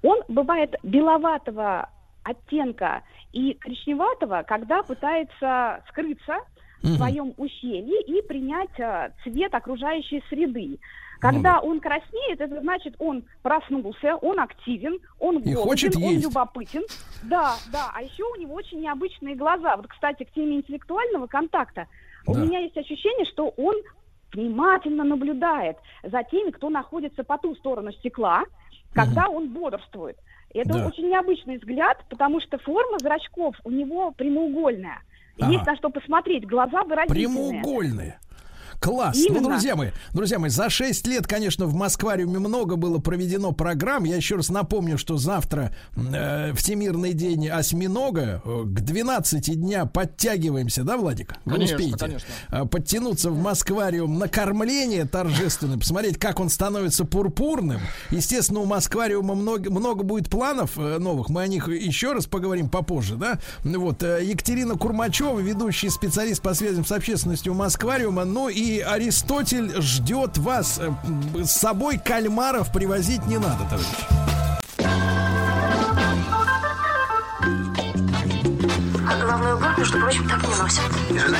[0.01, 1.89] Он бывает беловатого
[2.23, 6.37] оттенка и коричневатого, когда пытается скрыться
[6.81, 10.79] в своем ущелье и принять э, цвет окружающей среды.
[11.19, 16.25] Когда он краснеет, это значит, он проснулся, он активен, он И голоден, хочет он есть.
[16.25, 16.83] любопытен.
[17.23, 17.89] Да, да.
[17.93, 19.77] А еще у него очень необычные глаза.
[19.77, 21.87] Вот, кстати, к теме интеллектуального контакта.
[22.27, 22.41] У Да.
[22.41, 23.75] меня есть ощущение, что он
[24.33, 28.43] внимательно наблюдает за теми, кто находится по ту сторону стекла,
[28.93, 30.17] когда он бодрствует.
[30.53, 30.87] Это Да.
[30.87, 35.01] очень необычный взгляд, потому что форма зрачков у него прямоугольная.
[35.39, 35.51] Ага.
[35.51, 37.27] Есть на что посмотреть, глаза выразительные.
[37.61, 38.19] Прямоугольные.
[38.83, 39.15] Класс.
[39.15, 39.39] Именно.
[39.39, 44.03] Ну, друзья мои, друзья мои, за 6 лет, конечно, в Москвариуме много было проведено программ.
[44.03, 48.41] Я еще раз напомню, что завтра э, Всемирный день осьминога.
[48.43, 51.35] Э, К 12 дня подтягиваемся, да, Владик?
[51.45, 52.27] Вы Конечно, успеете конечно.
[52.49, 57.79] э, подтянуться в Москвариум на кормление торжественное, посмотреть, как он становится пурпурным.
[58.11, 61.29] Естественно, у Москвариума много, много будет планов э, новых.
[61.29, 63.39] Мы о них еще раз поговорим попозже, да?
[63.63, 68.25] Ну Вот, Екатерина Курмачева, ведущий специалист по связям с общественностью Москвариума.
[68.25, 70.79] Ну и Аристотель ждет вас.
[70.79, 70.91] Э,
[71.43, 73.89] С собой кальмаров привозить не надо, товарищи.
[79.05, 80.83] А головной убор, между прочим, так не носят.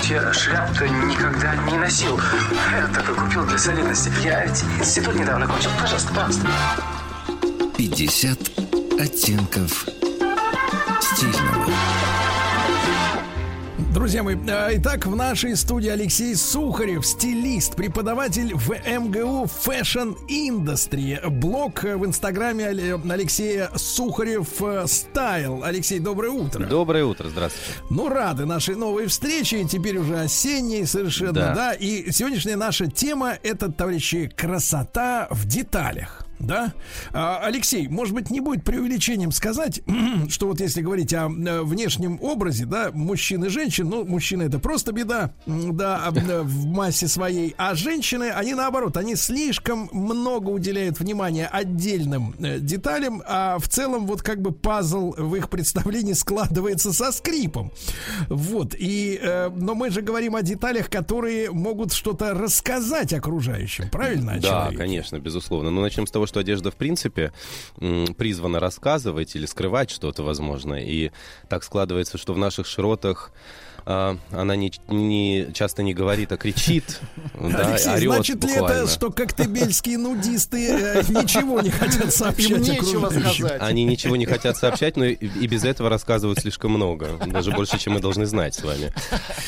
[0.10, 2.20] Я шляп-то никогда не носил.
[2.72, 4.12] Я только купил для солидности.
[4.24, 5.70] Я ведь институт недавно кончил.
[5.80, 6.48] Пожалуйста, пожалуйста.
[7.78, 8.40] 50
[9.00, 9.86] оттенков
[11.02, 11.66] стильного.
[13.94, 21.30] Друзья мои, э, итак, в нашей студии Алексей Сухарев, стилист, преподаватель в МГУ Fashion Industry.
[21.30, 25.64] Блог э, в инстаграме Але- Алексея Сухарев э, Стайл.
[25.64, 26.66] Алексей, доброе утро.
[26.66, 27.80] Доброе утро, здравствуйте.
[27.92, 31.54] Ну, рады нашей новой встрече, теперь уже осенней совершенно, да.
[31.54, 31.74] Да.
[31.74, 36.23] И сегодняшняя наша тема это, товарищи, красота в деталях.
[36.44, 36.74] Да?
[37.12, 39.82] А, Алексей, может быть, не будет преувеличением сказать,
[40.30, 44.60] что вот если говорить о э, внешнем образе, да, мужчин и женщин, ну, мужчины это
[44.60, 50.50] просто беда, да, а, э, в массе своей, а женщины, они наоборот, они слишком много
[50.50, 56.14] уделяют внимания отдельным э, деталям, а в целом вот как бы пазл в их представлении
[56.14, 57.72] складывается со скрипом.
[58.30, 59.20] Вот, и,
[59.56, 64.40] но мы же говорим о деталях, которые могут что-то рассказать окружающим, правильно?
[64.42, 65.70] Да, конечно, безусловно.
[65.70, 67.32] Но начнем с того, что что одежда, в принципе,
[68.18, 70.74] призвана рассказывать или скрывать что-то, возможно.
[70.74, 71.12] И
[71.48, 73.32] так складывается, что в наших широтах
[73.86, 77.00] а, она не, не- часто не говорит, а кричит,
[77.40, 78.78] да, Алексей, орет значит ли буквально.
[78.84, 83.62] это, что коктебельские нудисты э, ничего не хотят сообщать Им нечего сказать.
[83.62, 87.20] Они ничего не хотят сообщать, но и, и без этого рассказывают слишком много.
[87.26, 88.94] Даже больше, чем мы должны знать с вами.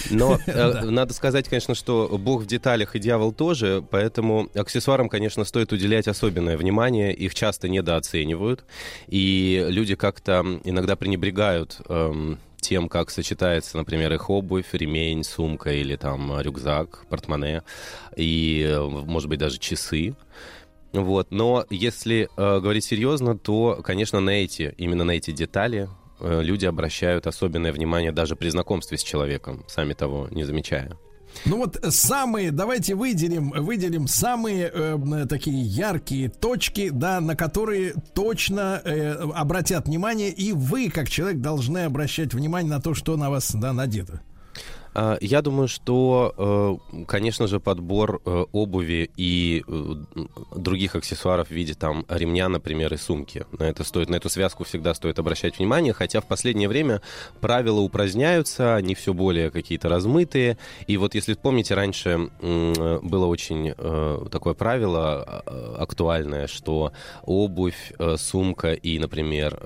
[0.09, 5.45] Но э, надо сказать, конечно, что Бог в деталях и дьявол тоже, поэтому аксессуарам, конечно,
[5.45, 7.13] стоит уделять особенное внимание.
[7.13, 8.65] Их часто недооценивают.
[9.07, 15.95] И люди как-то иногда пренебрегают эм, тем, как сочетается, например, их обувь, ремень, сумка или
[15.95, 17.61] там рюкзак, портмоне
[18.15, 20.15] и, э, может быть, даже часы.
[20.91, 21.27] Вот.
[21.29, 25.89] Но если э, говорить серьезно, то, конечно, на эти, именно на эти детали
[26.19, 30.97] э, люди обращают особенное внимание даже при знакомстве с человеком, сами того не замечая.
[31.45, 37.93] Ну вот самые, давайте выделим, выделим самые э, м, такие яркие точки, да, на которые
[38.13, 43.29] точно э, обратят внимание, и вы, как человек, должны обращать внимание на то, что на
[43.29, 44.21] вас, да, надето.
[44.95, 49.95] А, Я думаю, что, э, конечно же, подбор э, обуви и э,
[50.55, 53.45] других аксессуаров в виде там ремня, например, и сумки.
[53.59, 57.01] На это стоит, на эту связку всегда стоит обращать внимание, хотя в последнее время
[57.41, 60.57] правила упраздняются, они все более какие-то размытые.
[60.87, 63.73] И вот если помните, раньше было очень
[64.29, 65.43] такое правило
[65.77, 66.93] актуальное, что
[67.23, 69.59] обувь, сумка и, например,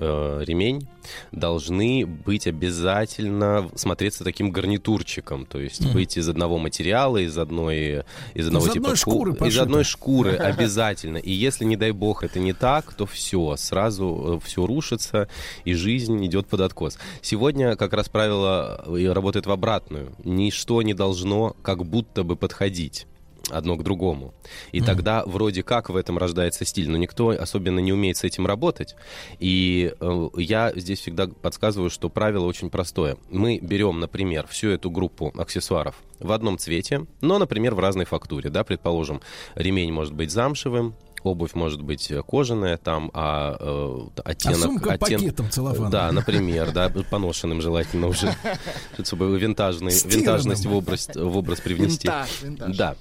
[0.44, 0.88] ремень
[1.32, 5.92] должны быть обязательно смотреться таким гарнитурчиком, то есть Мгм.
[5.94, 8.02] быть из одного материала, из одной
[8.34, 9.62] из одного Из типа одной ку- шкуры из пошито.
[9.62, 11.16] одной шкуры обязательно.
[11.18, 15.28] И если не дай бог это не так, то все сразу все рушится
[15.64, 16.98] и жизнь идет под откос.
[17.22, 20.12] Сегодня как раз правило э, работает в обратную.
[20.24, 23.06] Ничто не должно как будто бы подходить
[23.50, 24.34] одно к другому.
[24.72, 28.46] И тогда вроде как в этом рождается стиль, но никто особенно не умеет с этим
[28.46, 28.96] работать.
[29.38, 33.16] И э, я здесь всегда подсказываю, что правило очень простое.
[33.30, 38.50] Мы берем, например, всю эту группу аксессуаров в одном цвете, но, например, в разной фактуре.
[38.50, 38.64] Да?
[38.64, 39.20] Предположим,
[39.54, 44.58] ремень может быть замшевым, Обувь может быть э, кожаная, там, а э, оттенок...
[44.58, 45.90] А сумка оттен- пакетом целлофановым.
[45.90, 48.34] Да, например, да, поношенным желательно уже,
[49.04, 52.08] чтобы винтажный, винтажность в образ, в образ привнести.
[52.08, 52.76] Винтаж, винтаж.
[52.76, 52.96] Да.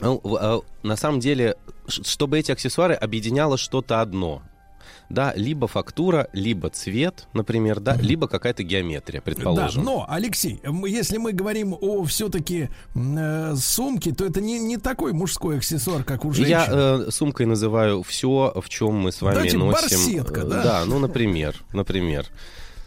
[0.00, 1.56] Ну, а, На самом деле,
[1.86, 4.42] чтобы эти аксессуары объединяло что-то одно.
[5.10, 9.84] Да, либо фактура, либо цвет, например, да, либо какая-то геометрия, Да, предположим.
[9.84, 12.68] но, Алексей, если мы говорим о все-таки
[13.56, 16.50] сумке, то это не, не такой мужской аксессуар, как у женщин.
[16.50, 19.72] Я э, сумкой называю все, в чем мы с вами Давайте носим.
[19.72, 20.62] барсетка, э, да?
[20.62, 22.26] Да, ну, например, например.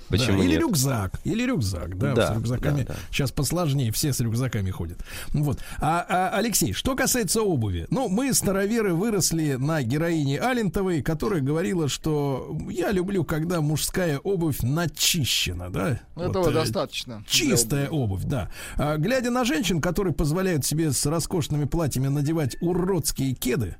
[0.09, 0.61] Да, Почему или нет?
[0.61, 2.99] рюкзак, или рюкзак, да, Да, с рюкзаками да, да.
[3.11, 4.99] сейчас посложнее, все с рюкзаками ходят.
[5.33, 5.59] Вот.
[5.79, 11.89] А, а, Алексей, что касается обуви, ну, мы староверы выросли на героине Алентовой, которая говорила,
[11.89, 15.99] что я люблю, когда мужская обувь начищена, да?
[16.15, 17.23] Этого Вот, э, достаточно.
[17.27, 18.49] Чистая обувь, да.
[18.77, 23.75] А, глядя на женщин, которые позволяют себе с роскошными платьями надевать уродские кеды,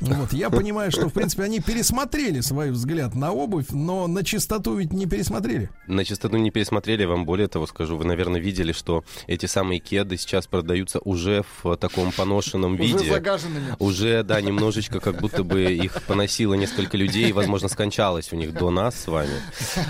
[0.00, 4.74] вот, я понимаю, что, в принципе, они пересмотрели свой взгляд на обувь, но на чистоту
[4.76, 5.70] ведь не пересмотрели.
[5.86, 7.96] На чистоту не пересмотрели, вам более того скажу.
[7.96, 13.10] Вы, наверное, видели, что эти самые кеды сейчас продаются уже в таком поношенном Уже виде.
[13.10, 13.76] загаженными.
[13.78, 18.54] Уже, да, немножечко как будто бы их поносило несколько людей, и, возможно, скончалось у них
[18.54, 19.34] до нас с вами.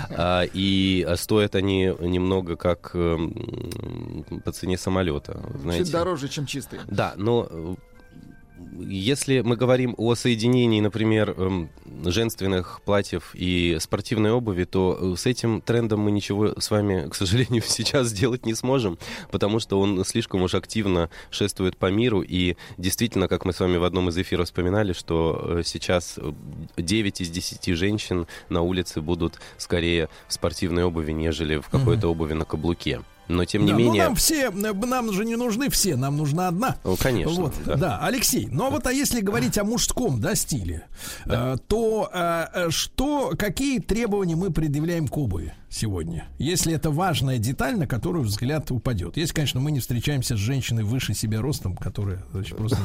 [0.09, 5.91] А, И стоят они немного как по цене самолета, Чуть знаете.
[5.91, 6.81] дороже, чем чистые.
[6.87, 7.75] Да, но э,
[8.79, 11.69] если мы говорим о соединении, например, эм,
[12.05, 17.15] женственных платьев и спортивной обуви, то э, с этим трендом мы ничего с вами, к
[17.15, 18.97] сожалению, сейчас сделать не сможем,
[19.31, 22.21] потому что он слишком уж активно шествует по миру.
[22.21, 26.31] И действительно, как мы с вами в одном из эфиров вспоминали, что э, сейчас э,
[26.77, 32.33] 9 из 10 женщин на улице будут скорее в спортивной обуви, нежели в какой-то обуви
[32.33, 33.01] на каблуке.
[33.31, 34.03] Но тем не Да, ну, менее...
[34.05, 36.77] нам все, нам же не нужны все, нам нужна одна.
[36.83, 37.75] Ну, конечно, Вот, да.
[37.75, 37.99] да.
[38.01, 40.87] Алексей, ну а вот а если говорить о мужском, да, стиле,
[41.25, 46.27] э, то э, э, что, какие требования мы предъявляем к обуви сегодня?
[46.37, 49.17] Если это важная деталь, на которую взгляд упадет.
[49.17, 52.79] Если, конечно, мы не встречаемся с женщиной выше себя ростом, которая значит, просто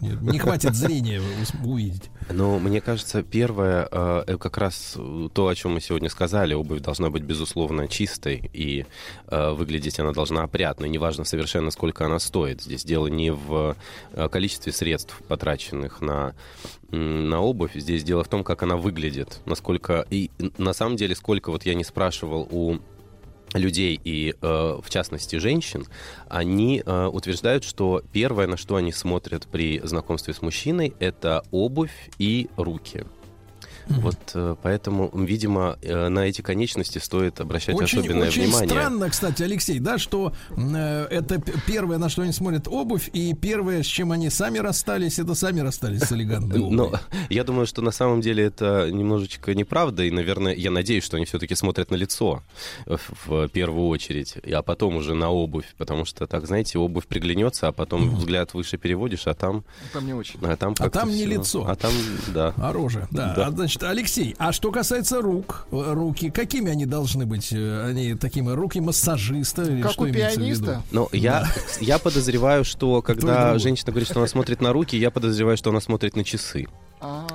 [0.00, 1.22] не, не хватит зрения
[1.64, 2.10] увидеть.
[2.30, 4.96] Ну, мне кажется, первое, э, э, как раз
[5.32, 8.84] то, о чем мы сегодня сказали, обувь должна быть, безусловно, чистой, и
[9.28, 10.86] э, выглядеть она должна опрятно.
[10.86, 12.62] Неважно совершенно, сколько она стоит.
[12.62, 13.76] Здесь дело не в
[14.12, 16.34] э, количестве средств, потраченных на,
[16.90, 17.74] на обувь.
[17.74, 19.40] Здесь дело в том, как она выглядит.
[19.46, 20.06] Насколько...
[20.10, 22.78] И на самом деле, сколько вот я не спрашивал у
[23.54, 25.86] людей и, э, в частности, женщин,
[26.28, 32.10] они э, утверждают, что первое, на что они смотрят при знакомстве с мужчиной, это обувь
[32.18, 33.04] и руки.
[33.98, 38.68] Вот э, поэтому, видимо, э, на эти конечности стоит обращать Очень, особенное очень внимание.
[38.70, 43.82] странно, кстати, Алексей, да, что э, это первое, на что они смотрят обувь, и первое,
[43.82, 46.76] с чем они сами расстались, это сами расстались с элегантной обувью.
[46.76, 47.00] Но
[47.30, 51.26] я думаю, что на самом деле это немножечко неправда, и, наверное, я надеюсь, что они
[51.26, 52.42] все-таки смотрят на лицо
[52.86, 57.68] в, в первую очередь, а потом уже на обувь, потому что так, знаете, обувь приглянется,
[57.68, 59.64] а потом взгляд выше переводишь, а там...
[59.92, 60.38] Там не очень.
[60.42, 61.30] А там, А там не всё.
[61.30, 61.66] лицо.
[61.66, 61.92] А там,
[62.28, 62.54] да.
[62.56, 63.34] А рожа, да.
[63.34, 63.46] Да.
[63.46, 67.52] А, значит, Алексей, а что касается рук, э, руки, какими они должны быть?
[67.52, 70.64] Э, Они такими руки массажиста или Как что у имеется в пианиста?
[70.70, 70.82] виду?
[70.90, 71.46] Ну, я,
[71.80, 75.80] я подозреваю, что когда женщина говорит, что она смотрит на руки, я подозреваю, что она
[75.80, 76.66] смотрит на часы.
[77.00, 77.26] А,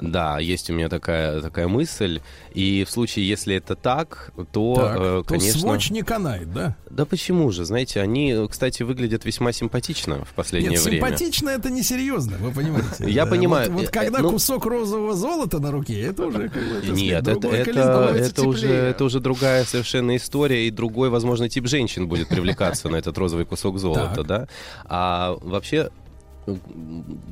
[0.00, 2.20] Да, есть у меня такая, такая мысль.
[2.54, 5.60] И в случае, если это так, то, Так, э, то конечно...
[5.60, 6.76] сводч не канает, да?
[6.90, 7.64] Да почему же?
[7.64, 11.06] Знаете, они, кстати, выглядят весьма симпатично в последнее Нет, время.
[11.06, 13.08] симпатично это несерьезно, вы понимаете.
[13.10, 13.70] Я Да, понимаю.
[13.72, 16.50] Вот, Э, когда ну- кусок розового золота на руке, это уже
[16.88, 22.88] Нет, это, уже, это уже другая совершенно история, и другой, возможно, тип женщин будет привлекаться
[22.88, 24.48] на этот розовый кусок золота, да?
[24.84, 25.90] А вообще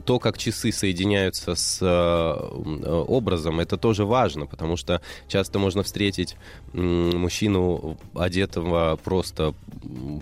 [0.05, 6.37] то, как часы соединяются с э, образом, это тоже важно, потому что часто можно встретить
[6.73, 9.55] мужчину, одетого просто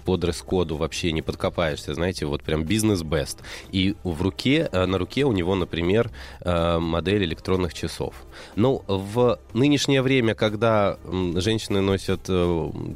[0.05, 3.41] по дресс-коду, вообще не подкопаешься, знаете, вот прям бизнес-бест.
[3.71, 6.11] И в руке, э, на руке у него, например,
[6.41, 8.15] э, модель электронных часов.
[8.55, 10.99] Ну, в нынешнее время, когда
[11.37, 12.29] женщины носят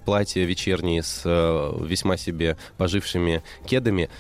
[0.05, 1.23] платья вечерние с
[1.81, 4.11] весьма себе пожившими кедами,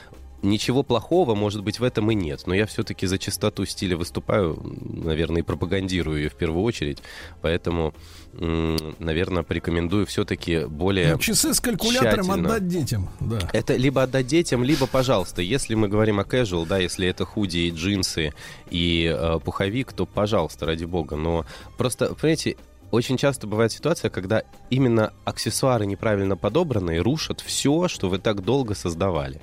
[0.42, 2.42] Ничего плохого, может быть, в этом и нет.
[2.46, 6.98] Но я все-таки за чистоту стиля выступаю, наверное, и пропагандирую ее в первую очередь.
[7.42, 7.92] Поэтому,
[8.32, 12.48] наверное, порекомендую все-таки более Ну, часы с калькулятором тщательно.
[12.48, 13.38] отдать детям, да.
[13.52, 17.58] Это либо отдать детям, либо, пожалуйста, если мы говорим о casual, да, если это худи
[17.58, 18.32] и джинсы
[18.70, 21.16] и э, пуховик, то, пожалуйста, ради бога.
[21.16, 21.44] Но
[21.76, 22.56] просто, понимаете,
[22.90, 28.74] очень часто бывает ситуация, когда именно аксессуары неправильно подобранные рушат все, что вы так долго
[28.74, 29.40] создавали.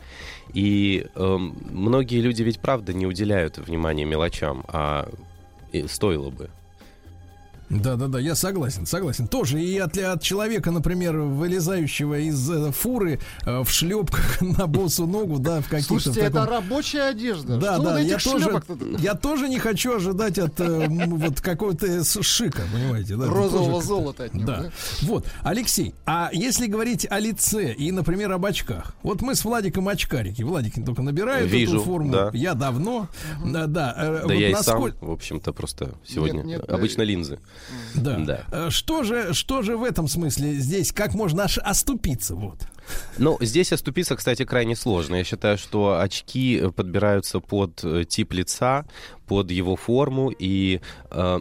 [0.53, 5.09] И эм, многие люди ведь правда не уделяют внимания мелочам, а
[5.71, 6.49] и стоило бы.
[7.69, 9.27] Да, да, да, я согласен, согласен.
[9.27, 15.05] Тоже и от, от человека, например, вылезающего из э, фуры э, в шлепках на босу
[15.05, 15.87] ногу, да, в каких-то.
[15.99, 17.57] Слушайте, в это таком- рабочая одежда.
[17.57, 18.61] Да, Что да, я тоже,
[18.99, 23.25] я тоже не хочу ожидать от э, вот какого-то шика, понимаете, да?
[23.27, 24.57] Розового тоже золота от него, Да.
[24.61, 24.71] да?
[25.01, 29.87] Вот, Алексей, а если говорить о лице и, например, об очках, вот мы с Владиком
[29.89, 32.29] очкарики, Владик только набирает Вижу, эту форму, да.
[32.33, 33.09] я давно,
[33.45, 33.93] да, да.
[33.97, 37.39] э, Да вот я и насколь- сам, в общем-то, просто сегодня нет, э, обычно линзы.
[37.95, 38.17] Да.
[38.17, 38.43] Да.
[38.51, 42.59] Э, Что же, что же в этом смысле здесь, как можно аж оступиться, вот?
[43.17, 45.15] Ну, здесь оступиться, кстати, крайне сложно.
[45.15, 48.85] Я считаю, что очки э, подбираются под э, тип лица,
[49.27, 50.81] под его форму, и
[51.11, 51.39] э,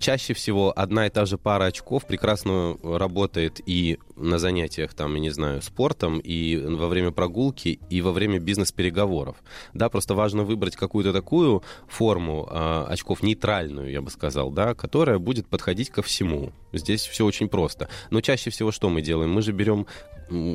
[0.00, 5.20] чаще всего одна и та же пара очков прекрасно работает и на занятиях, там, я
[5.20, 9.36] не знаю, спортом, и во время прогулки, и во время бизнес-переговоров.
[9.72, 15.18] Да, просто важно выбрать какую-то такую форму э, очков, нейтральную, я бы сказал, да, которая
[15.18, 16.52] будет подходить ко всему.
[16.72, 17.88] Здесь все очень просто.
[18.10, 19.30] Но чаще всего что мы делаем?
[19.30, 19.86] Мы же берем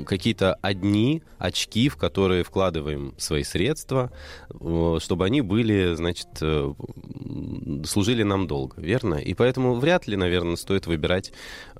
[0.05, 4.11] какие-то одни очки, в которые вкладываем свои средства,
[4.99, 6.73] чтобы они были, значит, э,
[7.85, 9.15] служили нам долго, верно?
[9.15, 11.31] И поэтому вряд ли, наверное, стоит выбирать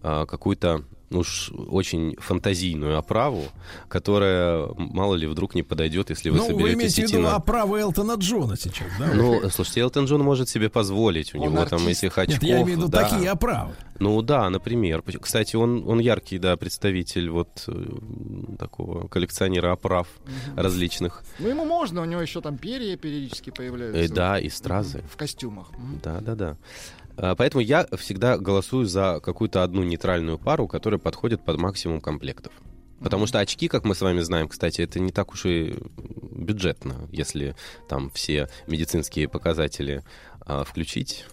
[0.02, 3.46] а, какую-то уж очень фантазийную оправу,
[3.88, 7.36] которая, мало ли, вдруг не подойдет, если вы ну, вы соберетесь имеете в виду на...
[7.36, 9.12] оправу Элтона Джона сейчас, да?
[9.14, 12.04] Ну, слушайте, Элтон Джон может себе позволить, у Он него там артист.
[12.04, 12.44] этих Нет, очков.
[12.44, 13.10] я имею в виду да.
[13.10, 13.74] такие оправы.
[14.00, 15.04] Ну да, например.
[15.22, 20.08] Кстати, он, он яркий, да, представитель вот э, такого коллекционера оправ
[20.56, 21.24] различных.
[21.40, 24.02] Ну, ему можно, у него еще там перья периодически появляются.
[24.02, 25.04] Э, да, и стразы.
[25.12, 25.68] В костюмах.
[26.02, 26.58] Да, да, да.
[27.22, 32.54] А, Поэтому я всегда голосую за какую-то одну нейтральную пару, которая подходит под максимум комплектов.
[33.02, 35.76] Потому что очки, как мы с вами знаем, кстати, это не так уж и
[36.32, 37.56] бюджетно, если
[37.88, 40.04] там все медицинские показатели
[40.42, 41.26] а, включить,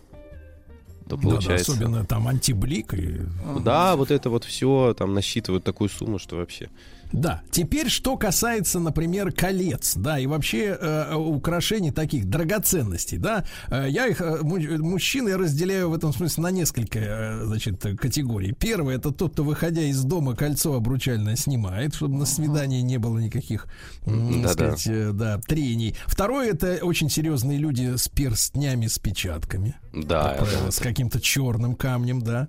[1.08, 1.72] то Да, да, получается...
[1.72, 3.20] особенно там антиблик и...
[3.60, 6.68] Да, вот это вот все там насчитывают такую сумму, что вообще
[7.12, 13.86] Да, теперь что касается, например, колец, да, и вообще э, украшений таких драгоценностей, да, Э,
[13.88, 18.52] я их э, му- мужчин я разделяю в этом смысле на несколько, э, значит, категорий.
[18.52, 23.18] Первое это тот, кто выходя из дома кольцо обручальное снимает, чтобы на свидании не было
[23.18, 23.66] никаких,
[24.06, 24.52] м, Да-да.
[24.52, 25.94] сказать, э, да, трений.
[26.06, 29.74] Второе это очень серьезные люди с перстнями с печатками.
[29.94, 32.48] Да, Как правило, да, с каким-то черным камнем, да.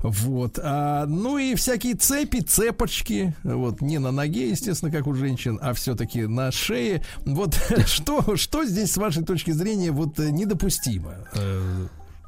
[0.00, 0.58] Вот.
[0.62, 3.34] А, ну и всякие цепи, цепочки.
[3.42, 7.04] Вот не на ноге, естественно, как у женщин, а все-таки на шее.
[7.26, 7.54] Вот
[7.86, 11.16] что, что здесь, с вашей точки зрения, вот э, недопустимо?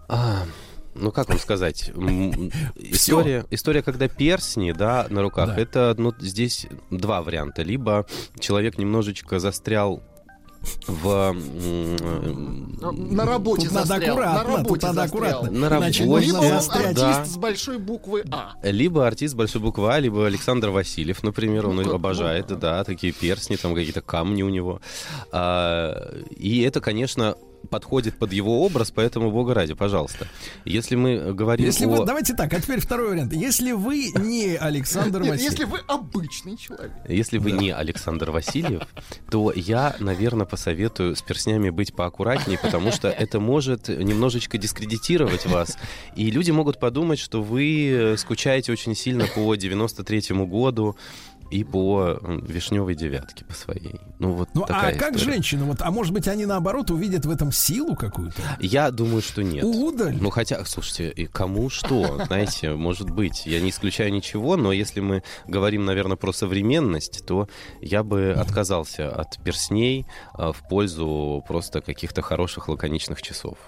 [0.08, 0.42] А,
[0.94, 1.90] ну как вам сказать?
[2.76, 5.56] История, история, когда персни, да, на руках, Да.
[5.60, 7.62] это, ну, здесь два варианта.
[7.62, 8.06] Либо
[8.38, 10.02] человек немножечко застрял
[10.86, 11.34] в...
[12.92, 14.12] На работе Тут надо застрял.
[14.18, 15.50] аккуратно, на работе тут надо аккуратно.
[15.50, 16.96] На работе, Либо застрять.
[16.96, 17.16] да.
[17.18, 18.52] артист с большой буквы А.
[18.62, 23.56] Либо артист большой буквы А, либо Александр Васильев, например, он Ну, обожает, да, такие персни,
[23.56, 24.80] там какие-то камни у него.
[25.32, 27.36] А, и это, конечно,
[27.74, 30.28] подходит под его образ, поэтому, бога ради, пожалуйста.
[30.64, 31.88] Если мы говорим Если о...
[31.88, 33.32] вы, давайте так, а теперь второй вариант.
[33.32, 36.92] Если вы не Александр Нет, Васильев, если вы обычный человек.
[37.08, 38.82] Если вы не Александр Васильев,
[39.28, 45.76] то я, наверное, посоветую с перснями быть поаккуратнее, потому что это может немножечко дискредитировать вас.
[46.14, 50.96] И люди могут подумать, что вы э, скучаете очень сильно по 93-му году
[51.50, 54.00] и по вишневой девятке по своей.
[54.18, 55.34] Ну вот Ну, а такая как история.
[55.34, 55.64] женщины?
[55.64, 58.40] Вот, а может быть, они наоборот увидят в этом силу какую-то?
[58.60, 59.64] Я думаю, что нет.
[59.64, 60.16] Удаль?
[60.20, 63.46] Ну, хотя, слушайте, и кому что, знаете, может быть.
[63.46, 67.48] Я не исключаю ничего, но если мы говорим, наверное, про современность, то
[67.80, 73.58] я бы отказался от персней а, в пользу просто каких-то хороших лаконичных часов.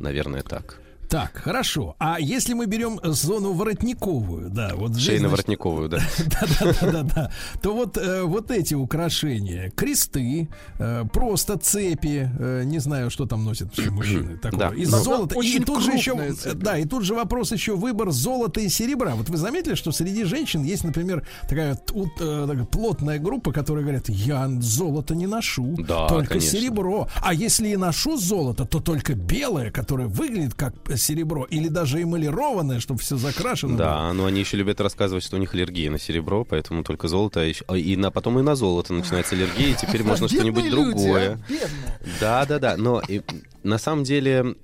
[0.00, 0.80] Наверное, так.
[1.08, 1.94] Так, хорошо.
[1.98, 5.98] А если мы берем зону воротниковую, да, вот здесь, Шейно-воротниковую, да.
[6.40, 7.30] Да-да-да-да.
[7.62, 13.44] То вот, э, вот эти украшения, кресты, э, просто цепи, э, не знаю, что там
[13.44, 14.74] носят все мужчины такого, Да.
[14.76, 15.38] из Ну, золота.
[15.40, 19.14] И тут же еще, да, и тут же вопрос еще выбор золота и серебра.
[19.14, 23.84] Вот вы заметили, что среди женщин есть, например, такая тут, э, такая плотная группа, которые
[23.84, 26.50] говорят, я золото не ношу, Да, только конечно.
[26.58, 27.08] серебро.
[27.22, 32.80] А если и ношу золото, то только белое, которое выглядит как серебро, или даже эмалированное,
[32.80, 33.74] чтобы все закрашено.
[33.74, 33.78] было.
[33.78, 37.40] Да, но они еще любят рассказывать, что у них аллергия на серебро, поэтому только золото,
[37.40, 41.32] а а и на, потом и на золото начинается аллергия, и теперь можно что-нибудь другое.
[41.32, 41.98] а, бедные.
[42.20, 42.76] Да, да, да.
[42.76, 43.02] Но
[43.66, 44.54] на самом деле,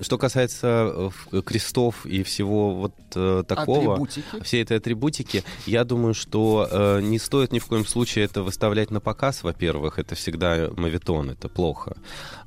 [0.00, 4.42] что касается э, крестов и всего вот э, такого, Атрибутики.
[4.42, 8.90] всей этой атрибутики, я думаю, что э, не стоит ни в коем случае это выставлять
[8.92, 11.96] на показ, во-первых, это всегда мавитон, это плохо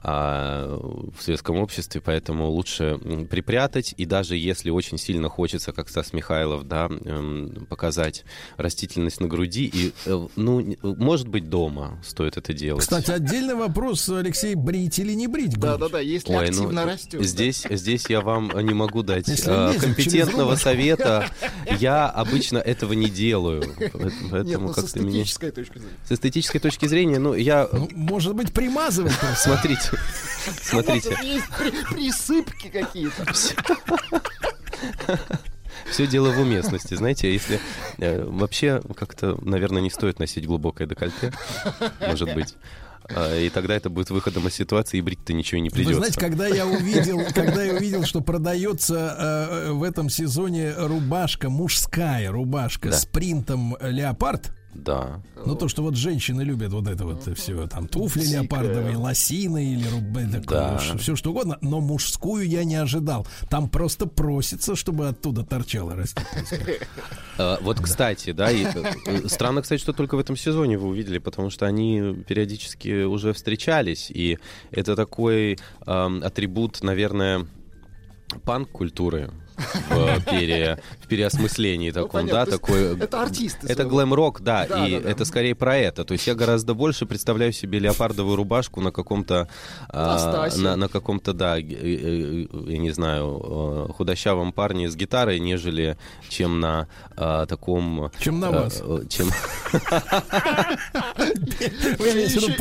[0.04, 0.80] а,
[1.18, 2.98] в светском обществе, поэтому лучше
[3.30, 8.24] припрятать, и даже если очень сильно хочется, как Стас Михайлов, да, эм, показать
[8.58, 12.82] растительность на груди, и, э, ну, может быть, дома стоит это делать.
[12.82, 15.58] Кстати, отдельный вопрос, Алексей, брить или не брить?
[15.58, 17.24] Да-да-да, если Ой, ну, активно растет.
[17.24, 21.30] Здесь, здесь я вам не могу дать э, через компетентного совета.
[21.80, 23.64] Я обычно этого не делаю.
[24.32, 25.22] Поэтому Нет, ну с как-то меня...
[25.22, 25.98] эстетической точки зрения.
[26.08, 27.68] С эстетической точки зрения, ну, я...
[27.72, 29.50] Ну, может быть, примазывать просто.
[29.50, 29.87] Смотрите,
[30.62, 31.18] смотрите.
[31.24, 31.48] Есть
[31.90, 33.26] присыпки какие-то.
[35.92, 37.60] Все дело в уместности, знаете, если
[38.00, 41.32] э, вообще как-то, наверное, не стоит носить глубокое декольте,
[42.06, 42.56] может быть.
[43.10, 45.98] А, И тогда это будет выходом из ситуации, и брить-то ничего не Вы придется.
[46.00, 49.16] знаете, когда я увидел, когда я увидел, что продается
[49.70, 52.98] э, в этом сезоне рубашка, мужская рубашка Да.
[52.98, 55.22] с принтом леопард, Да.
[55.46, 58.42] ну то, что вот женщины любят вот это вот все, там туфли Дикая.
[58.42, 60.78] леопардовые, лосины или Да.
[61.00, 63.28] все что угодно, но мужскую я не ожидал.
[63.50, 66.54] Там просто просится, чтобы оттуда торчала растительность.
[67.40, 71.52] А, Вот, кстати, да, э, странно, кстати, что только в этом сезоне вы увидели, потому
[71.52, 74.40] что они периодически уже встречались, и
[74.72, 77.46] это такой атрибут, наверное,
[78.44, 82.98] панк-культуры в, пере- в переосмыслении таком, понятно, да, такой...
[83.00, 83.90] это артисты Это своего.
[83.92, 85.10] глэм-рок, да, Да, и да, да.
[85.10, 86.04] это скорее про это.
[86.06, 89.48] То есть я гораздо больше представляю себе леопардовую рубашку на каком-то...
[89.90, 95.40] а, на, на каком-то, да, э, э, я не знаю, э, худощавом парне с гитарой,
[95.40, 95.98] нежели
[96.30, 98.12] чем на а, таком...
[98.20, 98.82] Чем на э, вас.
[98.84, 99.30] э, Чем,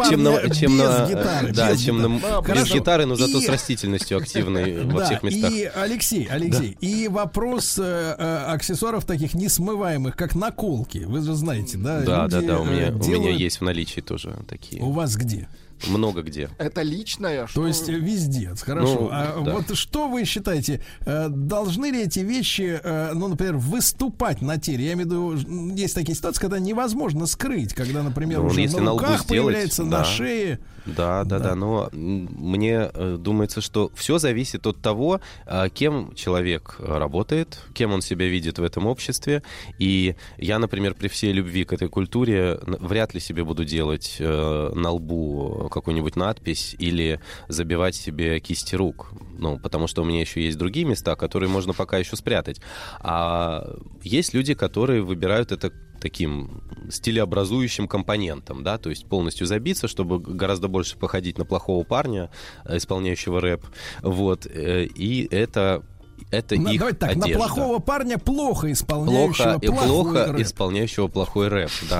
[0.08, 0.54] чем на...
[0.54, 4.18] Чем без на гитары, да, без чем на, без гитары, но зато И- с растительностью
[4.18, 5.50] активной во Да, всех местах.
[5.52, 7.82] И Алексей, Алексей, и вопрос э,
[8.18, 10.98] э, аксессуаров таких несмываемых, как наколки.
[10.98, 12.00] Вы же знаете, да?
[12.02, 14.82] Да, люди, да, да, у э, меня, у меня делают- есть в наличии тоже такие.
[14.82, 15.48] У вас где?
[15.88, 16.48] много где.
[16.58, 17.46] Это личное.
[17.54, 18.94] То есть э, везде, хорошо.
[18.94, 19.52] Ну, а да.
[19.52, 24.86] вот что вы считаете, э, должны ли эти вещи, э, ну, например, выступать на теле?
[24.86, 28.78] Я имею в виду, есть такие ситуации, когда невозможно скрыть, когда, например, Ну, уже если
[28.78, 29.98] на на лбу руках сделать, появляется, да.
[29.98, 30.60] на шее.
[30.86, 36.14] Да, да, да, но м, мне э, думается, что все зависит от того, а, кем
[36.14, 39.42] человек э, работает, кем он себя видит в этом обществе.
[39.78, 44.72] И я, например, при всей любви к этой культуре вряд ли себе буду делать э,
[44.74, 49.10] на лбу какую-нибудь надпись или забивать себе кисти рук.
[49.38, 52.60] Ну, потому что у меня еще есть другие места, которые можно пока еще спрятать.
[53.00, 60.18] А есть люди, которые выбирают это таким стилеобразующим компонентом, да, то есть полностью забиться, чтобы
[60.18, 62.30] гораздо больше походить на плохого парня,
[62.64, 63.64] э, исполняющего рэп,
[64.02, 65.82] вот, э, и это
[66.30, 67.28] это На- их давайте так, одежда.
[67.28, 70.40] на плохого парня плохо исполняющего плохо, плохо рэп.
[70.40, 71.70] исполняющего плохой рэп,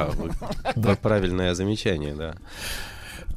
[0.76, 2.34] да, правильное замечание, да.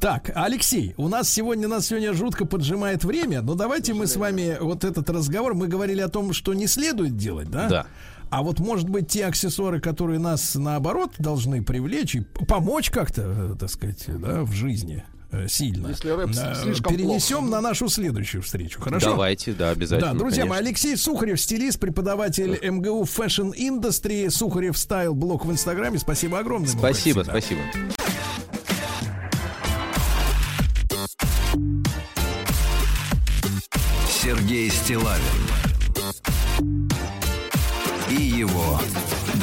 [0.00, 4.56] Так, Алексей, у нас сегодня нас сегодня жутко поджимает время, но давайте мы с вами
[4.58, 7.68] вот этот разговор, мы говорили о том, что не следует делать, да?
[7.68, 7.86] Да.
[8.30, 13.56] А вот, может быть, те аксессуары, которые нас, наоборот, должны привлечь и помочь как-то, э,
[13.58, 15.02] так сказать, да, в жизни
[15.32, 15.88] э, сильно.
[15.88, 17.50] Если рэп Э, слишком Перенесем плохо.
[17.50, 19.10] на нашу следующую встречу, хорошо?
[19.10, 20.12] Давайте, да, обязательно.
[20.12, 20.60] Да, друзья мои.
[20.60, 25.98] Алексей Сухарев, стилист, преподаватель МГУ Fashion Industry, Сухарев Стайл, блог в Инстаграме.
[25.98, 26.68] Спасибо огромное.
[26.68, 27.60] Спасибо, спасибо.
[34.08, 35.59] Сергей Стилавин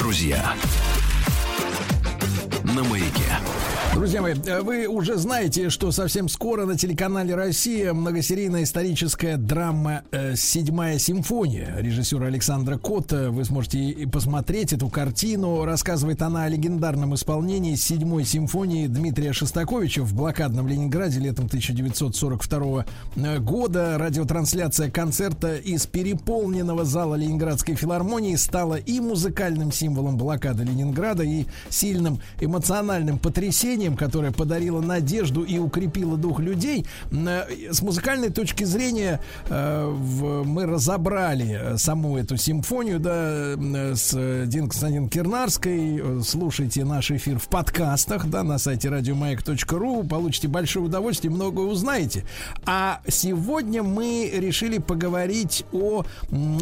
[0.08, 0.54] друзья
[2.64, 3.28] на маяке.
[3.98, 10.03] Друзья мои, э, вы уже знаете, что совсем скоро на телеканале «Россия» многосерийная историческая драма
[10.11, 13.32] э, «Седьмая симфония» режиссера Александра Кота.
[13.32, 15.65] Вы сможете посмотреть эту картину.
[15.65, 23.40] Рассказывает она о легендарном исполнении «Седьмой симфонии» Дмитрия Шостаковича в блокадном Ленинграде летом 1942 э,
[23.40, 23.98] года.
[23.98, 32.19] Радиотрансляция концерта из переполненного зала Ленинградской филармонии стала и музыкальным символом блокады Ленинграда, и сильным
[32.40, 36.85] эмоциональным потрясением, которое подарило надежду и укрепило дух людей.
[37.11, 39.19] Э, С музыкальной точки зрения
[39.49, 43.55] э, мы разобрали э, саму эту симфонию, да,
[43.95, 46.23] с Дин Константин Кирнарской.
[46.23, 50.03] Слушайте наш эфир в подкастах, да, на сайте радиомаяк.ру.
[50.03, 52.26] Получите большое удовольствие, многое узнаете.
[52.65, 56.03] А сегодня мы решили поговорить о,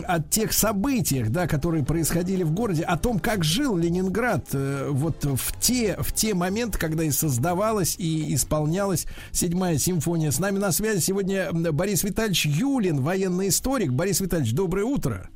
[0.07, 5.59] о тех событиях, да, которые происходили в городе, о том, как жил Ленинград вот в
[5.59, 10.31] те, в те моменты, когда создавалась и исполнялась седьмая симфония.
[10.31, 13.91] С нами на связи сегодня Борис Витальевич Юлин, военный историк.
[13.91, 15.29] Борис Витальевич, доброе утро.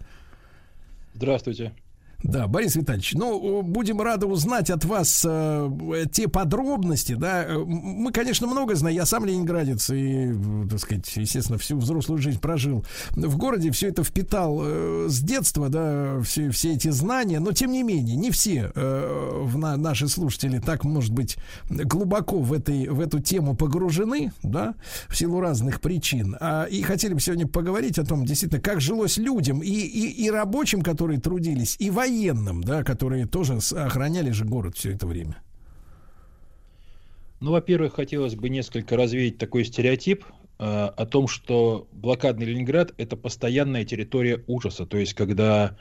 [1.13, 1.73] Здравствуйте.
[2.21, 7.45] Да, Борис Витальевич, ну, будем рады узнать от вас э, те подробности, да.
[7.45, 8.97] Э, Мы, конечно, много знаем.
[8.97, 13.87] Я сам ленинградец и, э, так сказать, естественно, всю взрослую жизнь прожил в городе, все
[13.87, 18.31] это впитал э, с детства, да, все, все эти знания, но, тем не менее, не
[18.31, 21.37] все э, в на- наши слушатели так, может быть,
[21.69, 24.75] глубоко в, этой, в эту тему погружены, да,
[25.07, 26.35] в силу разных причин.
[26.41, 30.29] А, и хотели бы сегодня поговорить о том, действительно, как жилось людям и, и, и
[30.29, 32.08] рабочим, которые трудились, и военным,
[32.61, 35.37] да, которые тоже охраняли же город все это время.
[37.39, 43.15] Ну, во-первых, хотелось бы несколько развеять такой стереотип э, о том, что блокадный Ленинград– это
[43.15, 44.85] постоянная территория ужаса.
[44.85, 45.77] То есть, когда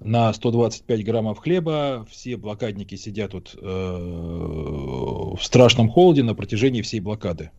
[0.00, 7.00] на 125 граммов хлеба все блокадники сидят тут э, в страшном холоде на протяжении всей
[7.00, 7.50] блокады.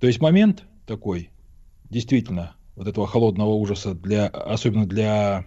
[0.00, 1.30] То есть момент такой,
[1.88, 5.46] действительно, вот этого холодного ужаса, для, особенно для,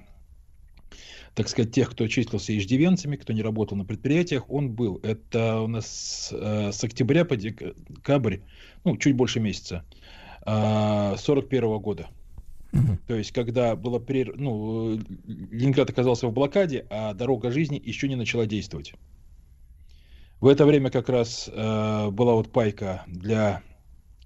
[1.34, 4.99] так сказать, тех, кто числился иждивенцами, кто не работал на предприятиях, он был.
[5.03, 8.40] Это у нас э, с октября по декабрь,
[8.84, 9.86] ну, чуть больше месяца,
[10.45, 12.10] э, 41 года.
[13.08, 14.36] То есть, когда было прер...
[14.38, 18.94] ну, Ленинград оказался в блокаде, а дорога жизни еще не начала действовать.
[20.40, 23.62] В это время как раз э, была вот пайка для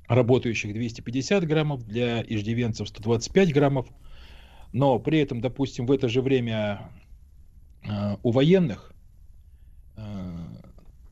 [0.08, 3.88] работающих 250 граммов, для иждивенцев 125 граммов.
[4.76, 6.92] Но при этом, допустим, в это же время
[7.82, 8.92] э, у военных
[9.96, 10.02] э,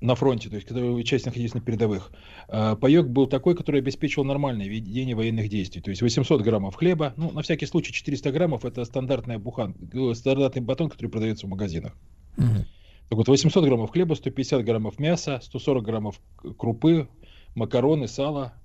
[0.02, 2.12] на фронте, то есть когда часть находились на передовых,
[2.50, 5.82] э, паек был такой, который обеспечивал нормальное ведение военных действий.
[5.82, 9.78] То есть 800 граммов хлеба, ну, на всякий случай 400 граммов это стандартная бухан,
[10.14, 11.96] стандартный батон, который продается в магазинах.
[12.36, 16.20] Так вот, 800 граммов хлеба, 150 граммов мяса, 140 граммов
[16.58, 17.08] крупы,
[17.56, 18.56] макароны, сало,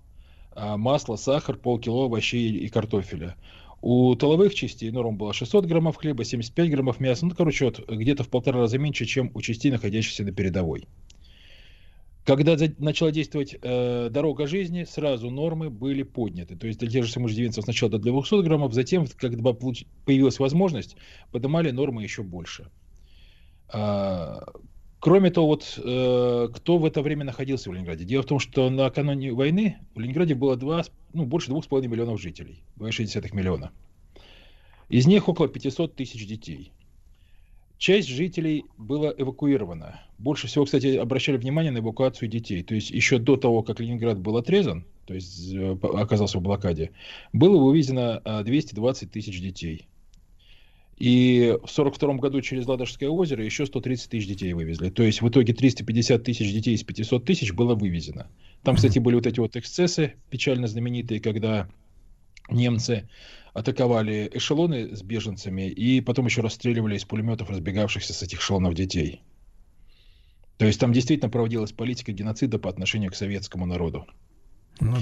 [0.56, 3.36] масло, сахар, полкило овощей и картофеля.
[3.80, 7.24] У тыловых частей норм было 600 граммов хлеба, 75 граммов мяса.
[7.26, 10.88] Ну, короче, вот где-то в полтора раза меньше, чем у частей, находящихся на передовой.
[12.24, 16.56] Когда начала действовать э, дорога жизни, сразу нормы были подняты.
[16.56, 19.54] То есть для тех же самых иждивенцев сначала до 200 граммов, затем, когда
[20.04, 20.96] появилась возможность,
[21.30, 22.70] поднимали нормы еще больше.
[23.72, 24.44] А,
[25.00, 28.04] Кроме того, вот э, кто в это время находился в Ленинграде?
[28.04, 32.62] Дело в том, что накануне войны в Ленинграде было два, ну, больше 2,5 миллионов жителей,
[32.78, 33.70] 2,6 миллиона.
[34.88, 36.72] Из них около 500 тысяч детей.
[37.78, 40.00] Часть жителей была эвакуирована.
[40.18, 42.64] Больше всего, кстати, обращали внимание на эвакуацию детей.
[42.64, 46.90] То есть еще до того, как Ленинград был отрезан, то есть э, оказался в блокаде,
[47.32, 49.86] было вывезено а, 220 тысяч детей.
[50.98, 54.90] И в 1942 году через Ладожское озеро еще 130 тысяч детей вывезли.
[54.90, 58.26] То есть в итоге 350 тысяч детей из 500 тысяч было вывезено.
[58.64, 61.68] Там, кстати, были вот эти вот эксцессы печально знаменитые, когда
[62.50, 63.08] немцы
[63.54, 69.22] атаковали эшелоны с беженцами и потом еще расстреливали из пулеметов разбегавшихся с этих эшелонов детей.
[70.56, 74.06] То есть там действительно проводилась политика геноцида по отношению к советскому народу.
[74.80, 74.96] Ну.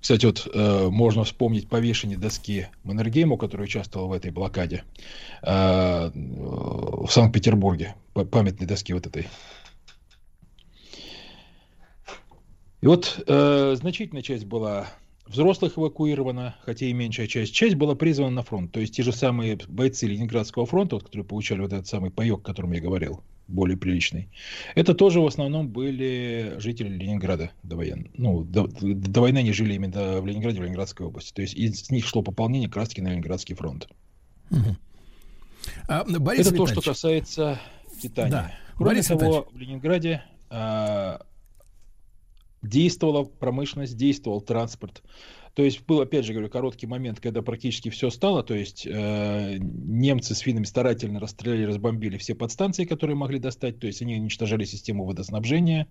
[0.00, 4.84] Кстати, вот э, можно вспомнить повешение доски Маннергейму, который участвовал в этой блокаде
[5.42, 9.28] э, в Санкт-Петербурге, па- памятной доски вот этой.
[12.80, 14.86] И вот э, значительная часть была
[15.28, 17.54] взрослых эвакуирована, хотя и меньшая часть.
[17.54, 18.72] Часть была призвана на фронт.
[18.72, 22.38] То есть те же самые бойцы Ленинградского фронта, вот, которые получали вот этот самый паек,
[22.38, 24.28] о котором я говорил, более приличный.
[24.74, 28.10] Это тоже в основном были жители Ленинграда до войны.
[28.14, 31.32] Ну, до, до войны они жили именно в Ленинграде, в Ленинградской области.
[31.32, 33.88] То есть из них шло пополнение как таки на Ленинградский фронт.
[35.88, 37.60] А, Борис Это то, Витальевич, что касается
[38.02, 38.30] питания.
[38.30, 38.52] Да.
[38.76, 39.46] Кроме Борис того, Витальевич.
[39.52, 41.20] в Ленинграде а,
[42.62, 45.02] действовала промышленность, действовал транспорт.
[45.54, 48.44] То есть был, опять же, говорю, короткий момент, когда практически все стало.
[48.44, 53.80] То есть э, немцы с финнами старательно расстреляли, разбомбили все подстанции, которые могли достать.
[53.80, 55.88] То есть они уничтожали систему водоснабжения,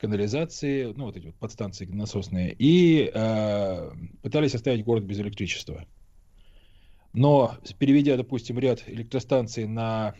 [0.00, 3.90] канализации, ну вот эти вот подстанции насосные, и э,
[4.22, 5.86] пытались оставить город без электричества.
[7.12, 10.14] Но переведя, допустим, ряд электростанций на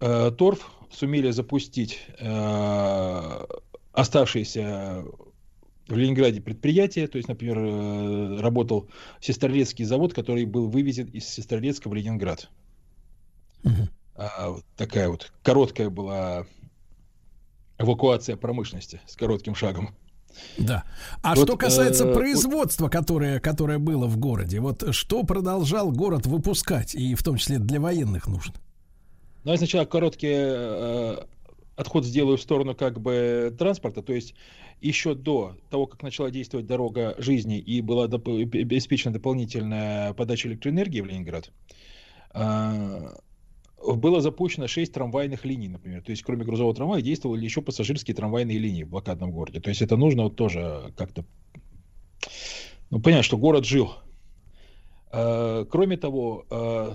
[0.00, 3.46] э, торф, сумели запустить э,
[3.92, 5.04] оставшиеся
[5.88, 7.06] в Ленинграде предприятия.
[7.06, 8.88] То есть, например, э, работал
[9.20, 12.48] Сестрорецкий завод, который был вывезен из Сестрорецка в Ленинград.
[14.16, 16.46] А, вот такая вот короткая была
[17.78, 19.94] эвакуация промышленности с коротким шагом.
[20.58, 20.84] Да.
[21.22, 26.26] А Вот, что касается э, производства, которое, которое было в городе, вот что продолжал город
[26.26, 28.52] выпускать, и в том числе для военных нужд?
[29.44, 31.18] Ну, я сначала короткий э,
[31.76, 34.34] отход сделаю в сторону как бы транспорта, то есть
[34.80, 41.00] еще до того, как начала действовать дорога жизни и была доп- обеспечена дополнительная подача электроэнергии
[41.02, 41.50] в Ленинград,
[42.34, 43.10] э,
[43.86, 46.02] было запущено 6 трамвайных линий, например.
[46.02, 49.60] То есть, кроме грузового трамвая, действовали еще пассажирские трамвайные линии в блокадном городе.
[49.60, 51.26] То есть, это нужно вот тоже как-то
[52.90, 53.92] ну, понять, что город жил.
[55.12, 56.94] Э, Кроме того, э,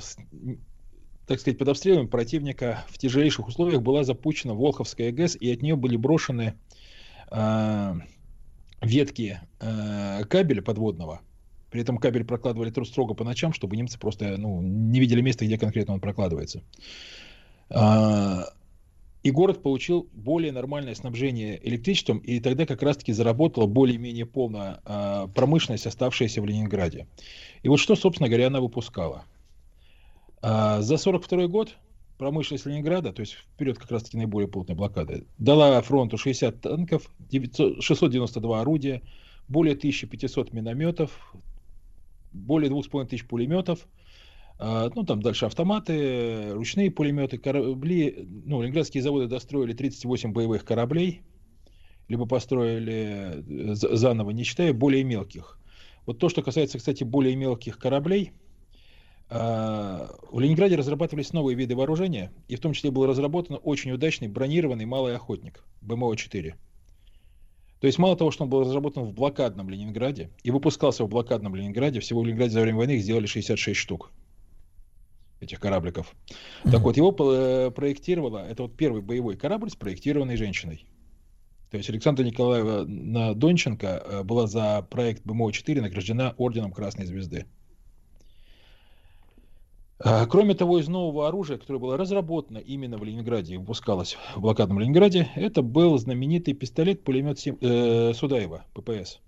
[1.30, 5.76] так сказать, под обстрелами противника в тяжелейших условиях была запущена Волховская ГЭС, и от нее
[5.76, 6.56] были брошены
[7.30, 7.94] э,
[8.82, 11.22] ветки э, кабеля подводного.
[11.70, 15.60] При этом кабель прокладывали строго по ночам, чтобы немцы просто ну, не видели места, где
[15.60, 16.64] конкретно он прокладывается.
[17.70, 18.46] А,
[19.22, 25.28] И город получил более нормальное снабжение электричеством, и тогда как раз-таки заработала более-менее полная а,
[25.28, 27.06] промышленность, оставшаяся в Ленинграде.
[27.62, 29.26] И вот что, собственно говоря, она выпускала.
[30.42, 31.78] А, За 42 год
[32.18, 37.82] промышленность Ленинграда, то есть вперед как раз-таки наиболее плотной блокады, дала фронту 60 танков, 900
[37.82, 39.02] 692 орудия,
[39.48, 41.34] более 1500 минометов,
[42.32, 43.88] более 2500 пулеметов,
[44.58, 48.28] а, ну, там дальше автоматы, ручные пулеметы, корабли.
[48.46, 51.22] Ну, ленинградские заводы достроили 38 боевых кораблей,
[52.10, 55.60] либо построили э, за- заново, не считая более мелких.
[56.06, 58.34] Вот то, что касается, кстати, более мелких кораблей,
[59.30, 64.86] в Ленинграде разрабатывались новые виды вооружения, и в том числе был разработан очень удачный бронированный
[64.86, 66.56] малый охотник БМО-4.
[67.80, 71.56] То есть мало того, что он был разработан в блокадном Ленинграде и выпускался в блокадном
[71.56, 74.12] Ленинграде, всего в Ленинграде за время войны их сделали 66 штук
[75.40, 76.14] этих корабликов.
[76.64, 80.86] Так вот, его э, проектировала, это вот первый боевой корабль, спроектированный женщиной.
[81.72, 87.46] То есть Александра Николаевна Донченко э, была за проект БМО-4 награждена орденом Красной Звезды.
[90.02, 94.42] А, Кроме того, из нового оружия, которое было разработано именно в Ленинграде и выпускалось в
[94.42, 99.20] блокадном Ленинграде, это был знаменитый пистолет-пулемет э, Судаева, ППС.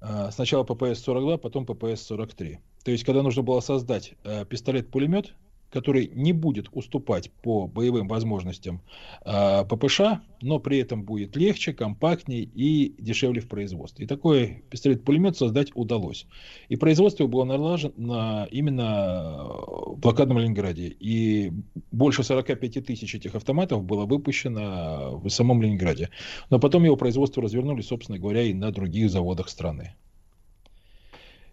[0.00, 2.58] А, Сначала ППС-42, потом ППС-43.
[2.84, 5.34] То есть, когда нужно было создать э, пистолет-пулемет,
[5.72, 8.82] который не будет уступать по боевым возможностям
[9.24, 10.00] э, ППШ,
[10.42, 14.04] но при этом будет легче, компактнее и дешевле в производстве.
[14.04, 16.26] И такой пистолет-пулемет создать удалось.
[16.68, 19.44] И производство было налажено именно
[19.86, 20.94] в блокадном Ленинграде.
[21.00, 21.52] И
[21.90, 26.10] больше 45 тысяч этих автоматов было выпущено в самом Ленинграде.
[26.50, 29.94] Но потом его производство развернули, собственно говоря, и на других заводах страны.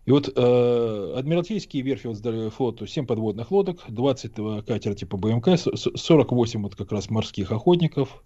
[0.06, 4.34] И вот э, Адмиралтейские верфи вот сдали флоту 7 подводных лодок, 20
[4.66, 8.24] катера типа БМК, с- с- 48 вот как раз морских охотников.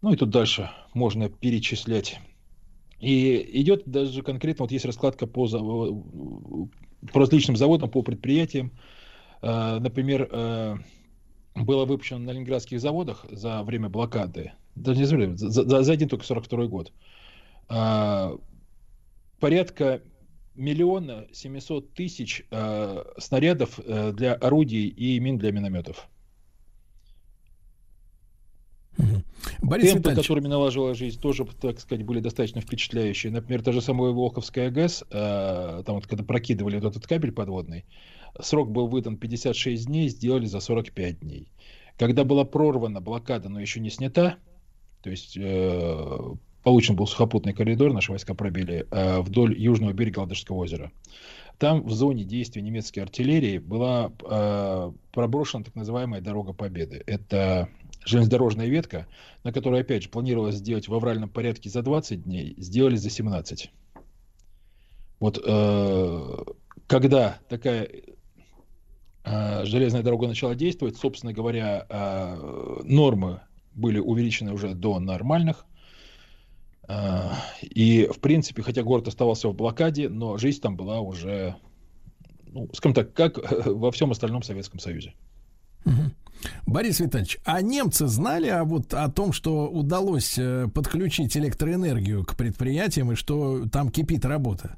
[0.00, 2.18] Ну и тут дальше можно перечислять.
[2.98, 8.72] И идет даже конкретно, вот есть раскладка по, по различным заводам, по предприятиям.
[9.42, 10.76] Э, например, э,
[11.56, 16.08] было выпущено на ленинградских заводах за время блокады, даже не за время, за- за один
[16.08, 16.92] только 42 год,
[17.68, 18.36] э,
[19.40, 20.00] порядка
[20.54, 26.08] миллиона семисот тысяч э, снарядов э, для орудий и мин для минометов.
[29.62, 30.26] Борис Темпы, Витальевич.
[30.26, 33.32] которыми налаживала жизнь, тоже, так сказать, были достаточно впечатляющие.
[33.32, 37.84] Например, та же самая Волховская ГЭС, э, там вот когда прокидывали вот этот кабель подводный,
[38.40, 41.48] срок был выдан 56 дней, сделали за 45 дней.
[41.98, 44.36] Когда была прорвана блокада, но еще не снята,
[45.02, 46.18] то есть э,
[46.62, 50.92] получен был сухопутный коридор, наши войска пробили э, вдоль южного берега Ладожского озера.
[51.58, 57.02] Там в зоне действия немецкой артиллерии была э, проброшена так называемая дорога Победы.
[57.06, 57.68] Это
[58.04, 59.06] железнодорожная ветка,
[59.44, 63.70] на которой, опять же, планировалось сделать в авральном порядке за 20 дней, сделали за 17.
[65.20, 66.44] Вот э,
[66.86, 67.88] когда такая
[69.24, 71.86] железная дорога начала действовать, собственно говоря,
[72.82, 73.40] нормы
[73.72, 75.64] были увеличены уже до нормальных.
[76.88, 77.30] Э,
[77.62, 81.56] И, в принципе, хотя город оставался в блокаде, но жизнь там была уже,
[82.46, 85.14] ну, скажем так, как во всем остальном Советском Союзе.
[86.66, 92.36] Борис Витальевич, а немцы знали о, вот, о том, что удалось э, подключить электроэнергию к
[92.36, 94.76] предприятиям и что там кипит работа?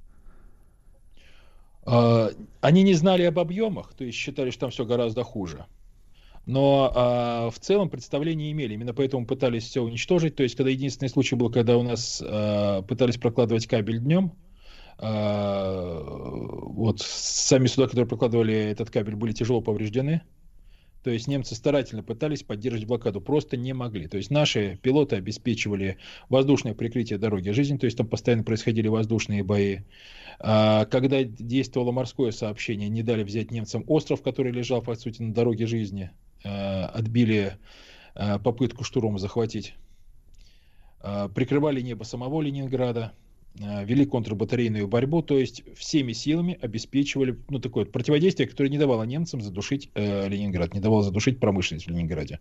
[1.86, 5.66] А, Они не знали об объемах, то есть считали, что там все гораздо хуже.
[6.46, 8.74] Но а, в целом представления имели.
[8.74, 10.36] Именно поэтому пытались все уничтожить.
[10.36, 14.32] То есть, когда единственный случай был, когда у нас а, пытались прокладывать кабель днем,
[14.98, 20.22] а, вот сами суда, которые прокладывали этот кабель, были тяжело повреждены.
[21.02, 24.08] То есть немцы старательно пытались поддерживать блокаду, просто не могли.
[24.08, 25.98] То есть наши пилоты обеспечивали
[26.30, 29.80] воздушное прикрытие дороги жизни, то есть там постоянно происходили воздушные бои.
[30.40, 35.34] А, Когда действовало морское сообщение, не дали взять немцам остров, который лежал, по сути, на
[35.34, 36.10] дороге жизни.
[36.44, 37.56] А, Отбили
[38.14, 39.74] а, попытку штурма захватить.
[41.00, 43.12] А, Прикрывали небо самого Ленинграда.
[43.56, 49.40] Вели контрбатарейную борьбу, то есть всеми силами обеспечивали ну, такое противодействие, которое не давало немцам
[49.40, 52.40] задушить э, Ленинград, не давало задушить промышленность в Ленинграде.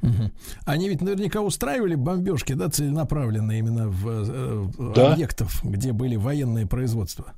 [0.00, 0.32] Мгм.
[0.64, 5.12] Они ведь наверняка устраивали бомбежки, да, целенаправленные именно в, э, в Да.
[5.12, 7.34] объектов, где были военные производства.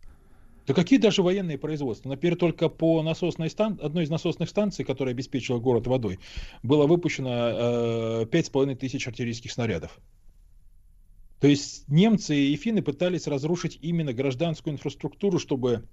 [0.66, 2.08] Да какие даже военные производства?
[2.08, 3.78] Например, только по насосной стан...
[3.82, 6.18] одной из насосных станций, которая обеспечивала город водой,
[6.62, 10.00] было выпущено с половиной тысяч артиллерийских снарядов.
[11.40, 15.86] То есть немцы и финны пытались разрушить именно гражданскую инфраструктуру, чтобы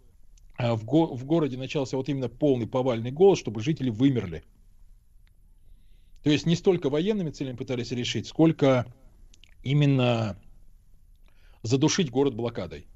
[0.58, 4.46] э, в, го- в городе начался вот именно полный повальный голод, чтобы жители вымерли.
[6.24, 8.86] То есть не столько военными целями пытались решить, сколько
[9.64, 10.38] именно
[11.64, 12.88] задушить город блокадой.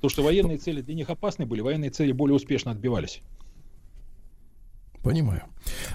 [0.11, 3.21] что военные цели для них опасны были, военные цели более успешно отбивались.
[5.03, 5.41] Понимаю.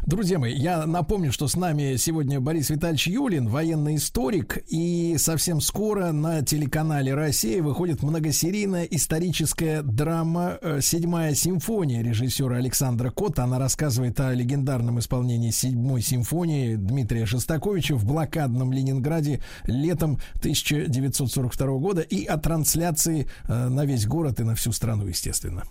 [0.05, 5.61] Друзья мои, я напомню, что с нами сегодня Борис Витальевич Юлин, военный историк, и совсем
[5.61, 13.45] скоро на телеканале «Россия» выходит многосерийная историческая драма э, «Седьмая симфония» режиссера Александра Кота.
[13.45, 22.01] Она рассказывает о легендарном исполнении седьмой симфонии Дмитрия Шостаковича в блокадном Ленинграде летом 1942 года
[22.01, 25.63] и о трансляции э, на весь город и на всю страну, естественно.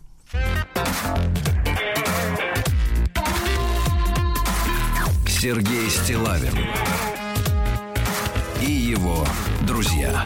[5.38, 6.54] Сергей Стилавин
[8.62, 9.26] и его
[9.68, 10.26] друзья.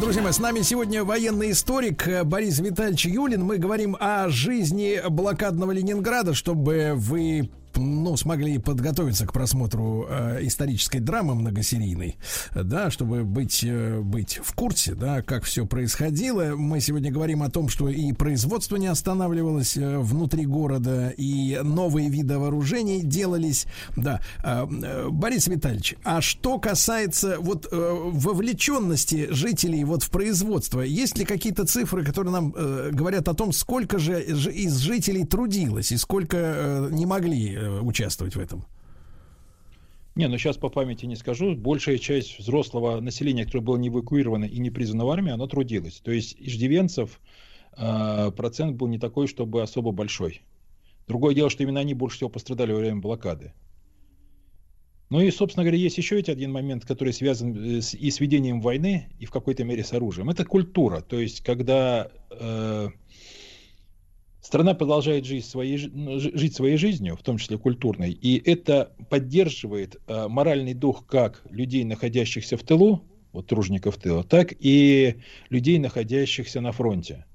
[0.00, 3.44] Друзья мои, с нами сегодня военный историк э, Борис Витальевич Юлин.
[3.44, 10.98] Мы говорим о жизни блокадного Ленинграда, чтобы вы ну, смогли подготовиться к просмотру э, исторической
[10.98, 12.16] драмы многосерийной,
[12.54, 16.54] да, чтобы быть, э, быть в курсе, да, как все происходило.
[16.56, 22.08] Мы сегодня говорим о том, что и производство не останавливалось э, внутри города, и новые
[22.08, 23.66] виды вооружений делались.
[23.96, 24.20] Да.
[24.44, 31.18] Э, э, Борис Витальевич, а что касается вот э, вовлеченности жителей вот в производство, есть
[31.18, 35.96] ли какие-то цифры, которые нам э, говорят о том, сколько же из жителей трудилось и
[35.96, 38.64] сколько э, не могли э, участвовать в этом?
[40.16, 41.54] Не, ну сейчас по памяти не скажу.
[41.54, 46.00] Большая часть взрослого населения, которое было не эвакуировано и не призвано в армию, оно трудилось.
[46.00, 47.20] То есть иждивенцев
[47.76, 50.42] э, процент был не такой, чтобы особо большой.
[51.06, 53.52] Другое дело, что именно они больше всего пострадали во время блокады.
[55.10, 58.20] Ну и, собственно говоря, есть еще ведь один момент, который связан э, с, и с
[58.20, 60.30] ведением войны, и в какой-то мере с оружием.
[60.30, 61.00] Это культура.
[61.00, 62.88] То есть, когда э,
[64.40, 68.92] страна продолжает жить своей, ну, жи- жить своей жизнью, в том числе культурной, и это
[69.08, 73.02] поддерживает э, моральный дух как людей, находящихся в тылу,
[73.32, 75.16] вот тружеников тыла, так и
[75.50, 77.26] людей, находящихся на фронте.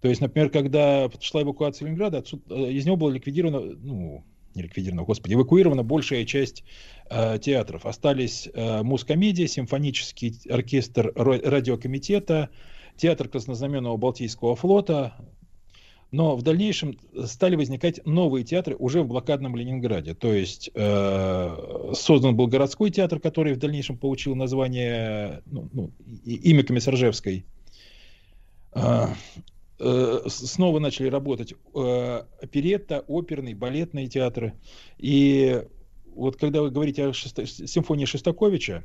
[0.00, 4.24] То есть, например, когда шла эвакуация Ленинграда, э, из него было ликвидировано, ну,
[4.54, 6.64] не ликвидировано, господи, эвакуирована большая часть
[7.10, 7.86] э, театров.
[7.86, 12.50] Остались э, Мускомедия, симфонический оркестр ра- радиокомитета,
[12.96, 15.14] театр Краснознаменного Балтийского флота.
[16.14, 20.14] Но в дальнейшем стали возникать новые театры уже в блокадном Ленинграде.
[20.14, 25.90] То есть э, создан был городской театр, который в дальнейшем получил название, ну, ну,
[26.24, 27.46] имя Комиссаржевской.
[28.70, 29.12] А,
[29.80, 34.54] э, с- снова начали работать э, оперетта, оперные, балетные театры.
[34.98, 35.64] И
[36.14, 38.84] вот когда вы говорите о Шесто- симфонии Шостаковича,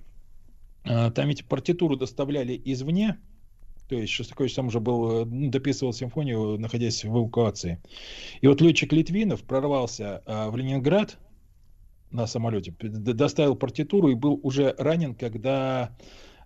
[0.83, 3.19] э, там эти партитуру доставляли извне,
[3.89, 7.81] то есть Шостакович сам уже был, э, ну, дописывал симфонию, находясь в эвакуации.
[8.39, 11.17] И вот летчик Литвинов прорвался э, в Ленинград
[12.11, 15.97] на самолете, доставил партитуру и был уже ранен, когда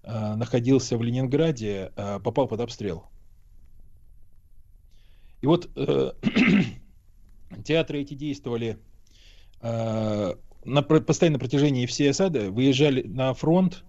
[0.04, 3.06] э, находился в Ленинграде, попал под обстрел.
[5.42, 6.12] И вот э,
[7.66, 8.78] театры эти действовали
[9.62, 10.34] э,
[10.64, 13.84] на, постоянно на протяжении всей осады, выезжали на фронт,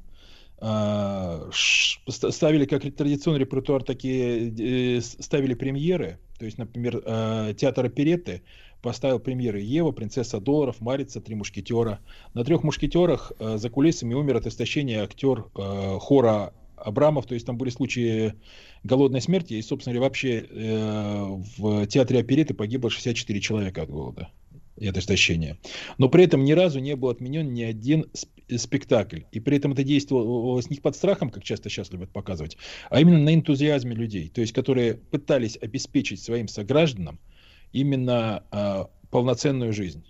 [1.50, 6.18] ставили как традиционный репертуар, такие э, ставили премьеры.
[6.38, 8.42] То есть, например, э, театр оперетты
[8.82, 12.00] поставил премьеры Ева, принцесса долларов, Марица, три мушкетера.
[12.34, 15.44] На трех мушкетерах э, за кулисами умер от истощения актер
[16.00, 18.34] хора Абрамов, то есть там были случаи
[18.82, 21.24] голодной смерти, и, собственно говоря, вообще э,
[21.56, 24.28] в театре опереты погибло 64 человека от голода
[24.76, 25.56] и от истощения.
[25.98, 28.06] Но при этом ни разу не был отменен ни один
[28.56, 29.20] спектакль.
[29.32, 32.56] И при этом это действовалось не под страхом, как часто сейчас любят показывать,
[32.90, 37.18] а именно на энтузиазме людей, то есть которые пытались обеспечить своим согражданам
[37.72, 40.04] именно а, полноценную жизнь.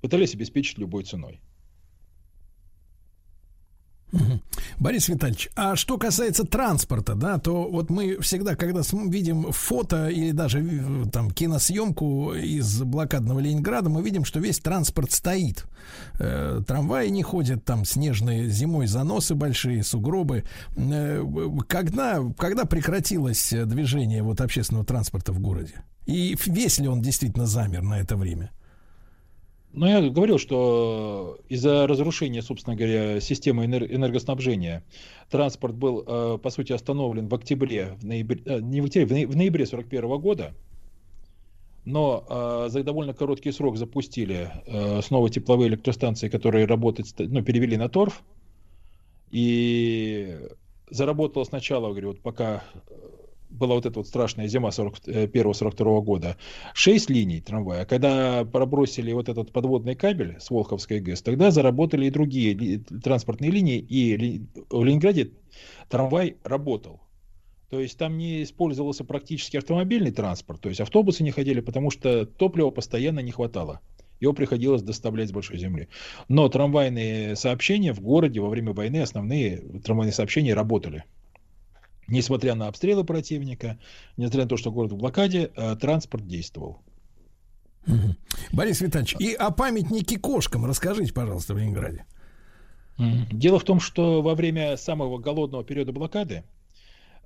[0.00, 1.40] Пытались обеспечить любой ценой.
[4.82, 10.32] Борис Витальевич, а что касается транспорта, да, то вот мы всегда, когда видим фото или
[10.32, 15.66] даже э, там киносъемку из блокадного Ленинграда, мы видим, что весь транспорт стоит.
[16.18, 20.42] Э, трамваи не ходят, там снежные зимой заносы большие, сугробы.
[20.74, 21.24] Э,
[21.68, 25.74] когда, когда прекратилось движение вот общественного транспорта в городе?
[26.06, 28.50] И весь ли он действительно замер на это время?
[29.74, 34.84] Ну, я говорил, что из-за разрушения, собственно говоря, системы энер- энергоснабжения
[35.30, 39.12] транспорт был, э, по сути, остановлен в октябре, в ноябре, э, не в октябре, в
[39.12, 40.54] ноя- в ноябре 41 года.
[41.86, 47.78] Но э, за довольно короткий срок запустили э, снова тепловые электростанции, которые работать, ну, перевели
[47.78, 48.22] на торф.
[49.30, 50.38] И
[50.90, 52.90] заработало сначала, говорю, вот пока э,
[53.52, 56.36] была вот эта вот страшная зима 41-42 года,
[56.74, 57.84] 6 линий трамвая.
[57.84, 63.78] Когда пробросили вот этот подводный кабель с Волховской ГЭС, тогда заработали и другие транспортные линии,
[63.78, 65.32] и в Ленинграде
[65.88, 67.00] трамвай работал.
[67.70, 72.26] То есть там не использовался практически автомобильный транспорт, то есть автобусы не ходили, потому что
[72.26, 73.80] топлива постоянно не хватало.
[74.20, 75.88] Его приходилось доставлять с большой земли.
[76.28, 81.04] Но трамвайные сообщения в городе во время войны, основные трамвайные сообщения работали.
[82.12, 83.78] Несмотря на обстрелы противника,
[84.18, 86.82] несмотря на то, что город в блокаде, э, транспорт действовал.
[88.52, 92.04] Борис Витальевич, и о памятнике кошкам расскажите, пожалуйста, в Ленинграде.
[92.98, 96.44] Дело в том, что во время самого голодного периода блокады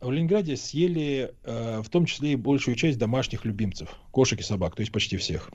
[0.00, 4.76] в Ленинграде съели э, в том числе и большую часть домашних любимцев, кошек и собак,
[4.76, 5.50] то есть почти всех.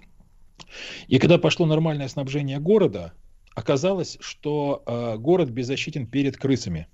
[1.07, 3.13] И когда пошло нормальное снабжение города,
[3.55, 6.87] оказалось, что э, город беззащитен перед крысами.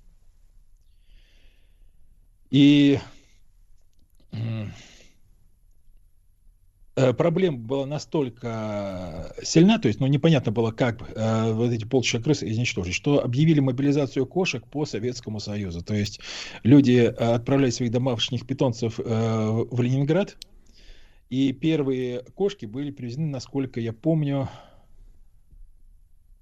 [2.50, 2.98] И
[6.98, 12.20] э, проблема была настолько сильна, то есть, ну, непонятно было, как э, вот эти полчища
[12.20, 15.82] крыс изничтожить, что объявили мобилизацию кошек по Советскому Союзу.
[15.82, 16.20] То есть
[16.62, 20.36] люди э, отправляли своих домашних питомцев э, в Ленинград,
[21.28, 24.48] и первые кошки были привезены, насколько я помню,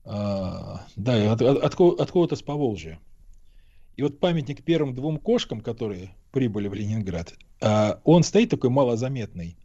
[0.05, 3.01] э, да, от, от, от, от кого-то с Поволжья.
[3.97, 9.57] И вот памятник первым двум кошкам, которые прибыли в Ленинград, а, он стоит такой малозаметный,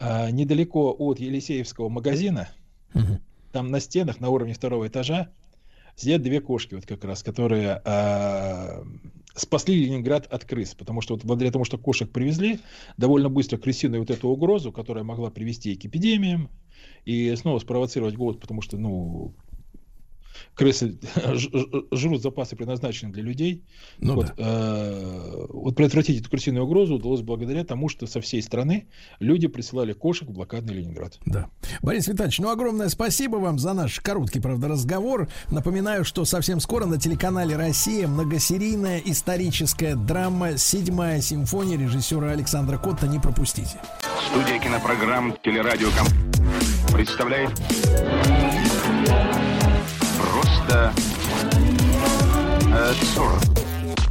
[0.00, 2.48] а, недалеко от Елисеевского магазина.
[3.52, 5.30] Там на стенах на уровне второго этажа
[5.94, 8.84] сидят две кошки, вот как раз, которые а,
[9.34, 10.74] спасли Ленинград от крыс.
[10.74, 12.60] Потому что вот благодаря тому, что кошек привезли,
[12.96, 16.50] довольно быстро крысиную вот эту угрозу, которая могла привести и к эпидемиям,
[17.04, 19.34] и снова спровоцировать голод, потому что, ну,
[20.54, 20.98] крысы
[21.92, 23.64] жрут запасы, предназначенные для людей.
[23.98, 28.88] Ну вот, э, вот предотвратить эту крысиную угрозу удалось благодаря тому, что со всей страны
[29.20, 31.18] люди присылали кошек в блокадный Ленинград.
[31.26, 31.48] Да.
[31.82, 35.28] Борис Витальевич, ну огромное спасибо вам за наш короткий, правда, разговор.
[35.50, 43.06] Напоминаю, что совсем скоро на телеканале «Россия» многосерийная историческая драма «Седьмая симфония» режиссера Александра Котта.
[43.06, 43.80] Не пропустите.
[44.30, 46.06] Студия кинопрограмм «Телерадиоком»
[46.92, 47.50] представляет
[52.76, 53.60] абсурд.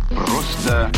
[0.09, 0.91] Просто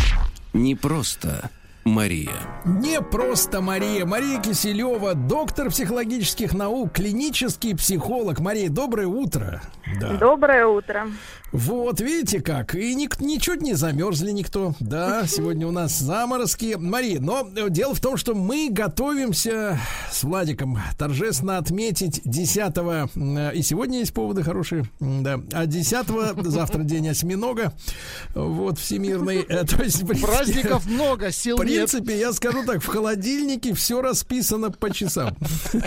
[0.53, 1.49] Не просто
[1.85, 2.31] Мария.
[2.65, 4.05] Не просто Мария.
[4.05, 8.39] Мария Киселева, доктор психологических наук, клинический психолог.
[8.39, 9.61] Мария, доброе утро.
[9.99, 10.13] Да.
[10.13, 11.07] Доброе утро.
[11.53, 12.75] Вот, видите как.
[12.75, 14.75] И ник- ничуть не замерзли никто.
[14.81, 16.75] Да, сегодня у нас заморозки.
[16.77, 19.79] Мария, но э, дело в том, что мы готовимся
[20.11, 26.07] с Владиком торжественно отметить 10 э, и сегодня есть поводы хорошие, да, а 10
[26.45, 27.73] завтра день осьминога,
[28.35, 29.37] вот, всемирный.
[29.39, 31.89] Э, То есть, Праздников много, сил В нет.
[31.89, 35.35] принципе, я скажу так, в холодильнике все расписано по часам.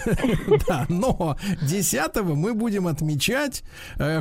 [0.66, 3.62] Да, но 10 мы будем отмечать,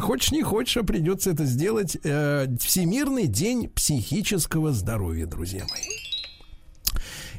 [0.02, 5.99] хочешь не хочешь, а придется это сделать, э, Всемирный день психического здоровья, друзья мои.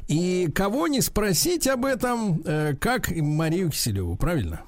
[0.07, 4.61] И кого не спросить об этом, э, как Марию Киселеву, правильно?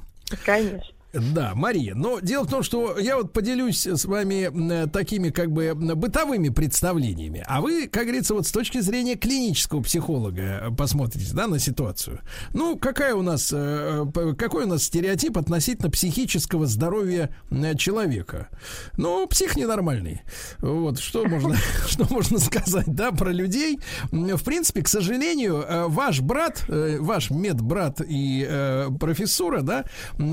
[0.45, 0.83] Конечно.
[1.13, 1.93] Да, Мария.
[1.93, 6.49] Но дело в том, что я вот поделюсь с вами м, такими как бы бытовыми
[6.49, 7.43] представлениями.
[7.47, 12.19] А вы, как говорится, вот с точки зрения клинического психолога э, посмотрите, да, на ситуацию.
[12.53, 14.05] Ну, какая у нас, э,
[14.37, 18.49] какой у нас стереотип относительно психического здоровья э, человека?
[18.97, 20.21] Ну, псих ненормальный.
[20.59, 21.55] Вот, что можно,
[21.87, 23.79] что можно сказать, да, про людей.
[24.11, 29.85] В принципе, к сожалению, э, ваш брат, э, ваш медбрат и э, профессура, да,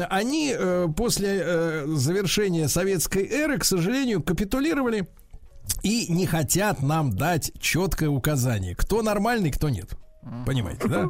[0.09, 5.09] они э, после э, завершения советской эры, к сожалению, капитулировали
[5.82, 9.90] и не хотят нам дать четкое указание, кто нормальный, кто нет.
[10.44, 11.09] Понимаете, да?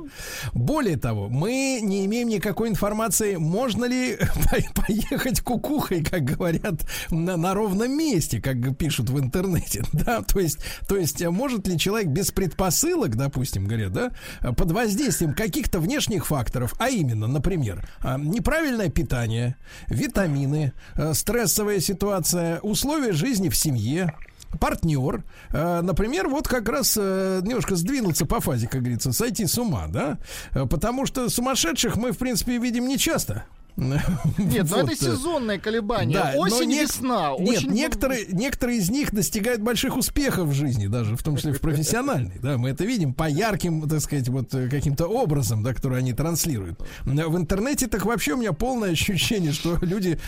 [0.53, 4.17] Более того, мы не имеем никакой информации, можно ли
[4.75, 10.23] по- поехать кукухой, как говорят, на, на ровном месте, как пишут в интернете, да?
[10.23, 14.13] То есть, то есть, может ли человек без предпосылок, допустим, говорят, да,
[14.53, 19.57] под воздействием каких-то внешних факторов, а именно, например, а, неправильное питание,
[19.89, 24.15] витамины, э, стрессовая ситуация, условия жизни в семье,
[24.59, 25.23] партнер,
[25.53, 29.87] э, например, вот как раз э, немножко сдвинуться по фазе, как говорится, сойти с ума,
[29.89, 30.19] да,
[30.53, 33.45] Э, потому что сумасшедших мы, в принципе, видим нечасто.
[33.77, 34.03] Нет,
[34.39, 36.15] ну Вот, это э, сезонные колебания.
[36.15, 37.31] да, но Осень, нек- весна.
[37.39, 41.53] Нет, Очень некоторые, некоторые из них достигают больших успехов в жизни, даже в том числе
[41.53, 42.39] в профессиональной.
[42.43, 46.13] Да, мы это видим по ярким, так сказать, вот э, каким-то образом, да, которые они
[46.13, 46.81] транслируют.
[47.05, 50.19] В интернете так вообще у меня полное ощущение, что люди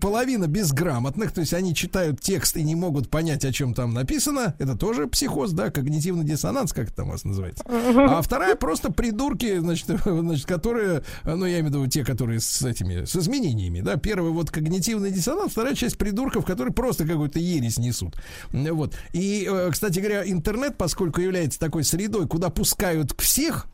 [0.00, 4.54] половина безграмотных, то есть они читают текст и не могут понять, о чем там написано.
[4.58, 7.64] Это тоже психоз, да, когнитивный диссонанс, как это там у вас называется.
[7.66, 12.40] А вторая просто придурки, значит, значит, которые, э, ну, я имею в виду те, которые
[12.40, 13.96] с этими, с изменениями, да.
[13.96, 18.16] Первый вот когнитивный диссонанс, вторая часть придурков, которые просто какую-то ересь несут.
[18.52, 18.94] Вот.
[19.12, 23.66] И, э, кстати говоря, интернет, поскольку является такой средой, куда пускают всех,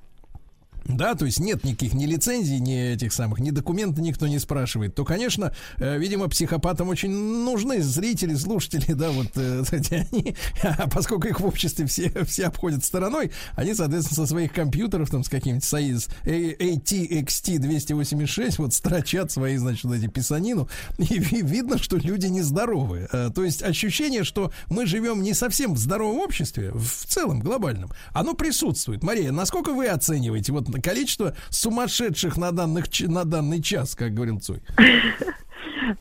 [0.89, 4.95] да, то есть нет никаких ни лицензий, ни этих самых, ни документов никто не спрашивает,
[4.95, 9.63] то, конечно, э, видимо, психопатам очень нужны зрители, слушатели, да, вот э,
[10.13, 15.11] они, а поскольку их в обществе все, все обходят стороной, они, соответственно, со своих компьютеров,
[15.11, 21.79] там, с каким-нибудь Союз ATXT 286, вот строчат свои, значит, эти писанину, и ви- видно,
[21.79, 23.09] что люди нездоровые.
[23.13, 27.91] Э, То есть ощущение, что мы живем не совсем в здоровом обществе, в целом, глобальном,
[28.13, 29.03] оно присутствует.
[29.03, 34.61] Мария, насколько вы оцениваете вот количество сумасшедших на, данных, на данный час, как говорил Цой?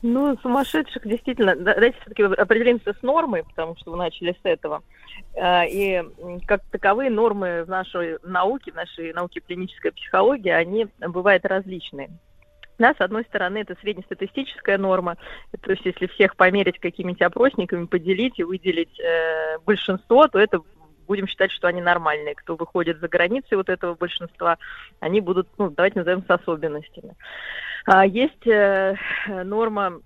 [0.02, 1.56] Ну, сумасшедших действительно.
[1.56, 4.82] Да- Давайте все-таки определимся с нормой, потому что вы начали с этого.
[5.40, 6.02] А, И
[6.46, 12.10] как таковые нормы в нашей науке, в нашей науке клинической психологии, они бывают различные.
[12.78, 15.16] Да, с одной стороны, это среднестатистическая норма,
[15.62, 20.60] то есть если всех померить какими-нибудь опросниками, поделить и выделить э, большинство, то это
[21.08, 22.34] будем считать, что они нормальные.
[22.36, 24.58] Кто выходит за границы вот этого большинства,
[25.00, 27.16] они будут, ну, давайте назовем с особенностями.
[27.86, 28.94] А, есть э,
[29.44, 30.00] норма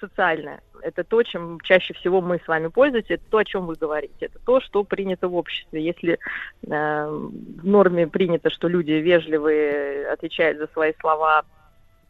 [0.00, 0.60] социальная.
[0.82, 4.26] Это то, чем чаще всего мы с вами пользуемся, это то, о чем вы говорите.
[4.26, 5.84] Это то, что принято в обществе.
[5.84, 6.18] Если э,
[6.68, 11.44] в норме принято, что люди вежливые, отвечают за свои слова,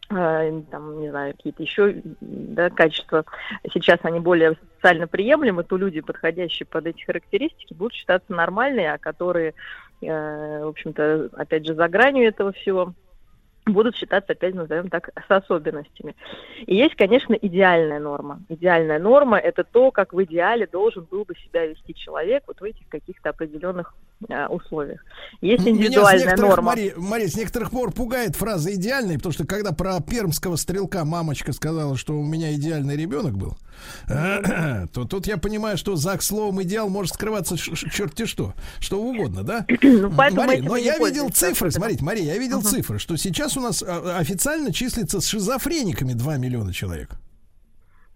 [0.09, 3.25] там, не знаю, какие-то еще да, качества,
[3.71, 8.97] сейчас они более социально приемлемы, то люди, подходящие под эти характеристики, будут считаться нормальные, а
[8.97, 9.53] которые,
[10.01, 12.93] э, в общем-то, опять же, за гранью этого всего,
[13.65, 16.15] будут считаться, опять назовем так, с особенностями.
[16.65, 18.41] И есть, конечно, идеальная норма.
[18.49, 22.63] Идеальная норма– это то, как в идеале должен был бы себя вести человек вот в
[22.63, 23.93] этих каких-то определенных
[24.49, 25.03] условиях.
[25.41, 26.71] Есть Меня с индивидуальная норма.
[26.71, 31.53] Мария, Мария, с некоторых пор пугает фраза идеальный, потому что когда про пермского стрелка мамочка
[31.53, 33.57] сказала, что у меня идеальный ребенок был,
[34.07, 39.65] то тут я понимаю, что за словом идеал может скрываться черти что, что угодно, да?
[39.81, 43.83] Ну, Мария, но я видел цифры, смотрите, Мария, я видел цифры, что сейчас у нас
[43.85, 47.17] а, официально числится с шизофрениками 2 миллиона человек.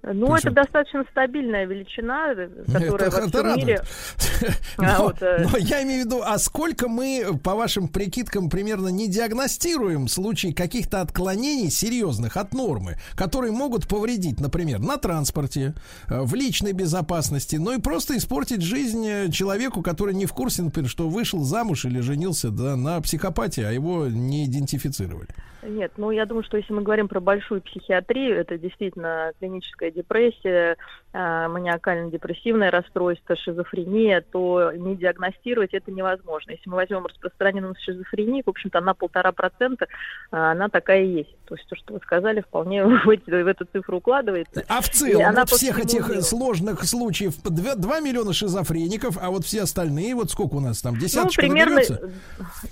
[0.03, 3.65] Ну, это что- достаточно стабильная величина, э, которая Это- во это всем радует.
[3.67, 3.81] мире...
[4.77, 8.49] А, Но, вот, э, но я имею в виду, а сколько мы, по вашим прикидкам,
[8.49, 15.73] примерно не диагностируем случаи каких-то отклонений серьезных от нормы, которые могут повредить, например, на транспорте,
[16.09, 20.89] э, в личной безопасности, но и просто испортить жизнь человеку, который не в курсе, например,
[20.89, 25.29] что вышел замуж или женился да, на психопате, а его не идентифицировали.
[25.65, 30.77] Нет, ну я думаю, что если мы говорим про большую психиатрию, это действительно клиническая депрессия,
[31.13, 36.51] э, маниакально-депрессивное расстройство, шизофрения, то не диагностировать это невозможно.
[36.51, 39.87] Если мы возьмем распространенную шизофрению, в общем-то, она полтора процента,
[40.31, 41.35] а она такая и есть.
[41.45, 44.63] То есть то, что вы сказали, вполне в, эти- в эту цифру укладывается.
[44.67, 46.21] А в целом, она вот всех этих миру.
[46.21, 50.99] сложных случаев 2, миллиона шизофреников, а вот все остальные, вот сколько у нас там, Ну,
[50.99, 52.11] десяточка примерно, наберется?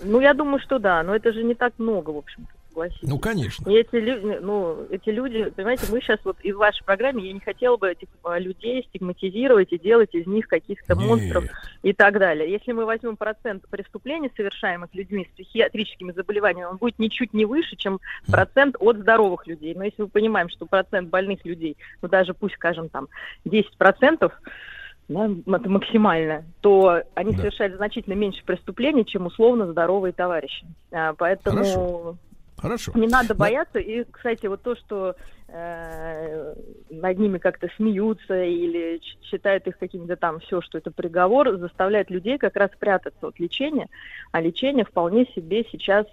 [0.03, 3.07] ну, я думаю, что да, но это же не так много, в общем-то, согласитесь.
[3.09, 3.69] Ну, конечно.
[3.69, 7.33] И эти люди, ну, эти люди, понимаете, мы сейчас вот и в вашей программе, я
[7.33, 11.45] не хотела бы этих а, людей стигматизировать и делать из них каких-то монстров
[11.83, 12.49] и так далее.
[12.49, 17.75] Если мы возьмем процент преступлений, совершаемых людьми с психиатрическими заболеваниями, он будет ничуть не выше,
[17.75, 17.99] чем
[18.29, 19.75] процент от здоровых людей.
[19.75, 23.07] Но если мы понимаем, что процент больных людей, ну, даже пусть, скажем, там,
[23.45, 24.31] 10%,
[25.07, 27.39] да, это максимально, то они Да.
[27.39, 30.65] совершают значительно меньше преступлений, чем условно здоровые товарищи.
[30.91, 32.15] А, поэтому Хорошо.
[32.61, 32.91] Хорошо.
[32.95, 33.35] не надо Да.
[33.35, 33.79] бояться.
[33.79, 35.15] И, кстати, вот то, что
[35.47, 36.55] э,
[36.89, 42.37] над ними как-то смеются или считают их какими-то там все, что это приговор, заставляет людей
[42.37, 43.87] как раз прятаться от лечения.
[44.31, 46.05] А лечение вполне себе сейчас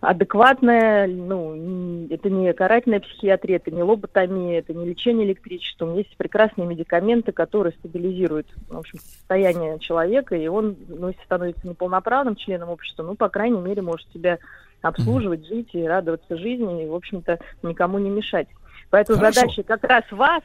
[0.00, 5.94] адекватное, ну, это не карательная психиатрия, это не лоботомия, это не лечение электричеством.
[5.94, 12.36] Есть прекрасные медикаменты, которые стабилизируют, в общем, состояние человека, и он, ну, если становится неполноправным
[12.36, 14.38] членом общества, ну, по крайней мере, может себя
[14.82, 18.48] обслуживать, жить и радоваться жизни, и, в общем-то, никому не мешать.
[18.90, 19.40] Поэтому Хорошо.
[19.40, 20.42] задача как раз вас,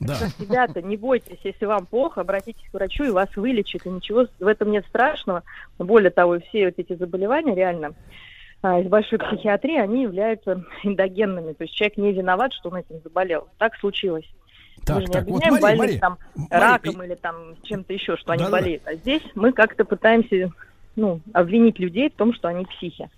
[0.00, 0.16] Да.
[0.38, 4.46] Ребята, не бойтесь, если вам плохо, обратитесь к врачу, и вас вылечат, и ничего в
[4.46, 5.42] этом нет страшного.
[5.78, 7.94] Более того, все вот эти заболевания реально
[8.62, 13.00] а, из большой психиатрии, они являются эндогенными, то есть человек не виноват, что он этим
[13.02, 13.48] заболел.
[13.58, 14.26] Так случилось.
[14.84, 17.56] Так, мы же не так, вот, обвиняем Мария, больных Мария, там Мария, раком или там
[17.62, 18.62] чем-то еще, что они Да-да-да.
[18.62, 18.82] болеют.
[18.86, 20.52] А здесь мы как-то пытаемся
[20.96, 23.08] ну, обвинить людей в том, что они психи.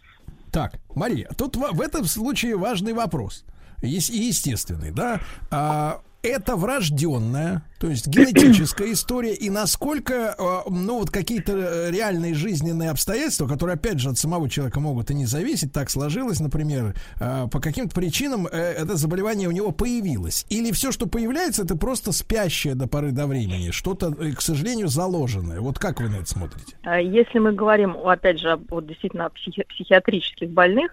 [0.51, 3.44] Так, Мария, тут в, этом случае важный вопрос.
[3.82, 5.20] Ес- естественный, да?
[5.51, 12.34] А, это врожденная, то есть генетическая история, и насколько, э, ну, вот какие-то э, реальные
[12.34, 16.94] жизненные обстоятельства, которые, опять же, от самого человека могут и не зависеть, так сложилось, например,
[17.20, 20.44] э, по каким-то причинам это заболевание у него появилось.
[20.51, 25.60] Или все, что появляется, это просто спящее до поры до времени, что-то, к сожалению, заложенное.
[25.60, 26.76] Вот как вы на это смотрите?
[26.82, 30.92] А Если мы говорим, опять же, вот действительно о психи- психиатрических больных,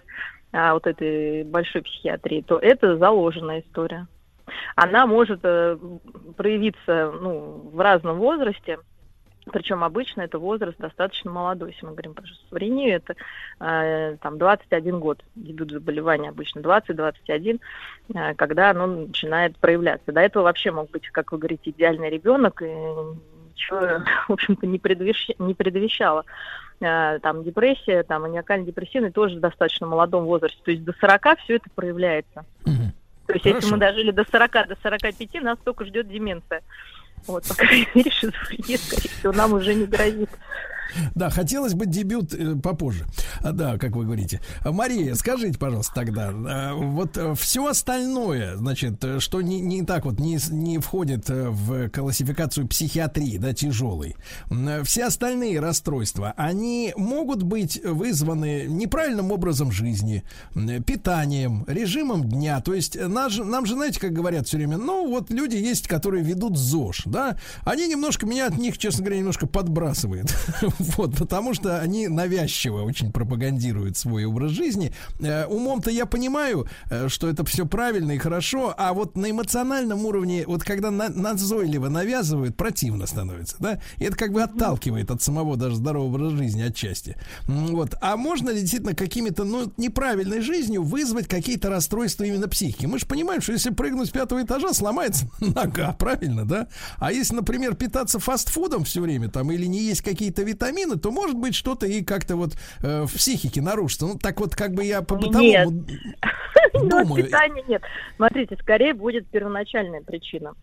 [0.53, 4.07] а, вот этой большой психиатрии, то это заложенная история.
[4.75, 5.77] Она может э,
[6.35, 8.79] проявиться ну, в разном возрасте,
[9.51, 13.15] причем обычно это возраст достаточно молодой, если мы говорим про шизофрению, это
[13.59, 17.59] э, там 21 год, дебют заболевания обычно 20-21,
[18.13, 20.11] э, когда оно начинает проявляться.
[20.11, 23.79] До этого вообще мог быть, как вы говорите, идеальный ребенок, и ничего,
[24.27, 26.25] в общем-то, не, предвещ- не предвещало.
[26.79, 30.59] Э, Там депрессия, там маниакально-депрессивный тоже в достаточно молодом возрасте.
[30.63, 32.45] То есть до 40 все это проявляется.
[33.27, 33.75] То есть если Хорошо.
[33.75, 36.61] мы дожили до 40, до 45, нас только ждет деменция.
[37.27, 40.29] Вот, по крайней мере, шизофрения, скорее всего, нам уже не грозит.
[41.15, 43.05] Да, хотелось бы дебют э, попозже.
[43.41, 44.41] А, да, как вы говорите.
[44.61, 50.05] А, Мария, скажите, пожалуйста, тогда, э, вот все остальное, значит, э, что не, не так
[50.05, 54.15] вот, не, не входит э, в классификацию психиатрии, да, тяжелой,
[54.49, 60.23] э, все остальные расстройства, они могут быть вызваны неправильным образом жизни,
[60.55, 62.61] э, питанием, режимом дня.
[62.61, 65.88] То есть э, же- нам же, знаете, как говорят все время, ну, вот люди есть,
[65.88, 70.34] которые ведут ЗОЖ, да, они немножко, меня от них, честно говоря, немножко подбрасывает.
[70.97, 74.91] Вот, потому что они навязчиво очень пропагандируют свой образ жизни.
[75.19, 80.05] Э, Умом-то я понимаю, э, что это все правильно и хорошо, а вот на эмоциональном
[80.05, 83.79] уровне, вот когда на- назойливо навязывают, противно становится, да?
[83.97, 87.17] И это как бы отталкивает от самого даже здорового образа жизни отчасти.
[87.47, 87.95] Вот.
[88.01, 92.85] А можно ли действительно какими-то, ну, неправильной жизнью вызвать какие-то расстройства именно психики?
[92.85, 96.67] Мы же понимаем, что если прыгнуть с пятого этажа, сломается нога, правильно, да?
[96.97, 100.66] А если, например, питаться фастфудом все время там или не есть какие-то витамины,
[101.02, 102.52] то может быть что-то и как-то вот
[102.84, 104.06] э, в психике нарушится.
[104.07, 105.68] Ну, так вот, как бы я по Нет.
[105.68, 105.85] бытовому
[106.73, 107.23] Ну, думаю.
[107.23, 107.81] питания нет.
[108.15, 110.53] Смотрите, скорее будет первоначальная причина.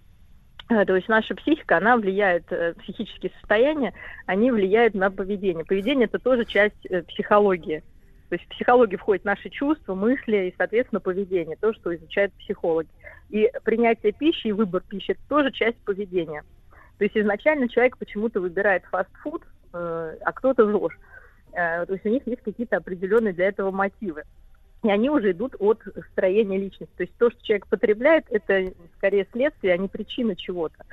[0.71, 3.95] Э, То есть наша психика, она влияет, э, психические состояния,
[4.27, 5.65] они влияют на поведение.
[5.65, 7.83] Поведение это тоже часть э, психологии.
[8.29, 12.89] То есть в психологию входят наши чувства, мысли и, соответственно, поведение, то, что изучают психологи.
[13.31, 16.43] И принятие пищи и выбор пищи это тоже часть поведения.
[16.99, 19.43] То есть изначально человек почему-то выбирает фастфуд,
[19.75, 20.99] а кто-то ЗОЖ.
[21.53, 24.23] Э, То есть у них есть какие-то определенные для этого мотивы.
[24.83, 25.81] И они уже идут от
[26.13, 26.95] строения личности.
[26.97, 30.85] То есть то, что человек потребляет, это скорее следствие, а не причина чего-то.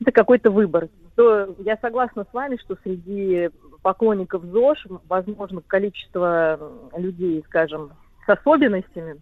[0.00, 0.88] Это какой-то выбор.
[1.14, 3.48] То я согласна с вами, что среди
[3.82, 6.60] поклонников ЗОЖ, возможно, количество
[6.94, 7.92] людей, скажем,
[8.26, 9.20] с особенностями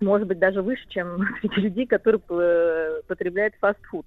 [0.00, 4.06] может быть даже выше, чем среди людей, которые э, потребляют фастфуд.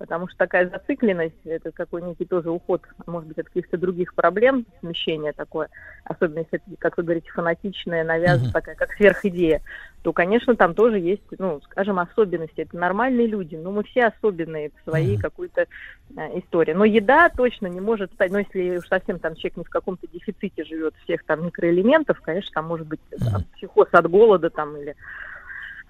[0.00, 4.64] Потому что такая зацикленность, это какой некий тоже уход, может быть, от каких-то других проблем,
[4.80, 5.68] смещение такое,
[6.04, 8.52] особенно если это, как вы говорите, фанатичная, навязанная, Мгм.
[8.52, 9.60] такая, как сверхидея,
[10.02, 12.62] то, конечно, там тоже есть, ну, скажем, особенности.
[12.62, 15.66] Это нормальные люди, но мы все особенные в своей какой-то
[16.16, 16.72] э, истории.
[16.72, 20.06] Но еда точно не может стать, ну, если уж совсем там человек не в каком-то
[20.06, 24.96] дефиците живет всех там микроэлементов, конечно, там может быть там, психоз от голода там или...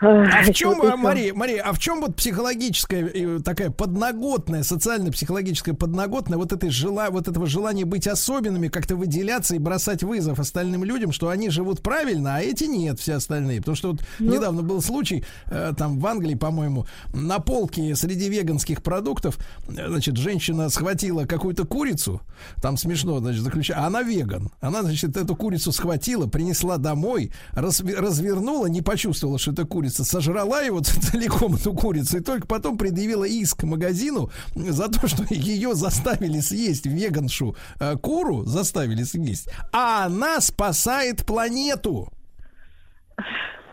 [0.00, 0.96] А в чем, а.
[0.96, 7.10] Мария, Мария, а в чем вот психологическая э, такая подноготная, социально-психологическая подноготная вот этой жела,
[7.10, 11.82] вот этого желания быть особенными, как-то выделяться и бросать вызов остальным людям, что они живут
[11.82, 13.58] правильно, а эти нет, все остальные.
[13.58, 14.32] Потому что вот Ну.
[14.32, 19.36] недавно был случай, э, там в Англии, по-моему, на полке среди веганских продуктов,
[19.68, 22.22] э, значит, женщина схватила какую-то курицу,
[22.62, 24.50] там смешно, значит, заключая, а она веган.
[24.60, 30.62] Она, значит, эту курицу схватила, принесла домой, разви- развернула, не почувствовала, что это курица, сожрала
[30.62, 36.40] его целиком, эту курицу, и только потом предъявила иск магазину за то, что ее заставили
[36.40, 42.12] съесть веганшу э, куру, заставили съесть, а она спасает планету.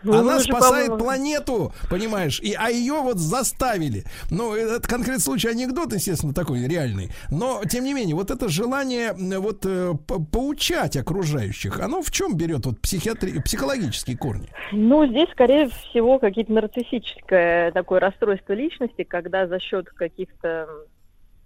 [0.02, 4.04] Ну, Она спасает по-моему, планету, понимаешь, и, а ее вот заставили.
[4.30, 7.10] Ну, это конкретный случай анекдот, естественно, такой реальный.
[7.30, 12.36] Но, тем не менее, вот это желание вот э, по- поучать окружающих, оно в чем
[12.36, 13.40] берет вот психиатри...
[13.40, 14.48] психологические корни?
[14.72, 20.68] Ну, здесь, скорее всего, какие-то нарциссическое такое расстройство личности, когда за счет каких-то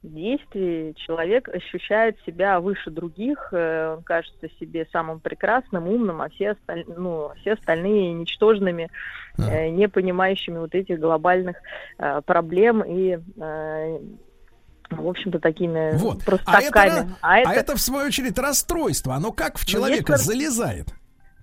[0.03, 6.51] действий человек ощущает себя выше других, э, он кажется себе самым прекрасным, умным, а все,
[6.51, 6.85] осталь...
[6.87, 8.91] ну, а все остальные ничтожными,
[9.39, 11.57] э, не понимающими вот этих глобальных
[11.99, 13.19] э, проблем и
[14.91, 16.21] в общем-то, такими Вот.
[16.23, 16.89] А простаками.
[16.91, 17.77] это, а, это...
[17.77, 19.15] в свою очередь, расстройство.
[19.15, 20.89] Оно как в Ну, человека нар- залезает.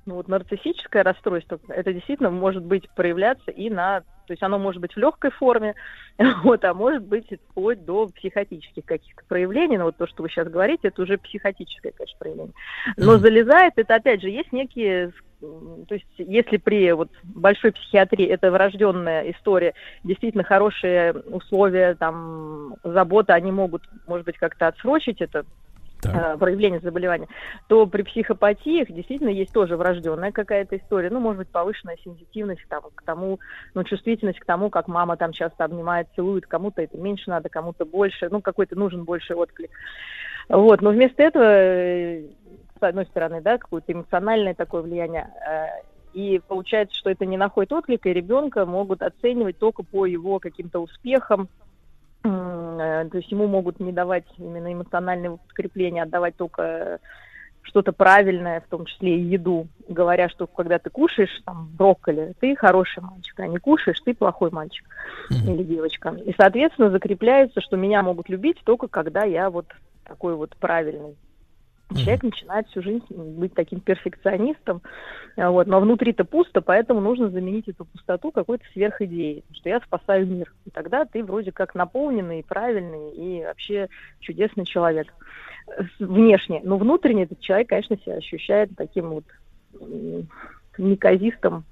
[0.06, 4.82] Ну вот нарциссическое расстройство, это действительно может быть проявляться и на, то есть оно может
[4.82, 5.76] быть в легкой форме,
[6.44, 9.78] вот, а может быть вплоть до психотических каких-то проявлений.
[9.78, 12.54] Но вот то, что вы сейчас говорите, это уже психотическое, конечно, проявление.
[12.98, 18.52] Но залезает, это опять же есть некие то есть если при вот большой психиатрии это
[18.52, 19.74] врожденная история,
[20.04, 25.46] действительно хорошие условия, там, забота, они могут, может быть, как-то отсрочить это
[26.06, 27.28] э, проявление заболевания,
[27.68, 32.84] то при психопатиях действительно есть тоже врожденная какая-то история, ну, может быть, повышенная сенситивность там,
[32.96, 33.40] к тому,
[33.74, 37.86] ну, чувствительность к тому, как мама там часто обнимает, целует, кому-то это меньше надо, кому-то
[37.86, 39.72] больше, ну, какой-то нужен больше отклик.
[40.48, 42.24] Вот, но вместо этого, э,
[42.80, 45.68] с одной стороны, да, какое-то эмоциональное такое влияние, э,
[46.14, 50.80] и получается, что это не находит отклика, и ребенка могут оценивать только по его каким-то
[50.80, 51.50] успехам,
[52.22, 57.00] то есть ему могут не давать именно эмоционального подкрепления, отдавать только
[57.62, 62.56] что-то правильное, в том числе и еду, говоря, что когда ты кушаешь там брокколи, ты
[62.56, 64.86] хороший мальчик, а не кушаешь, ты плохой мальчик
[65.30, 66.10] или девочка.
[66.26, 69.68] И, соответственно, закрепляется, что меня могут любить только когда я вот
[70.04, 71.16] такой вот правильный.
[71.96, 74.82] Человек начинает всю жизнь быть таким перфекционистом,
[75.36, 80.28] а, вот, но внутри-то пусто, поэтому нужно заменить эту пустоту какой-то сверхидеей, что я спасаю
[80.28, 80.54] мир.
[80.66, 83.90] И тогда ты вроде как наполненный, правильный и вообще
[84.20, 85.14] чудесный человек
[86.00, 86.62] внешне.
[86.64, 89.24] Но внутренне этот человек, конечно, себя ощущает таким вот
[90.78, 91.64] неказистым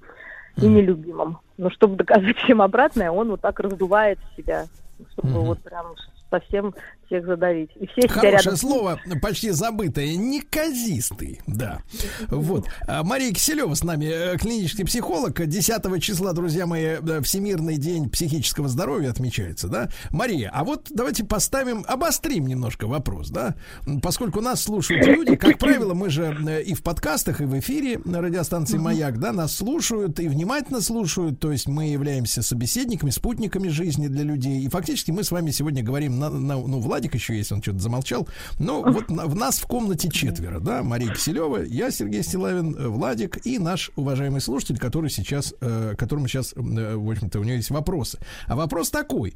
[0.56, 1.38] и нелюбимым.
[1.56, 4.66] Но чтобы доказать всем обратное, он вот так раздувает себя,
[5.12, 5.94] чтобы вот прям
[6.30, 6.74] совсем
[7.08, 7.70] всех задавить.
[7.76, 11.80] И все Хорошее рядом слово, почти забытое, неказистый, да.
[12.28, 12.66] Вот.
[12.86, 15.46] А Мария Киселева с нами, э, клинический психолог.
[15.46, 19.88] 10 числа, друзья мои, э, Всемирный день психического здоровья отмечается, да?
[20.10, 23.54] Мария, а вот давайте поставим, обострим немножко вопрос, да?
[24.02, 28.00] Поскольку нас слушают люди, как правило, мы же э, и в подкастах, и в эфире
[28.04, 33.68] на радиостанции «Маяк», да, нас слушают и внимательно слушают, то есть мы являемся собеседниками, спутниками
[33.68, 37.36] жизни для людей, и фактически мы с вами сегодня говорим, на, на- ну, Владик еще
[37.36, 38.26] есть, он что-то замолчал,
[38.58, 42.88] но вот на- в нас в комнате четверо, да, Мария Киселева, я, Сергей Стилавин, э,
[42.88, 46.58] Владик и наш уважаемый слушатель, который сейчас, э, которому сейчас, э,
[46.96, 48.18] в общем-то, у него есть вопросы.
[48.48, 49.34] А вопрос такой,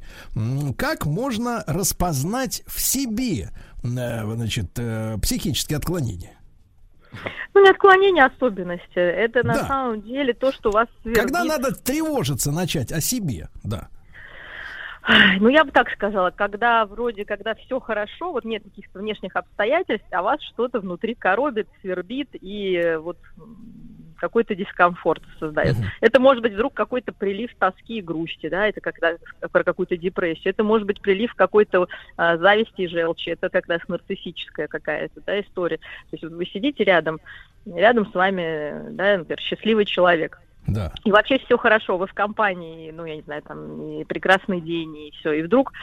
[0.77, 3.87] как можно распознать в себе, э,
[4.35, 6.31] значит, э, психические отклонения?
[7.53, 8.95] Ну, не отклонение, а особенности.
[8.95, 9.67] Это на Да.
[9.67, 11.63] самом деле то, что вас Когда свербит.
[11.63, 13.87] надо тревожиться начать о себе, да.
[15.39, 20.07] Ну, я бы так сказала, когда вроде, когда все хорошо, вот нет каких-то внешних обстоятельств,
[20.11, 23.17] а вас что-то внутри коробит, свербит и э, вот
[24.23, 25.75] какой-то дискомфорт создает.
[25.99, 29.15] Это может быть вдруг какой-то прилив тоски и грусти, да, это когда
[29.51, 30.53] про какую-то депрессию.
[30.53, 35.41] Это может быть прилив какой-то а, зависти и желчи, это как раз нарциссическая какая-то, да,
[35.41, 35.77] история.
[35.77, 37.19] То есть вот вы сидите рядом,
[37.65, 40.93] рядом с вами, да, например, счастливый человек, Да.
[41.03, 44.95] и вообще все хорошо, вы в компании, ну, я не знаю, там, и прекрасный день,
[44.97, 45.33] и все.
[45.33, 45.73] И вдруг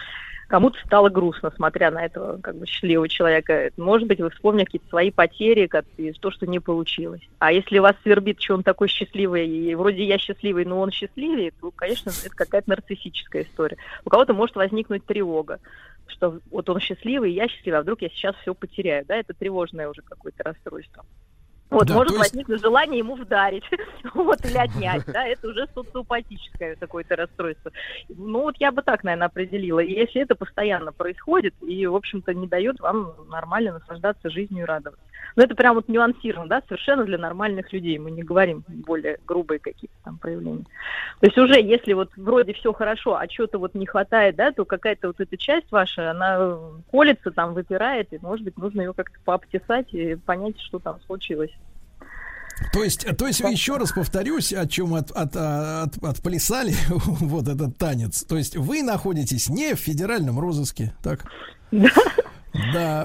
[0.50, 3.70] кому-то стало грустно, смотря на этого как бы счастливого человека.
[3.76, 7.20] Может быть, вы вспомнили какие-то свои потери, как и то, что не получилось.
[7.38, 11.52] А если вас свербит, что он такой счастливый, и вроде я счастливый, но он счастливее,
[11.60, 13.76] то, конечно, это какая-то нарциссическая история.
[14.04, 15.60] У кого-то может возникнуть тревога,
[16.08, 19.88] что вот он счастливый, я счастливый, а вдруг я сейчас все потеряю, да, это тревожное
[19.88, 21.04] уже какое-то расстройство.
[21.70, 23.62] Вот, Да, может есть- возникнуть желание ему вдарить,
[24.14, 27.70] вот, или отнять, да, это уже социопатическое какое-то расстройство.
[28.08, 29.78] Ну, вот я бы так, наверное, определила.
[29.80, 34.66] И если это постоянно происходит и, в общем-то, не дает вам нормально наслаждаться жизнью и
[34.66, 35.04] радоваться.
[35.36, 37.98] Но это прям вот нюансировано, да, совершенно для нормальных людей.
[37.98, 40.64] Мы не говорим более грубые какие-то там проявления.
[41.20, 44.64] То есть уже, если вот вроде все хорошо, а что-то вот не хватает, да, то
[44.64, 46.58] какая-то вот эта часть ваша, она
[46.90, 51.52] колется там, выпирает, и, может быть, нужно ее как-то пообтесать и понять, что там случилось.
[52.72, 57.76] То есть, то есть еще раз повторюсь, о чем от, от, от, отплясали вот этот
[57.78, 58.24] танец.
[58.24, 61.24] То есть вы находитесь не в федеральном розыске, так?
[61.70, 61.90] Да,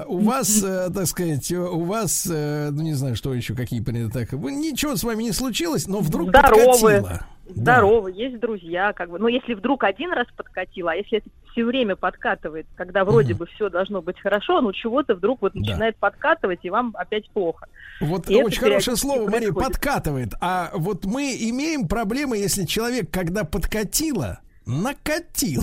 [0.08, 4.32] у вас, э, так сказать, у вас, э, ну не знаю, что еще, какие так.
[4.32, 6.64] Ничего с вами не случилось, но вдруг Здоровы.
[6.64, 7.26] подкатило.
[7.48, 9.18] Здорово, есть друзья, как бы.
[9.18, 13.46] Но если вдруг один раз подкатило, а если это все время подкатывает, когда вроде бы
[13.46, 17.66] все должно быть хорошо, ну чего-то вдруг вот начинает подкатывать, и вам опять плохо.
[18.00, 19.72] Вот И очень хорошее слово, Мария, происходит.
[19.72, 20.32] подкатывает.
[20.40, 25.62] А вот мы имеем проблемы, если человек, когда подкатило, накатил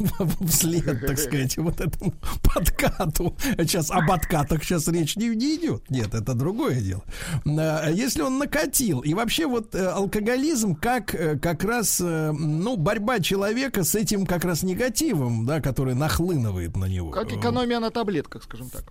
[0.46, 2.12] вслед, так сказать, вот этому
[2.42, 3.36] подкату.
[3.58, 5.88] Сейчас об откатах сейчас речь не, не идет.
[5.88, 7.02] Нет, это другое дело.
[7.46, 12.76] А, Если он накатил, и вообще вот э, алкоголизм как э, как раз, э, ну,
[12.76, 17.10] борьба человека с этим как раз негативом, да, который нахлынывает на него.
[17.10, 18.84] Как экономия на таблетках, скажем так.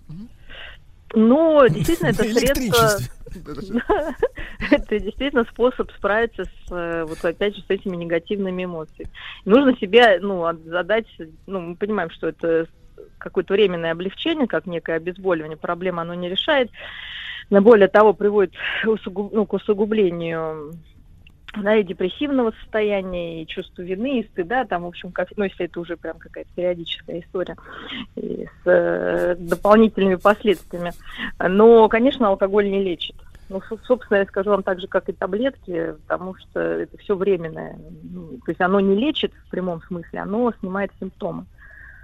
[1.14, 2.98] Ну, действительно, это средство...
[4.72, 9.11] Это действительно способ справиться с, э, вот опять же, с этими негативными эмоциями.
[9.45, 11.06] Нужно себе, ну, задать,
[11.45, 12.68] ну, мы понимаем, что это
[13.19, 16.72] какое-то временное облегчение, как некое обезболивание, проблема оно не решает.
[17.49, 18.53] Но более того, приводит
[18.84, 20.73] усугуб- ну, к усугублению
[21.57, 25.65] да, и депрессивного состояния, и чувства вины, и стыда, там, в общем, как, ну, если
[25.65, 27.55] это уже прям какая-то периодическая история,
[28.15, 30.93] и с э, дополнительными последствиями.
[31.39, 33.15] Но, конечно, алкоголь не лечит.
[33.49, 37.15] Ну, со- собственно, я скажу вам так же, как и таблетки, потому что это все
[37.15, 37.77] временное.
[38.03, 41.45] Ну, То есть оно не лечит в прямом смысле, оно снимает симптомы.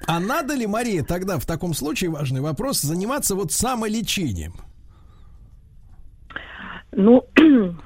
[0.07, 4.53] А надо ли, Мария, тогда в таком случае важный вопрос заниматься вот самолечением?
[6.97, 7.27] Ну,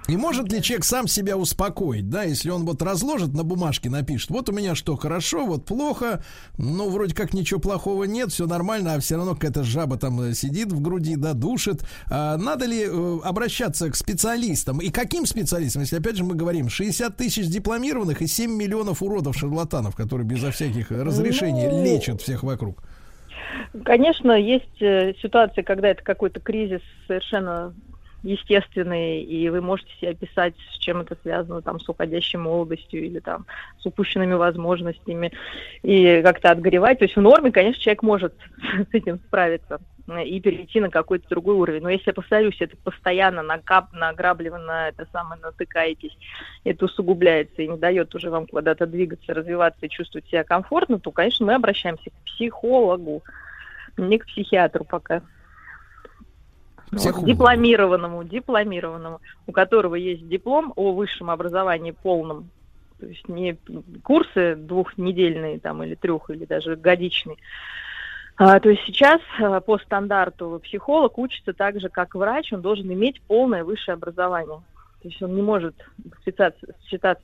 [0.07, 4.30] И может ли человек сам себя успокоить, да, если он вот разложит на бумажке, напишет,
[4.30, 6.23] вот у меня что, хорошо, вот плохо,
[6.60, 10.34] ну, вроде как ничего плохого нет, все нормально, а все равно какая-то жаба там э,
[10.34, 11.84] сидит в груди, да, душит.
[12.11, 14.80] А надо ли э, обращаться к специалистам?
[14.80, 19.95] И каким специалистам, если, опять же, мы говорим, 60 тысяч дипломированных и 7 миллионов уродов-шарлатанов,
[19.95, 22.84] которые безо всяких разрешений Ну, лечат всех вокруг?
[23.84, 27.73] Конечно, есть э, ситуации, когда это какой-то кризис совершенно
[28.24, 33.20] естественный, и вы можете себе описать, с чем это связано, там, с уходящей молодостью или
[33.20, 33.46] там
[33.80, 35.32] с упущенными возможностями,
[35.84, 37.00] и как-то отгоревать.
[37.00, 38.34] То есть в норме, конечно, человек может
[38.91, 39.80] с этим справиться
[40.18, 41.84] и перейти на какой-то другой уровень.
[41.84, 46.18] Но если повторюсь, это постоянно накап, награбливано, это самое натыкаетесь,
[46.64, 51.12] это усугубляется и не дает уже вам куда-то двигаться, развиваться и чувствовать себя комфортно, то,
[51.12, 53.24] конечно, мы обращаемся к психологу,
[53.98, 55.22] не к психиатру пока.
[56.91, 57.28] Вот, Психологу.
[57.28, 62.49] дипломированному, дипломированному, у которого есть диплом о высшем образовании полном,
[62.99, 63.57] то есть не
[64.03, 67.38] курсы двухнедельные там или трех, или даже годичные.
[68.38, 72.91] А, то есть сейчас а, по стандарту психолог учится так же, как врач, он должен
[72.91, 74.61] иметь полное высшее образование.
[75.02, 75.76] То есть он не может
[76.26, 76.66] считаться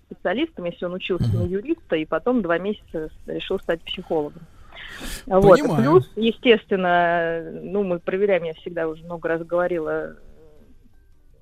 [0.06, 4.44] специалистом, если он учился на юриста и потом два месяца решил стать психологом.
[5.26, 5.60] Вот.
[5.60, 5.82] Понимаю.
[5.82, 10.16] Плюс, естественно, ну, мы проверяем, я всегда уже много раз говорила,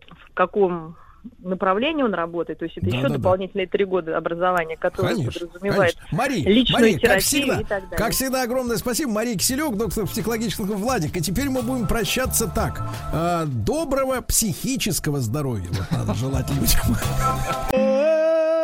[0.10, 0.96] в каком
[1.40, 3.18] направлении он работает, то есть это еще Да-да-да.
[3.18, 6.18] дополнительные три года образования, которые Конечно, подразумевает конечно.
[6.18, 7.98] Мария, личную Мария, как терапию всегда, и так далее.
[7.98, 9.12] как всегда, огромное спасибо.
[9.12, 11.16] Мария Киселек, доктор психологических Владик.
[11.16, 12.82] И теперь мы будем прощаться так.
[13.14, 15.68] А, доброго психического здоровья.
[15.70, 16.98] Вот надо желать людям.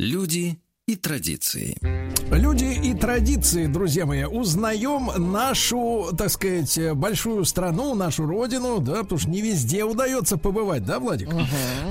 [0.00, 0.56] Люди
[0.86, 1.76] и традиции.
[2.32, 9.18] Люди и традиции, друзья мои, узнаем нашу, так сказать, большую страну, нашу родину, да, потому
[9.18, 11.28] что не везде удается побывать, да, Владик?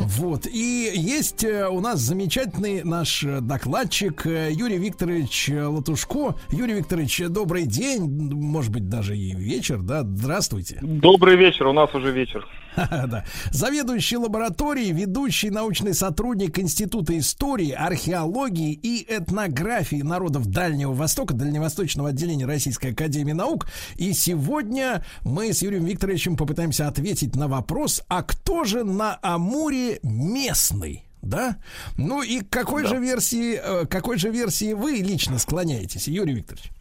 [0.02, 0.48] Вот.
[0.48, 6.34] И есть э, у нас замечательный наш э, докладчик э, Юрий Викторович Латушко.
[6.50, 10.02] Юрий Викторович, добрый день, может быть, даже и вечер, да?
[10.02, 10.80] Здравствуйте.
[10.82, 12.48] Добрый вечер, у нас уже вечер.
[13.10, 13.26] Да.
[13.52, 22.46] Заведующий лабораторией, ведущий научный сотрудник Института истории, археологии и этнографии народов Дальнего Востока, Дальневосточного отделения
[22.46, 23.68] Российской Академии Наук.
[23.96, 30.00] И сегодня мы с Юрием Викторовичем попытаемся ответить на вопрос, а кто же на Амуре
[30.04, 31.06] местный?
[31.22, 31.58] Да?
[31.98, 36.72] Ну и к какой же версии, э, какой же версии вы лично склоняетесь, Юрий Викторович?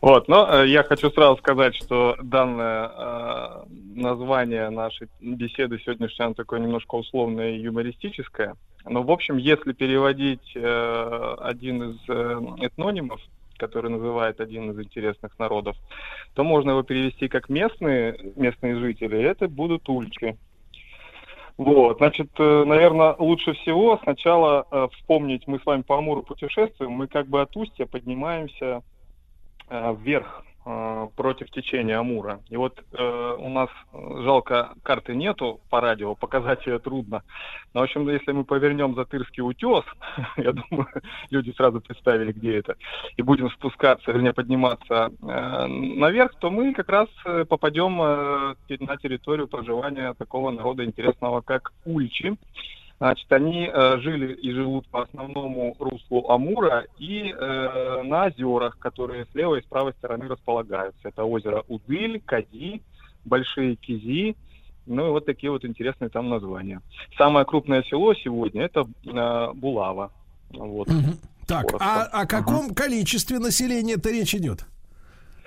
[0.00, 3.64] Вот, но э, я хочу сразу сказать, что данное э,
[3.94, 8.54] название нашей беседы сегодняшней, оно такое немножко условное и юмористическое.
[8.84, 13.20] Но, в общем, если переводить э, один из э, этнонимов,
[13.58, 15.76] который называет один из интересных народов,
[16.34, 20.36] то можно его перевести как местные, местные жители, это будут ульчи.
[21.56, 27.06] Вот, значит, наверное, лучше всего сначала э, вспомнить, мы с вами по Амуру путешествуем, мы
[27.06, 28.95] как бы от устья поднимаемся э,
[29.70, 32.40] вверх э, против течения Амура.
[32.50, 37.22] И вот э, у нас э, жалко карты нету по радио, показать ее трудно.
[37.72, 39.84] Но, в общем, если мы повернем Затырский утес,
[40.36, 40.88] я думаю,
[41.30, 42.76] люди сразу представили, где это,
[43.16, 48.96] и будем спускаться, вернее, подниматься э, наверх, то мы как раз э, попадем э, на
[48.96, 52.36] территорию проживания такого народа интересного, как ульчи.
[52.98, 59.26] Значит, они э, жили и живут по основному руслу Амура и э, на озерах, которые
[59.26, 61.08] с левой и с правой стороны располагаются.
[61.08, 62.80] Это озеро Удыль, Кади,
[63.26, 64.34] Большие Кизи,
[64.86, 66.80] ну и вот такие вот интересные там названия.
[67.18, 70.10] Самое крупное село сегодня это э, Булава.
[70.50, 70.88] Вот.
[71.46, 71.86] Так, Коротко.
[71.86, 74.64] а о каком количестве населения-то речь идет?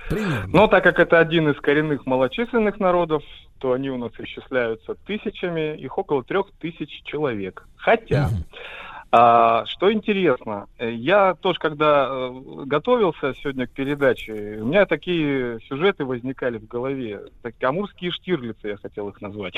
[0.09, 0.47] Примерно.
[0.47, 3.23] Но так как это один из коренных малочисленных народов,
[3.59, 7.67] то они у нас исчисляются тысячами, их около трех тысяч человек.
[7.75, 8.29] Хотя,
[9.11, 16.05] а, что интересно, я тоже, когда э, готовился сегодня к передаче, у меня такие сюжеты
[16.05, 17.21] возникали в голове.
[17.41, 19.55] Так, амурские штирлицы, я хотел их назвать.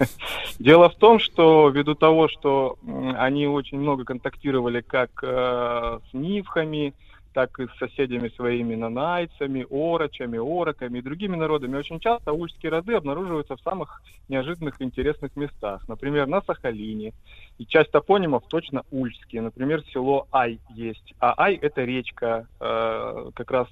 [0.58, 2.78] Дело в том, что ввиду того, что
[3.16, 6.94] они очень много контактировали как э, с нивхами,
[7.34, 11.76] так и с соседями своими нанайцами, орочами, ороками и другими народами.
[11.76, 15.86] Очень часто ульские роды обнаруживаются в самых неожиданных и интересных местах.
[15.88, 17.12] Например, на Сахалине.
[17.58, 19.42] И часть топонимов точно ульские.
[19.42, 21.14] Например, село Ай есть.
[21.20, 23.68] А Ай– это речка э, как раз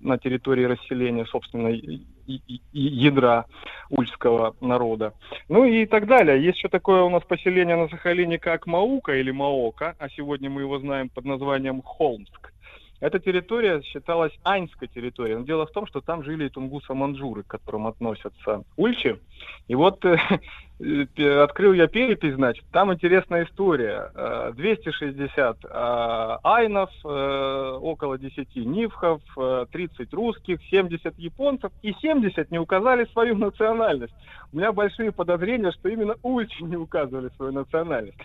[0.00, 1.68] на территории расселения, собственно,
[2.72, 3.46] ядра
[3.90, 5.14] ульского народа.
[5.48, 6.42] Ну и так далее.
[6.42, 10.62] Есть еще такое у нас поселение на Сахалине, как Маука или Маока, а сегодня мы
[10.62, 12.51] его знаем под названием Холмск.
[13.02, 15.36] Эта территория считалась Аньской территорией.
[15.36, 19.18] Но дело в том, что там жили и тунгуса-манджуры, к которым относятся ульчи.
[19.66, 20.16] И вот э,
[20.82, 24.10] открыл я перепись, значит, там интересная история.
[24.14, 25.68] Э, 260 э,
[26.42, 33.36] айнов, э, около 10 нивхов, э, 30 русских, 70 японцев и 70 не указали свою
[33.36, 34.14] национальность.
[34.52, 38.18] У меня большие подозрения, что именно ульчи не указывали свою национальность.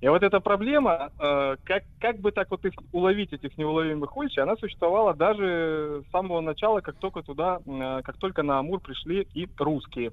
[0.00, 4.40] И вот эта проблема, э, как, как бы так вот их уловить, этих неуловимых ульчи,
[4.40, 9.28] она существовала даже с самого начала, как только туда, э, как только на Амур пришли
[9.34, 10.12] и русские.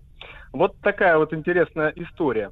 [0.52, 2.52] Вот такая вот интересная история.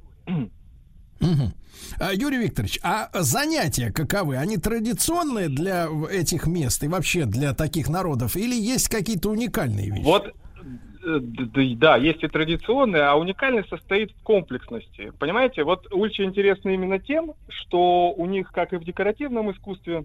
[1.98, 4.36] А, Юрий Викторович, а занятия каковы?
[4.36, 8.36] Они традиционные для этих мест и вообще для таких народов?
[8.36, 10.04] Или есть какие-то уникальные вещи?
[10.04, 10.32] Вот,
[11.04, 11.20] э,
[11.76, 15.12] да, есть и традиционные, а уникальность состоит в комплексности.
[15.18, 20.04] Понимаете, вот ульчи интересны именно тем, что у них, как и в декоративном искусстве,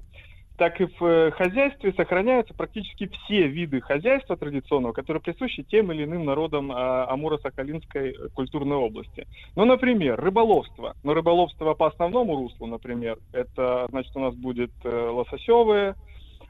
[0.58, 6.06] так и в э, хозяйстве сохраняются практически все виды хозяйства традиционного, которые присущи тем или
[6.06, 9.26] иным народам а, Амуро-Сахалинской э, культурной области.
[9.56, 10.94] Ну, например, рыболовство.
[11.04, 15.96] Но рыболовство по основному руслу, например, это, значит, у нас будет э, лососевые,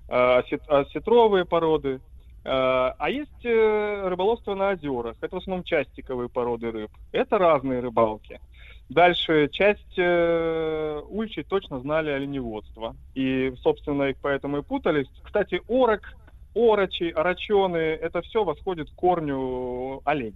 [0.08, 2.00] осет- осетровые породы,
[2.48, 5.16] Э, А есть рыболовство на озерах.
[5.20, 6.92] Это в основном частиковые породы рыб.
[7.12, 8.40] Это разные рыбалки.
[8.90, 12.96] Дальше часть э, ульчей точно знали оленеводство.
[13.16, 15.08] И, собственно, их поэтому и путались.
[15.24, 16.14] Кстати, орок,
[16.54, 20.36] орочи, орочены, это все восходит к корню олень.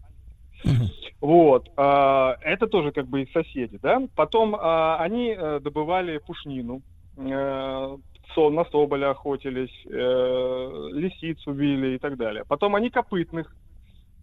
[1.22, 1.70] Вот.
[1.76, 4.02] а, Это тоже как бы их соседи, да.
[4.16, 6.82] Потом а, они э, добывали пушнину,
[7.18, 7.98] э,
[8.38, 12.46] на соболя охотились, э, лисиц убили и так далее.
[12.48, 13.54] Потом они копытных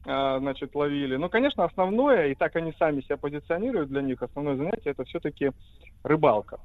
[0.06, 1.16] значит, ловили.
[1.16, 5.50] Ну, конечно, основное, и так они сами себя позиционируют для них, основное занятие это все-таки
[6.04, 6.60] рыбалка.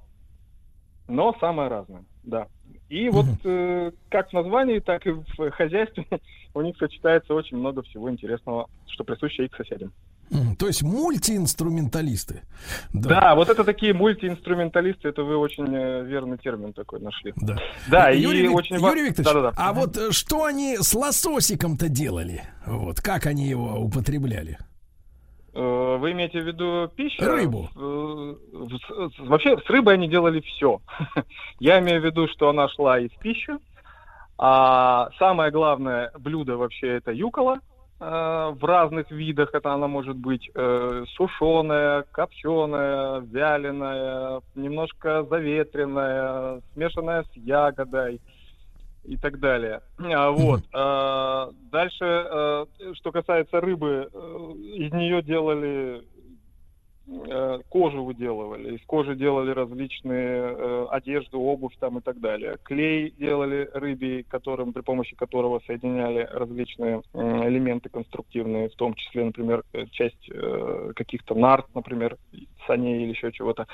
[1.11, 2.47] Но самое разное, да.
[2.89, 6.05] И вот э, как в названии, так и в хозяйстве
[6.53, 9.93] у них сочетается очень много всего интересного, что присуще их соседям.
[10.57, 12.43] То есть мультиинструменталисты.
[12.93, 13.35] Да.
[13.35, 17.33] вот это такие мультиинструменталисты, это вы очень э, верный термин такой нашли.
[17.35, 17.57] Да.
[17.89, 19.53] Да, и Юрий, Вик- очень Юрий Викторович, Да-да-да.
[19.57, 22.43] а вот э, что они с лососиком-то делали?
[22.65, 24.57] Вот, как они его употребляли?
[25.53, 27.23] Э, Вы имеете в виду пищу?
[27.25, 27.69] Рыбу.
[27.75, 28.35] Э,
[29.19, 30.79] Вообще с рыбой они делали все.
[31.59, 33.53] Я имею в виду, что она шла из пищи.
[34.37, 37.59] А самое главное блюдо вообще это юкола.
[37.99, 38.05] э,
[38.55, 40.49] В разных видах это она может быть
[41.15, 48.21] сушеная, копченая, вяленая, немножко заветренная, смешанная с ягодой
[49.03, 49.81] и так далее.
[49.99, 50.61] А, Вот.
[50.73, 54.17] А, Дальше, э, что касается рыбы, э,
[54.75, 56.03] из нее делали
[57.69, 62.57] кожу выделывали, из кожи делали различные э, одежду, обувь там и так далее.
[62.63, 69.25] Клей делали рыбий, которым, при помощи которого соединяли различные м, элементы конструктивные, в том числе,
[69.25, 72.17] например, э, часть э, каких-то нарт, например,
[72.67, 73.67] саней или еще чего-то.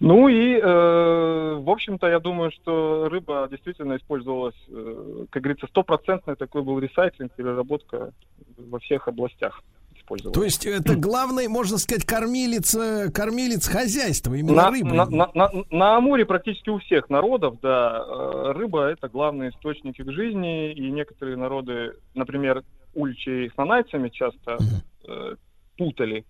[0.00, 6.36] Ну и, э, в общем-то, я думаю, что рыба действительно использовалась, э, как говорится, стопроцентный
[6.36, 8.12] такой был ресайклинг, переработка
[8.56, 9.62] во всех областях
[10.10, 10.34] использовалась.
[10.34, 14.92] То есть это главный, можно сказать, кормилец, э, кормилец хозяйства, именно На, рыба.
[14.94, 19.98] на, на- на- на Амуре практически у всех народов, да, э, рыба это главный источник
[19.98, 22.62] их жизни, и некоторые народы, например,
[22.94, 24.58] ульчи с нанайцами часто
[25.06, 25.36] э,
[25.76, 26.24] путали.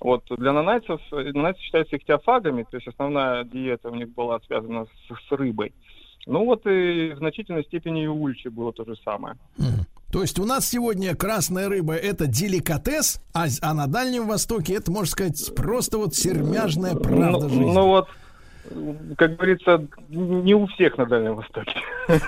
[0.00, 4.86] Вот для нанайцев, э, нанайцы считаются ихтиофагами, то есть основная диета у них была связана
[4.86, 5.72] с, с рыбой.
[6.26, 9.36] Ну вот и в значительной степени и у ульчи было то же самое.
[10.12, 14.92] То есть у нас сегодня красная рыба это деликатес, а, а на Дальнем Востоке это,
[14.92, 17.72] можно сказать, просто вот сермяжная правда ну, жизни.
[17.72, 18.08] ну вот,
[19.16, 21.80] как говорится, не у всех на Дальнем Востоке.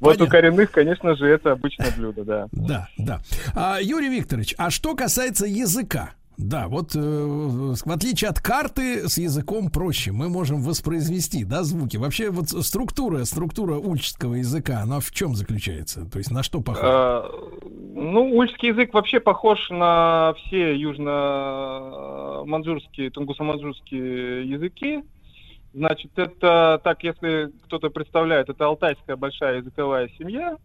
[0.00, 2.48] Вот у коренных, конечно же, это обычное блюдо, да.
[2.52, 3.20] Да, да.
[3.54, 6.10] А, Юрий Викторович, а что касается языка?
[6.42, 10.10] Да, вот э, в отличие от карты с языком проще.
[10.10, 11.98] Мы можем воспроизвести, да, звуки.
[11.98, 16.06] Вообще вот структура, структура ульческого языка, она в чем заключается?
[16.06, 16.86] То есть на что похоже?
[16.86, 17.24] Э,
[17.94, 25.02] Ну, ульский язык вообще похож на все южно-манджурские, тунгусо-манджурские языки.
[25.74, 30.56] Значит, это так, если кто-то представляет, это алтайская большая языковая семья.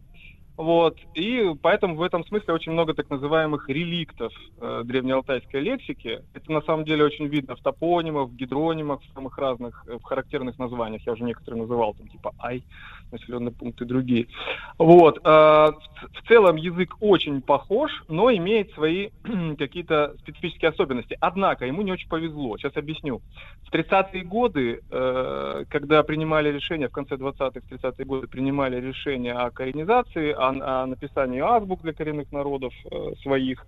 [0.56, 6.22] Вот, и поэтому в этом смысле очень много так называемых реликтов э, древнеалтайской лексики.
[6.32, 10.02] Это на самом деле очень видно в топонимах, в гидронимах, в самых разных, э, в
[10.02, 11.02] характерных названиях.
[11.04, 12.62] Я уже некоторые называл, там типа Ай,
[13.12, 14.26] населенные пункты другие.
[14.78, 19.10] Вот, э, в, целом язык очень похож, но имеет свои
[19.58, 21.16] какие-то специфические особенности.
[21.20, 22.56] Однако ему не очень повезло.
[22.56, 23.20] Сейчас объясню.
[23.64, 29.50] В 30-е годы, э, когда принимали решение, в конце 20-х, 30-е годы принимали решение о
[29.50, 33.66] коренизации, о, о написании азбук для коренных народов э, своих.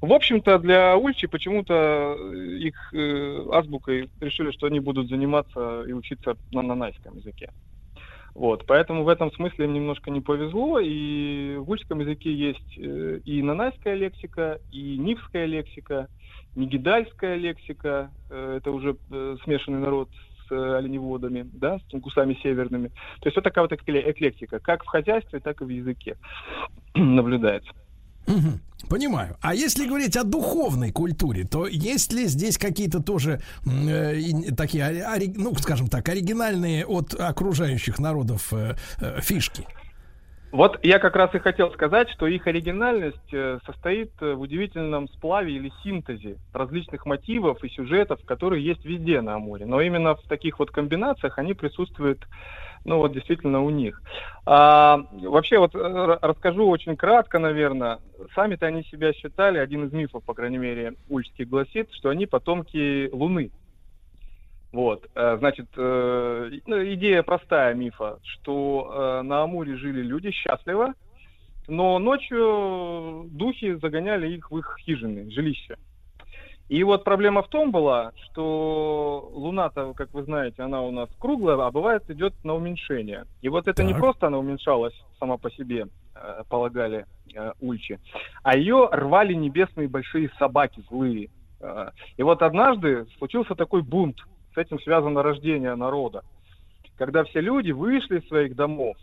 [0.00, 2.92] В общем-то, для Ульчи почему-то их
[3.52, 7.50] азбукой решили, что они будут заниматься и учиться на нанайском языке.
[8.34, 13.20] Вот, поэтому в этом смысле им немножко не повезло, и в ульском языке есть э,
[13.24, 16.08] и нанайская лексика, и нивская лексика,
[16.56, 20.10] нигидальская лексика, э, это уже э, смешанный народ
[20.48, 22.88] с оленеводами, да, с тунгусами северными.
[23.20, 26.16] То есть вот такая вот экле- эклектика, как в хозяйстве, так и в языке
[26.94, 27.70] наблюдается.
[28.26, 28.60] Мгм.
[28.88, 29.36] Понимаю.
[29.40, 35.32] А если говорить о духовной культуре, то есть ли здесь какие-то тоже э, такие, ори-
[35.34, 39.66] ну, скажем так, оригинальные от окружающих народов э, э, фишки?
[40.52, 45.08] Вот я как раз и хотел сказать, что их оригинальность э, состоит э, в удивительном
[45.08, 49.66] сплаве или синтезе различных мотивов и сюжетов, которые есть везде на Амуре.
[49.66, 52.20] Но именно в таких вот комбинациях они присутствуют,
[52.84, 54.02] ну вот действительно у них.
[54.46, 57.98] А, вообще вот э, расскажу очень кратко, наверное.
[58.34, 63.08] Сами-то они себя считали, один из мифов, по крайней мере, ульских гласит, что они потомки
[63.12, 63.50] Луны.
[64.72, 70.94] Вот, э, значит, э, ну, идея простая мифа, что на Амуре жили люди счастливо,
[71.68, 75.78] но ночью духи загоняли их в их хижины, жилища.
[76.68, 81.58] И вот проблема в том была, что Луна-то, как вы знаете, она у нас круглая,
[81.58, 83.24] а бывает идет на уменьшение.
[83.42, 84.00] И вот это не Так.
[84.00, 87.98] просто она уменьшалась сама по себе, э, полагали э, ульчи,
[88.42, 91.28] а ее рвали небесные большие собаки злые.
[91.60, 94.16] Э, И вот однажды случился такой бунт,
[94.54, 96.22] с этим связано рождение народа.
[96.96, 98.96] Когда все люди вышли из своих домов,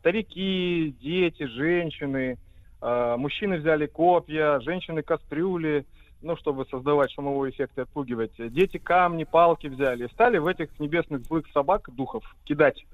[0.00, 2.36] старики, дети, женщины,
[2.80, 5.86] мужчины взяли копья, женщины кастрюли,
[6.22, 8.32] ну, чтобы создавать шумовой эффект и отпугивать.
[8.38, 12.84] Дети камни, палки взяли и стали в этих небесных злых собак, духов, кидать.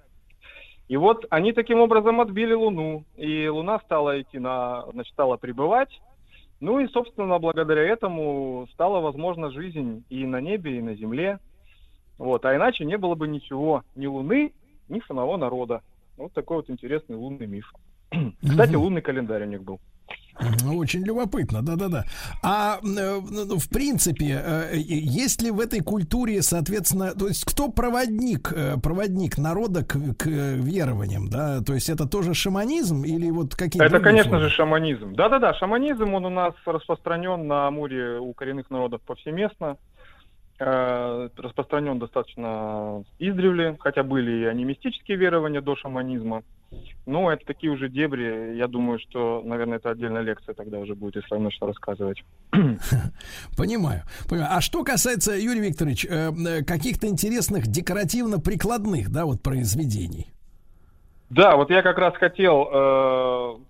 [0.88, 6.00] И вот они таким образом отбили Луну, и Луна стала идти на, значит, стала прибывать.
[6.60, 11.38] Ну и, собственно, благодаря этому стала возможна жизнь и на небе, и на земле.
[12.16, 14.52] Вот, а иначе не было бы ничего, ни Луны,
[14.88, 15.82] ни самого народа.
[16.16, 17.72] Вот такой вот интересный лунный миф.
[18.42, 19.78] Кстати, лунный календарь у них был.
[20.72, 22.04] Очень любопытно, да-да-да.
[22.42, 28.52] А э, в принципе, э, есть ли в этой культуре, соответственно, то есть кто проводник,
[28.54, 31.60] э, проводник народа к, к верованиям, да?
[31.62, 34.48] То есть это тоже шаманизм или вот какие-то Это, конечно формы?
[34.48, 35.14] же, шаманизм.
[35.14, 39.76] Да-да-да, шаманизм, он у нас распространен на Амуре у коренных народов повсеместно.
[40.60, 46.42] Э, распространен достаточно издревле, хотя были и анимистические верования до шаманизма.
[47.06, 48.56] Но это такие уже дебри.
[48.56, 52.24] Я думаю, что, наверное, это отдельная лекция тогда уже будет, если я начну рассказывать.
[53.56, 54.50] Понимаю, понимаю.
[54.50, 60.32] А что касается, Юрий Викторович, э, э, каких-то интересных декоративно-прикладных, да, вот произведений?
[61.30, 63.60] Да, вот я как раз хотел,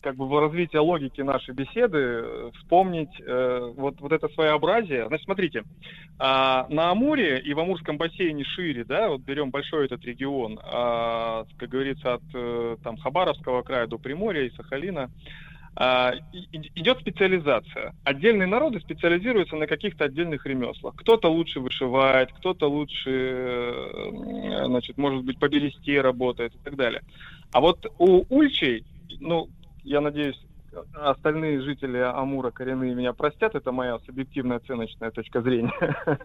[0.00, 5.06] как бы в развитии логики нашей беседы э, вспомнить э, вот, вот это своеобразие.
[5.08, 5.62] Значит, смотрите,
[6.18, 11.44] а, на Амуре и в Амурском бассейне шире, да, вот берем большой этот регион, а,
[11.58, 15.10] как говорится, от э, там Хабаровского края до Приморья и Сахалина,
[16.32, 17.94] и- идет специализация.
[18.04, 20.96] Отдельные народы специализируются на каких-то отдельных ремеслах.
[20.96, 27.02] Кто-то лучше вышивает, кто-то лучше, э, значит, может быть, по бересте работает и так далее.
[27.52, 28.84] А вот у ульчей,
[29.20, 29.48] ну,
[29.90, 30.40] я надеюсь,
[30.94, 35.72] остальные жители Амура коренные меня простят, это моя субъективная оценочная точка зрения.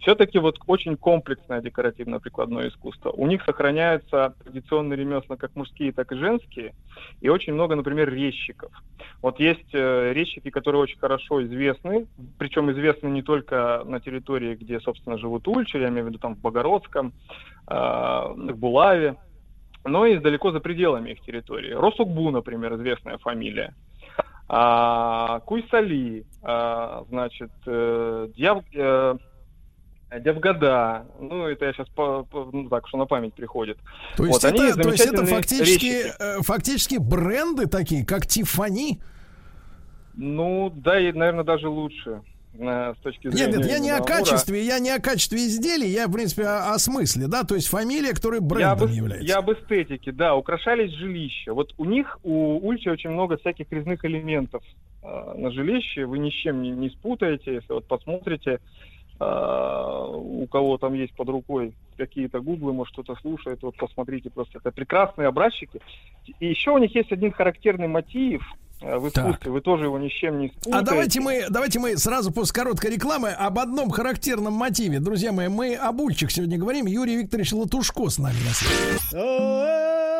[0.00, 3.10] Все-таки вот очень комплексное декоративно-прикладное искусство.
[3.10, 6.74] У них сохраняются традиционные ремесла как мужские, так и женские,
[7.20, 8.72] и очень много, например, резчиков.
[9.20, 12.06] Вот есть э, резчики, которые очень хорошо известны,
[12.38, 16.36] причем известны не только на территории, где, собственно, живут ульчи, я имею в виду там
[16.36, 17.12] в Богородском,
[17.68, 19.16] э, в Булаве,
[19.84, 21.72] но и далеко за пределами их территории.
[21.72, 23.74] Росукбу, например, известная фамилия.
[24.48, 29.14] А, Куйсали, а, значит, э, Дьяв, э,
[30.18, 33.78] Дявгада, ну это я сейчас по, по- ну, так, что на память приходит.
[34.16, 39.00] То есть, Вот, они это, то есть это фактически, э, фактически бренды такие, как Тифани.
[40.14, 42.20] Ну, да, и, наверное, даже лучше.
[42.52, 43.46] С точки зрения...
[43.46, 46.74] Нет, нет, я не о качестве, я не о качестве изделий, я, в принципе, о,
[46.74, 49.26] о смысле, да, то есть фамилия, которая Я брендом об, является.
[49.26, 51.54] я об эстетике, да, украшались жилища.
[51.54, 54.62] Вот у них, у Ульчи очень много всяких резных элементов
[55.02, 58.58] э, на жилище, вы ни с чем не, не спутаете, если вот посмотрите,
[59.20, 64.58] э, у кого там есть под рукой какие-то гуглы, может кто-то слушает, вот посмотрите просто,
[64.58, 65.80] это прекрасные образчики.
[66.40, 68.42] И еще у них есть один характерный мотив
[68.80, 70.78] в искусстве, вы тоже его ни с чем не спутаете.
[70.78, 75.00] А давайте мы, давайте мы сразу после короткой рекламы об одном характерном мотиве.
[75.00, 76.86] Друзья мои, мы об ульчах сегодня говорим.
[76.86, 80.19] Юрий Викторович Латушко с нами на связи.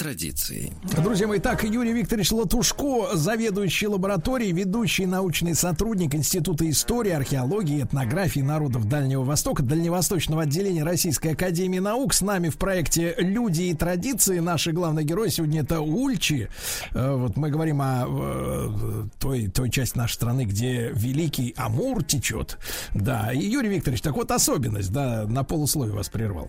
[0.00, 0.72] Традиции.
[1.04, 8.40] Друзья мои, так, Юрий Викторович Латушко, заведующий лабораторией, ведущий научный сотрудник Института истории, археологии этнографии
[8.40, 12.14] народов Дальнего Востока, Дальневосточного отделения Российской Академии Наук.
[12.14, 14.38] С нами в проекте «Люди и традиции».
[14.38, 16.48] Наши главные герои сегодня это Ульчи.
[16.92, 22.56] Э, Вот мы говорим о э, той, той части нашей страны, где Великий Амур течет.
[22.94, 26.48] Да, и Юрий Викторович, так вот особенность, да, на полусловие вас прервал.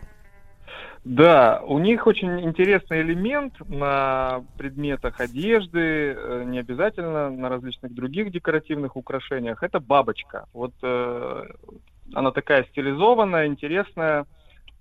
[1.04, 8.32] Да, у них очень интересный элемент на предметах одежды, э, не обязательно на различных других
[8.32, 9.64] декоративных украшениях.
[9.64, 10.46] Это бабочка.
[10.54, 11.46] Вот э,
[12.14, 14.28] она такая стилизованная, интересная,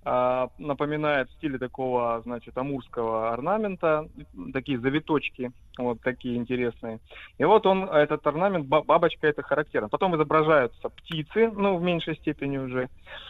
[0.03, 4.07] напоминает в стиле такого, значит, амурского орнамента,
[4.51, 6.99] такие завиточки, вот такие интересные.
[7.37, 9.89] И вот он, этот орнамент, ба- бабочка, это характерно.
[9.89, 12.89] Потом изображаются птицы, ну, в меньшей степени уже.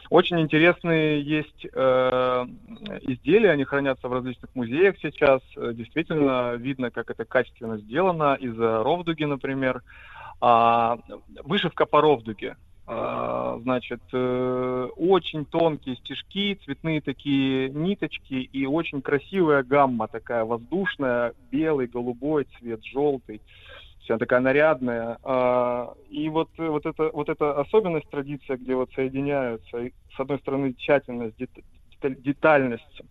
[0.09, 2.45] Очень интересные есть э,
[3.01, 5.41] изделия, они хранятся в различных музеях сейчас.
[5.56, 8.35] Действительно видно, как это качественно сделано.
[8.35, 9.82] Из Ровдуги, например.
[10.41, 10.98] А,
[11.43, 12.56] вышивка по Ровдуге.
[12.88, 21.34] А, значит, э, очень тонкие стежки, цветные такие ниточки и очень красивая гамма такая воздушная,
[21.51, 23.42] белый, голубой цвет, желтый.
[24.00, 25.19] Вся такая нарядная.
[25.24, 30.40] А, И вот, э, вот, это, вот эта особенность традиция, где вот соединяются, с одной
[30.40, 31.64] стороны, тщательность, дет-
[32.01, 33.01] деталь- детальность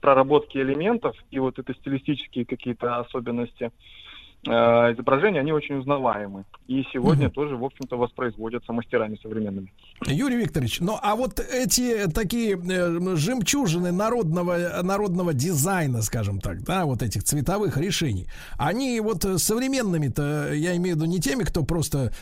[0.00, 3.70] проработке элементов и вот это стилистические какие-то особенности
[4.42, 6.44] изображения, они очень узнаваемы.
[6.66, 9.72] И сегодня тоже, в общем-то, воспроизводятся мастерами современными.
[10.06, 16.86] Юрий Викторович, ну а вот эти такие э, жемчужины народного, народного дизайна, скажем так, да,
[16.86, 21.64] вот этих цветовых решений, они вот э, современными-то, я имею в виду не теми, кто
[21.64, 22.12] просто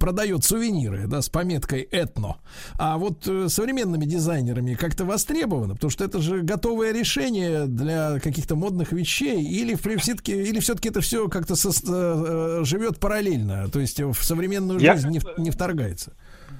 [0.00, 2.36] продает сувениры, да, с пометкой этно,
[2.78, 8.56] а вот э, современными дизайнерами как-то востребовано, потому что это же готовое решение для каких-то
[8.56, 14.00] модных вещей, или все-таки, или все-таки это все как-то со- э, живет параллельно, то есть
[14.00, 16.12] в современную Я- жизнь не, не вторгается.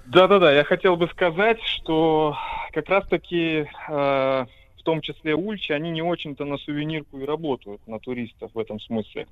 [0.07, 2.36] Да-да-да, я хотел бы сказать, что
[2.73, 4.47] как раз-таки э,
[4.78, 8.78] в том числе ульчи, они не очень-то на сувенирку и работают, на туристов в этом
[8.78, 9.26] смысле.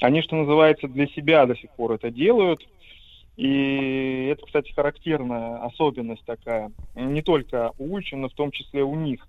[0.00, 2.66] Они, что называется, для себя до сих пор это делают.
[3.36, 6.72] И это, кстати, характерная особенность такая.
[6.94, 9.26] Не только у ульчи, но в том числе у них.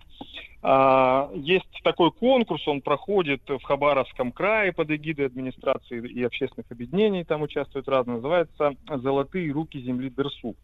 [0.70, 7.24] А, Есть такой конкурс, он проходит в Хабаровском крае под эгидой администрации и общественных объединений,
[7.24, 10.58] там участвуют разные, называется «Золотые руки земли Дерсу».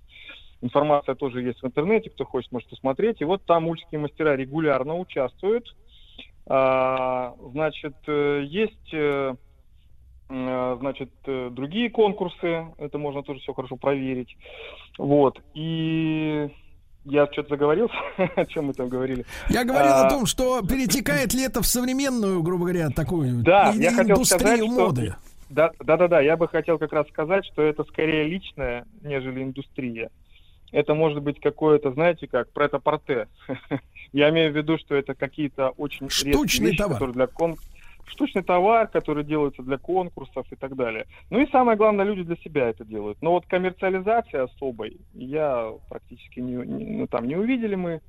[0.59, 3.22] Информация тоже есть в интернете, кто хочет, может посмотреть.
[3.22, 5.73] И вот там ульские мастера регулярно участвуют.
[6.48, 9.35] А, Значит, э, есть э,
[10.27, 14.35] э, значит, другие конкурсы, это можно тоже все хорошо проверить.
[14.98, 15.41] Вот.
[15.53, 16.49] И
[17.06, 17.93] я что-то заговорился,
[18.35, 19.25] о чем мы там говорили.
[19.49, 23.72] Я говорил А, о том, что перетекает ли это в современную, грубо говоря, такую Да,
[23.75, 24.67] я хотел индустрию сказать, что...
[24.85, 25.15] моды.
[25.49, 29.43] Да, да, да, да, я бы хотел как раз сказать, что это скорее личное, нежели
[29.43, 30.09] индустрия.
[30.72, 33.27] Это может быть какое-то, знаете, как претапорте.
[34.14, 36.93] Я имею в виду, что это какие-то очень Штучный вещи, товар.
[36.93, 37.57] которые для кон-
[38.06, 41.06] штучный товар, который делается для конкурсов и так далее.
[41.30, 43.17] Ну и самое главное, люди для себя это делают.
[43.22, 48.01] Но вот коммерциализация особой, я практически не, не- ну, там не увидели мы.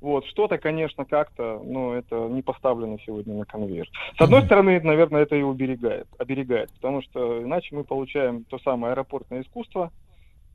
[0.00, 3.86] Вот, что-то, конечно, как-то, но это не поставлено сегодня на конвейер.
[4.16, 8.92] С одной стороны, наверное, это и уберегает, оберегает, потому что иначе мы получаем то самое
[8.92, 9.92] аэропортное искусство,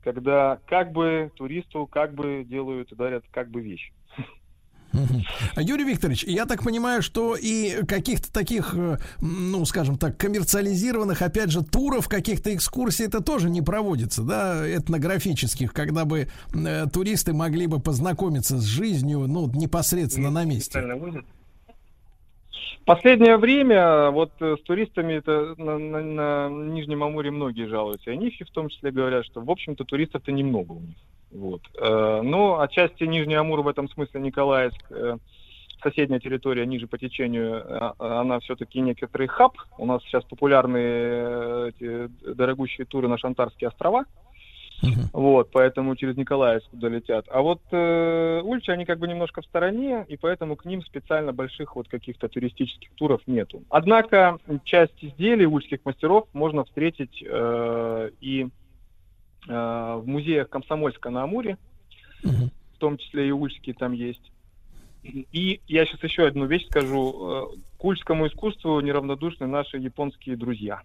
[0.02, 3.92] когда как бы туристу, как бы делают и дарят как бы вещь.
[5.56, 11.50] Юрий Викторович, я так понимаю, что и каких-то таких, э, ну, скажем так, коммерциализированных, опять
[11.50, 17.66] же, туров, каких-то экскурсий, это тоже не проводится, да, этнографических, когда бы э, туристы могли
[17.66, 20.80] бы познакомиться с жизнью, ну, непосредственно на месте.
[22.84, 28.10] Последнее время вот э, с туристами это на, на- на Нижнем Амуре многие жалуются.
[28.10, 30.96] И они в том числе говорят, что в общем-то туристов-то немного у них.
[31.32, 31.62] Вот.
[31.80, 35.16] Э, Но отчасти Нижний Амур в этом смысле Николаевск э,
[35.82, 37.62] соседняя территория ниже по течению,
[38.02, 39.52] она все-таки некоторый хаб.
[39.78, 44.04] У нас сейчас популярные э, дорогущие туры на Шантарские острова.
[45.12, 47.26] Вот, поэтому через Николаевск туда летят.
[47.30, 51.32] А вот э, Ульчи, они как бы немножко в стороне, и поэтому к ним специально
[51.32, 53.62] больших вот каких-то туристических туров нету.
[53.70, 58.48] Однако часть изделий ульских мастеров можно встретить э, и
[59.48, 61.56] э, в музеях Комсомольска на Амуре,
[62.22, 64.32] в том числе и ульские там есть.
[65.32, 67.52] И я сейчас еще одну вещь скажу.
[67.54, 70.82] Э, К ульскому искусству неравнодушны наши японские друзья.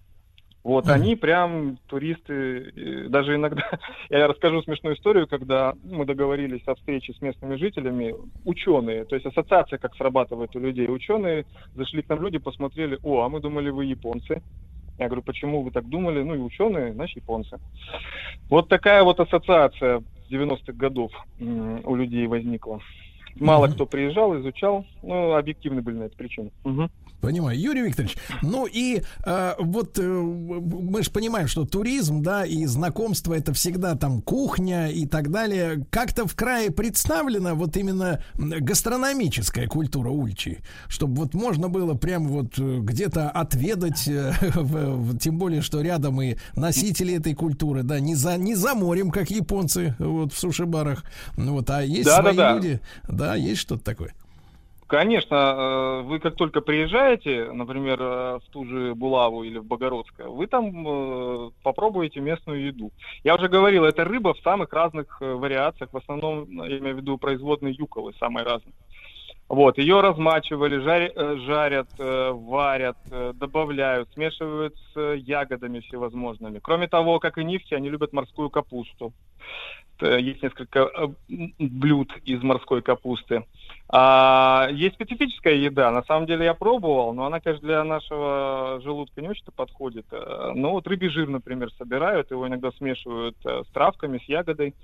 [0.64, 3.64] Вот они прям туристы, даже иногда,
[4.10, 8.14] я расскажу смешную историю, когда мы договорились о встрече с местными жителями,
[8.46, 13.22] ученые, то есть ассоциация как срабатывает у людей, ученые зашли к нам люди, посмотрели, о,
[13.22, 14.44] а мы думали вы японцы,
[15.00, 16.22] я говорю, почему вы так думали?
[16.22, 17.58] Ну и ученые, значит, японцы.
[18.50, 22.80] Вот такая вот ассоциация с 90-х годов у людей возникла.
[23.40, 26.52] Мало кто приезжал, изучал, ну, объективны были на это причины.
[26.64, 26.92] Мгм.
[27.22, 28.18] Понимаю, Юрий Викторович.
[28.42, 33.96] Ну и э, вот э, мы же понимаем, что туризм, да, и знакомство это всегда
[33.96, 35.86] там кухня и так далее.
[35.92, 38.24] Как-то в крае представлена вот именно
[38.82, 45.38] гастрономическая культура Ульчи, чтобы вот можно было прям вот э, где-то отведать, э, в- тем
[45.38, 49.96] более, что рядом и носители этой культуры, да, не за не за морем, как японцы,
[50.00, 51.04] вот в суши-барах,
[51.38, 52.56] ну вот, а есть свои Да-да-да.
[52.56, 54.14] люди, да, есть что-то такое.
[54.92, 60.28] Конечно, э, вы как только приезжаете, например, э, в ту же Булаву или в Богородское,
[60.28, 62.92] вы там э, попробуете местную еду.
[63.24, 67.18] Я уже говорил, это рыба в самых разных вариациях, в основном, я имею в виду
[67.18, 68.74] производные юколы, самые разные.
[69.48, 70.80] Вот, ее размачивали,
[71.46, 72.98] жарят, варят,
[73.36, 76.60] добавляют, смешивают с ягодами всевозможными.
[76.60, 79.14] Кроме того, как и нефти, они любят морскую капусту.
[80.02, 80.90] Есть несколько
[81.28, 83.44] блюд из морской капусты.
[83.94, 85.92] А, есть специфическая еда.
[85.92, 90.06] На самом деле я пробовал, но она, конечно, для нашего желудка не очень-то подходит.
[90.12, 94.76] Э, Но вот рыбий жир, например, собирают, его иногда смешивают э, с травками, с ягодой.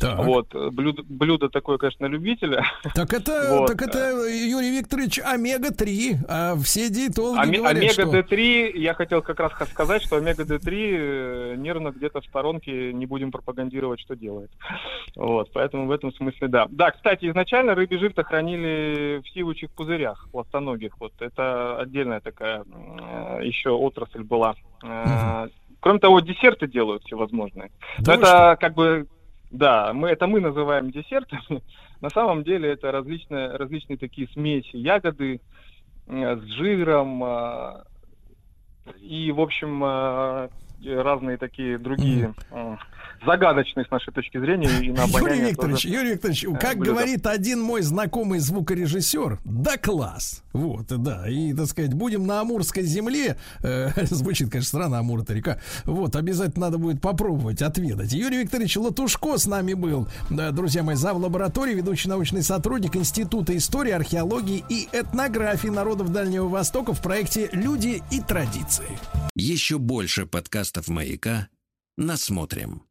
[0.00, 0.18] Так.
[0.18, 0.54] Вот.
[0.54, 2.64] э, Блюдо, блюдо такое, конечно, любителя.
[2.94, 3.66] Так это, Вот.
[3.68, 6.16] так это, Юрий Викторович, омега-3.
[6.28, 8.02] А все диетологи Оме- говорят, что...
[8.02, 13.30] Омега-Д3, я хотел как раз сказать, что омега-Д3 э, нервно где-то в сторонке не будем
[13.30, 14.50] пропагандировать, что делает.
[15.14, 16.66] Вот, поэтому в этом смысле да.
[16.68, 18.22] Да, кстати, изначально рыбий жир-то
[18.56, 20.98] хранили в сивучих пузырях, пластоногих.
[21.00, 24.54] Вот это отдельная такая э, еще отрасль была.
[24.82, 25.48] Э,
[25.80, 27.70] Кроме того, десерты делают всевозможные.
[27.98, 29.06] Да это как бы,
[29.50, 31.62] да, мы, это мы называем десертами.
[32.00, 35.40] На самом деле это различные, различные такие смеси, ягоды
[36.06, 37.22] э, с жиром
[39.00, 39.82] и, в общем,
[40.84, 42.76] разные такие другие э,
[43.24, 46.92] загадочные с нашей точки зрения и на Юрий Викторович, тоже, Юрий Викторович, э, как блюда.
[46.92, 50.42] говорит один мой знакомый звукорежиссер, да класс.
[50.52, 51.28] Вот, да.
[51.28, 53.36] И, так сказать, будем на Амурской земле.
[53.62, 55.60] э, звучит, конечно, странно, Амур это река.
[55.84, 58.12] Вот, обязательно надо будет попробовать, отведать.
[58.12, 60.08] Юрий Викторович Латушко с нами был.
[60.30, 61.16] Да, друзья мои, зав.
[61.16, 68.02] лаборатории, ведущий научный сотрудник Института истории, археологии и этнографии народов Дальнего Востока в проекте «Люди
[68.10, 68.86] и традиции».
[69.34, 71.48] Еще больше подкастов «Маяка»
[71.96, 72.82] насмотрим.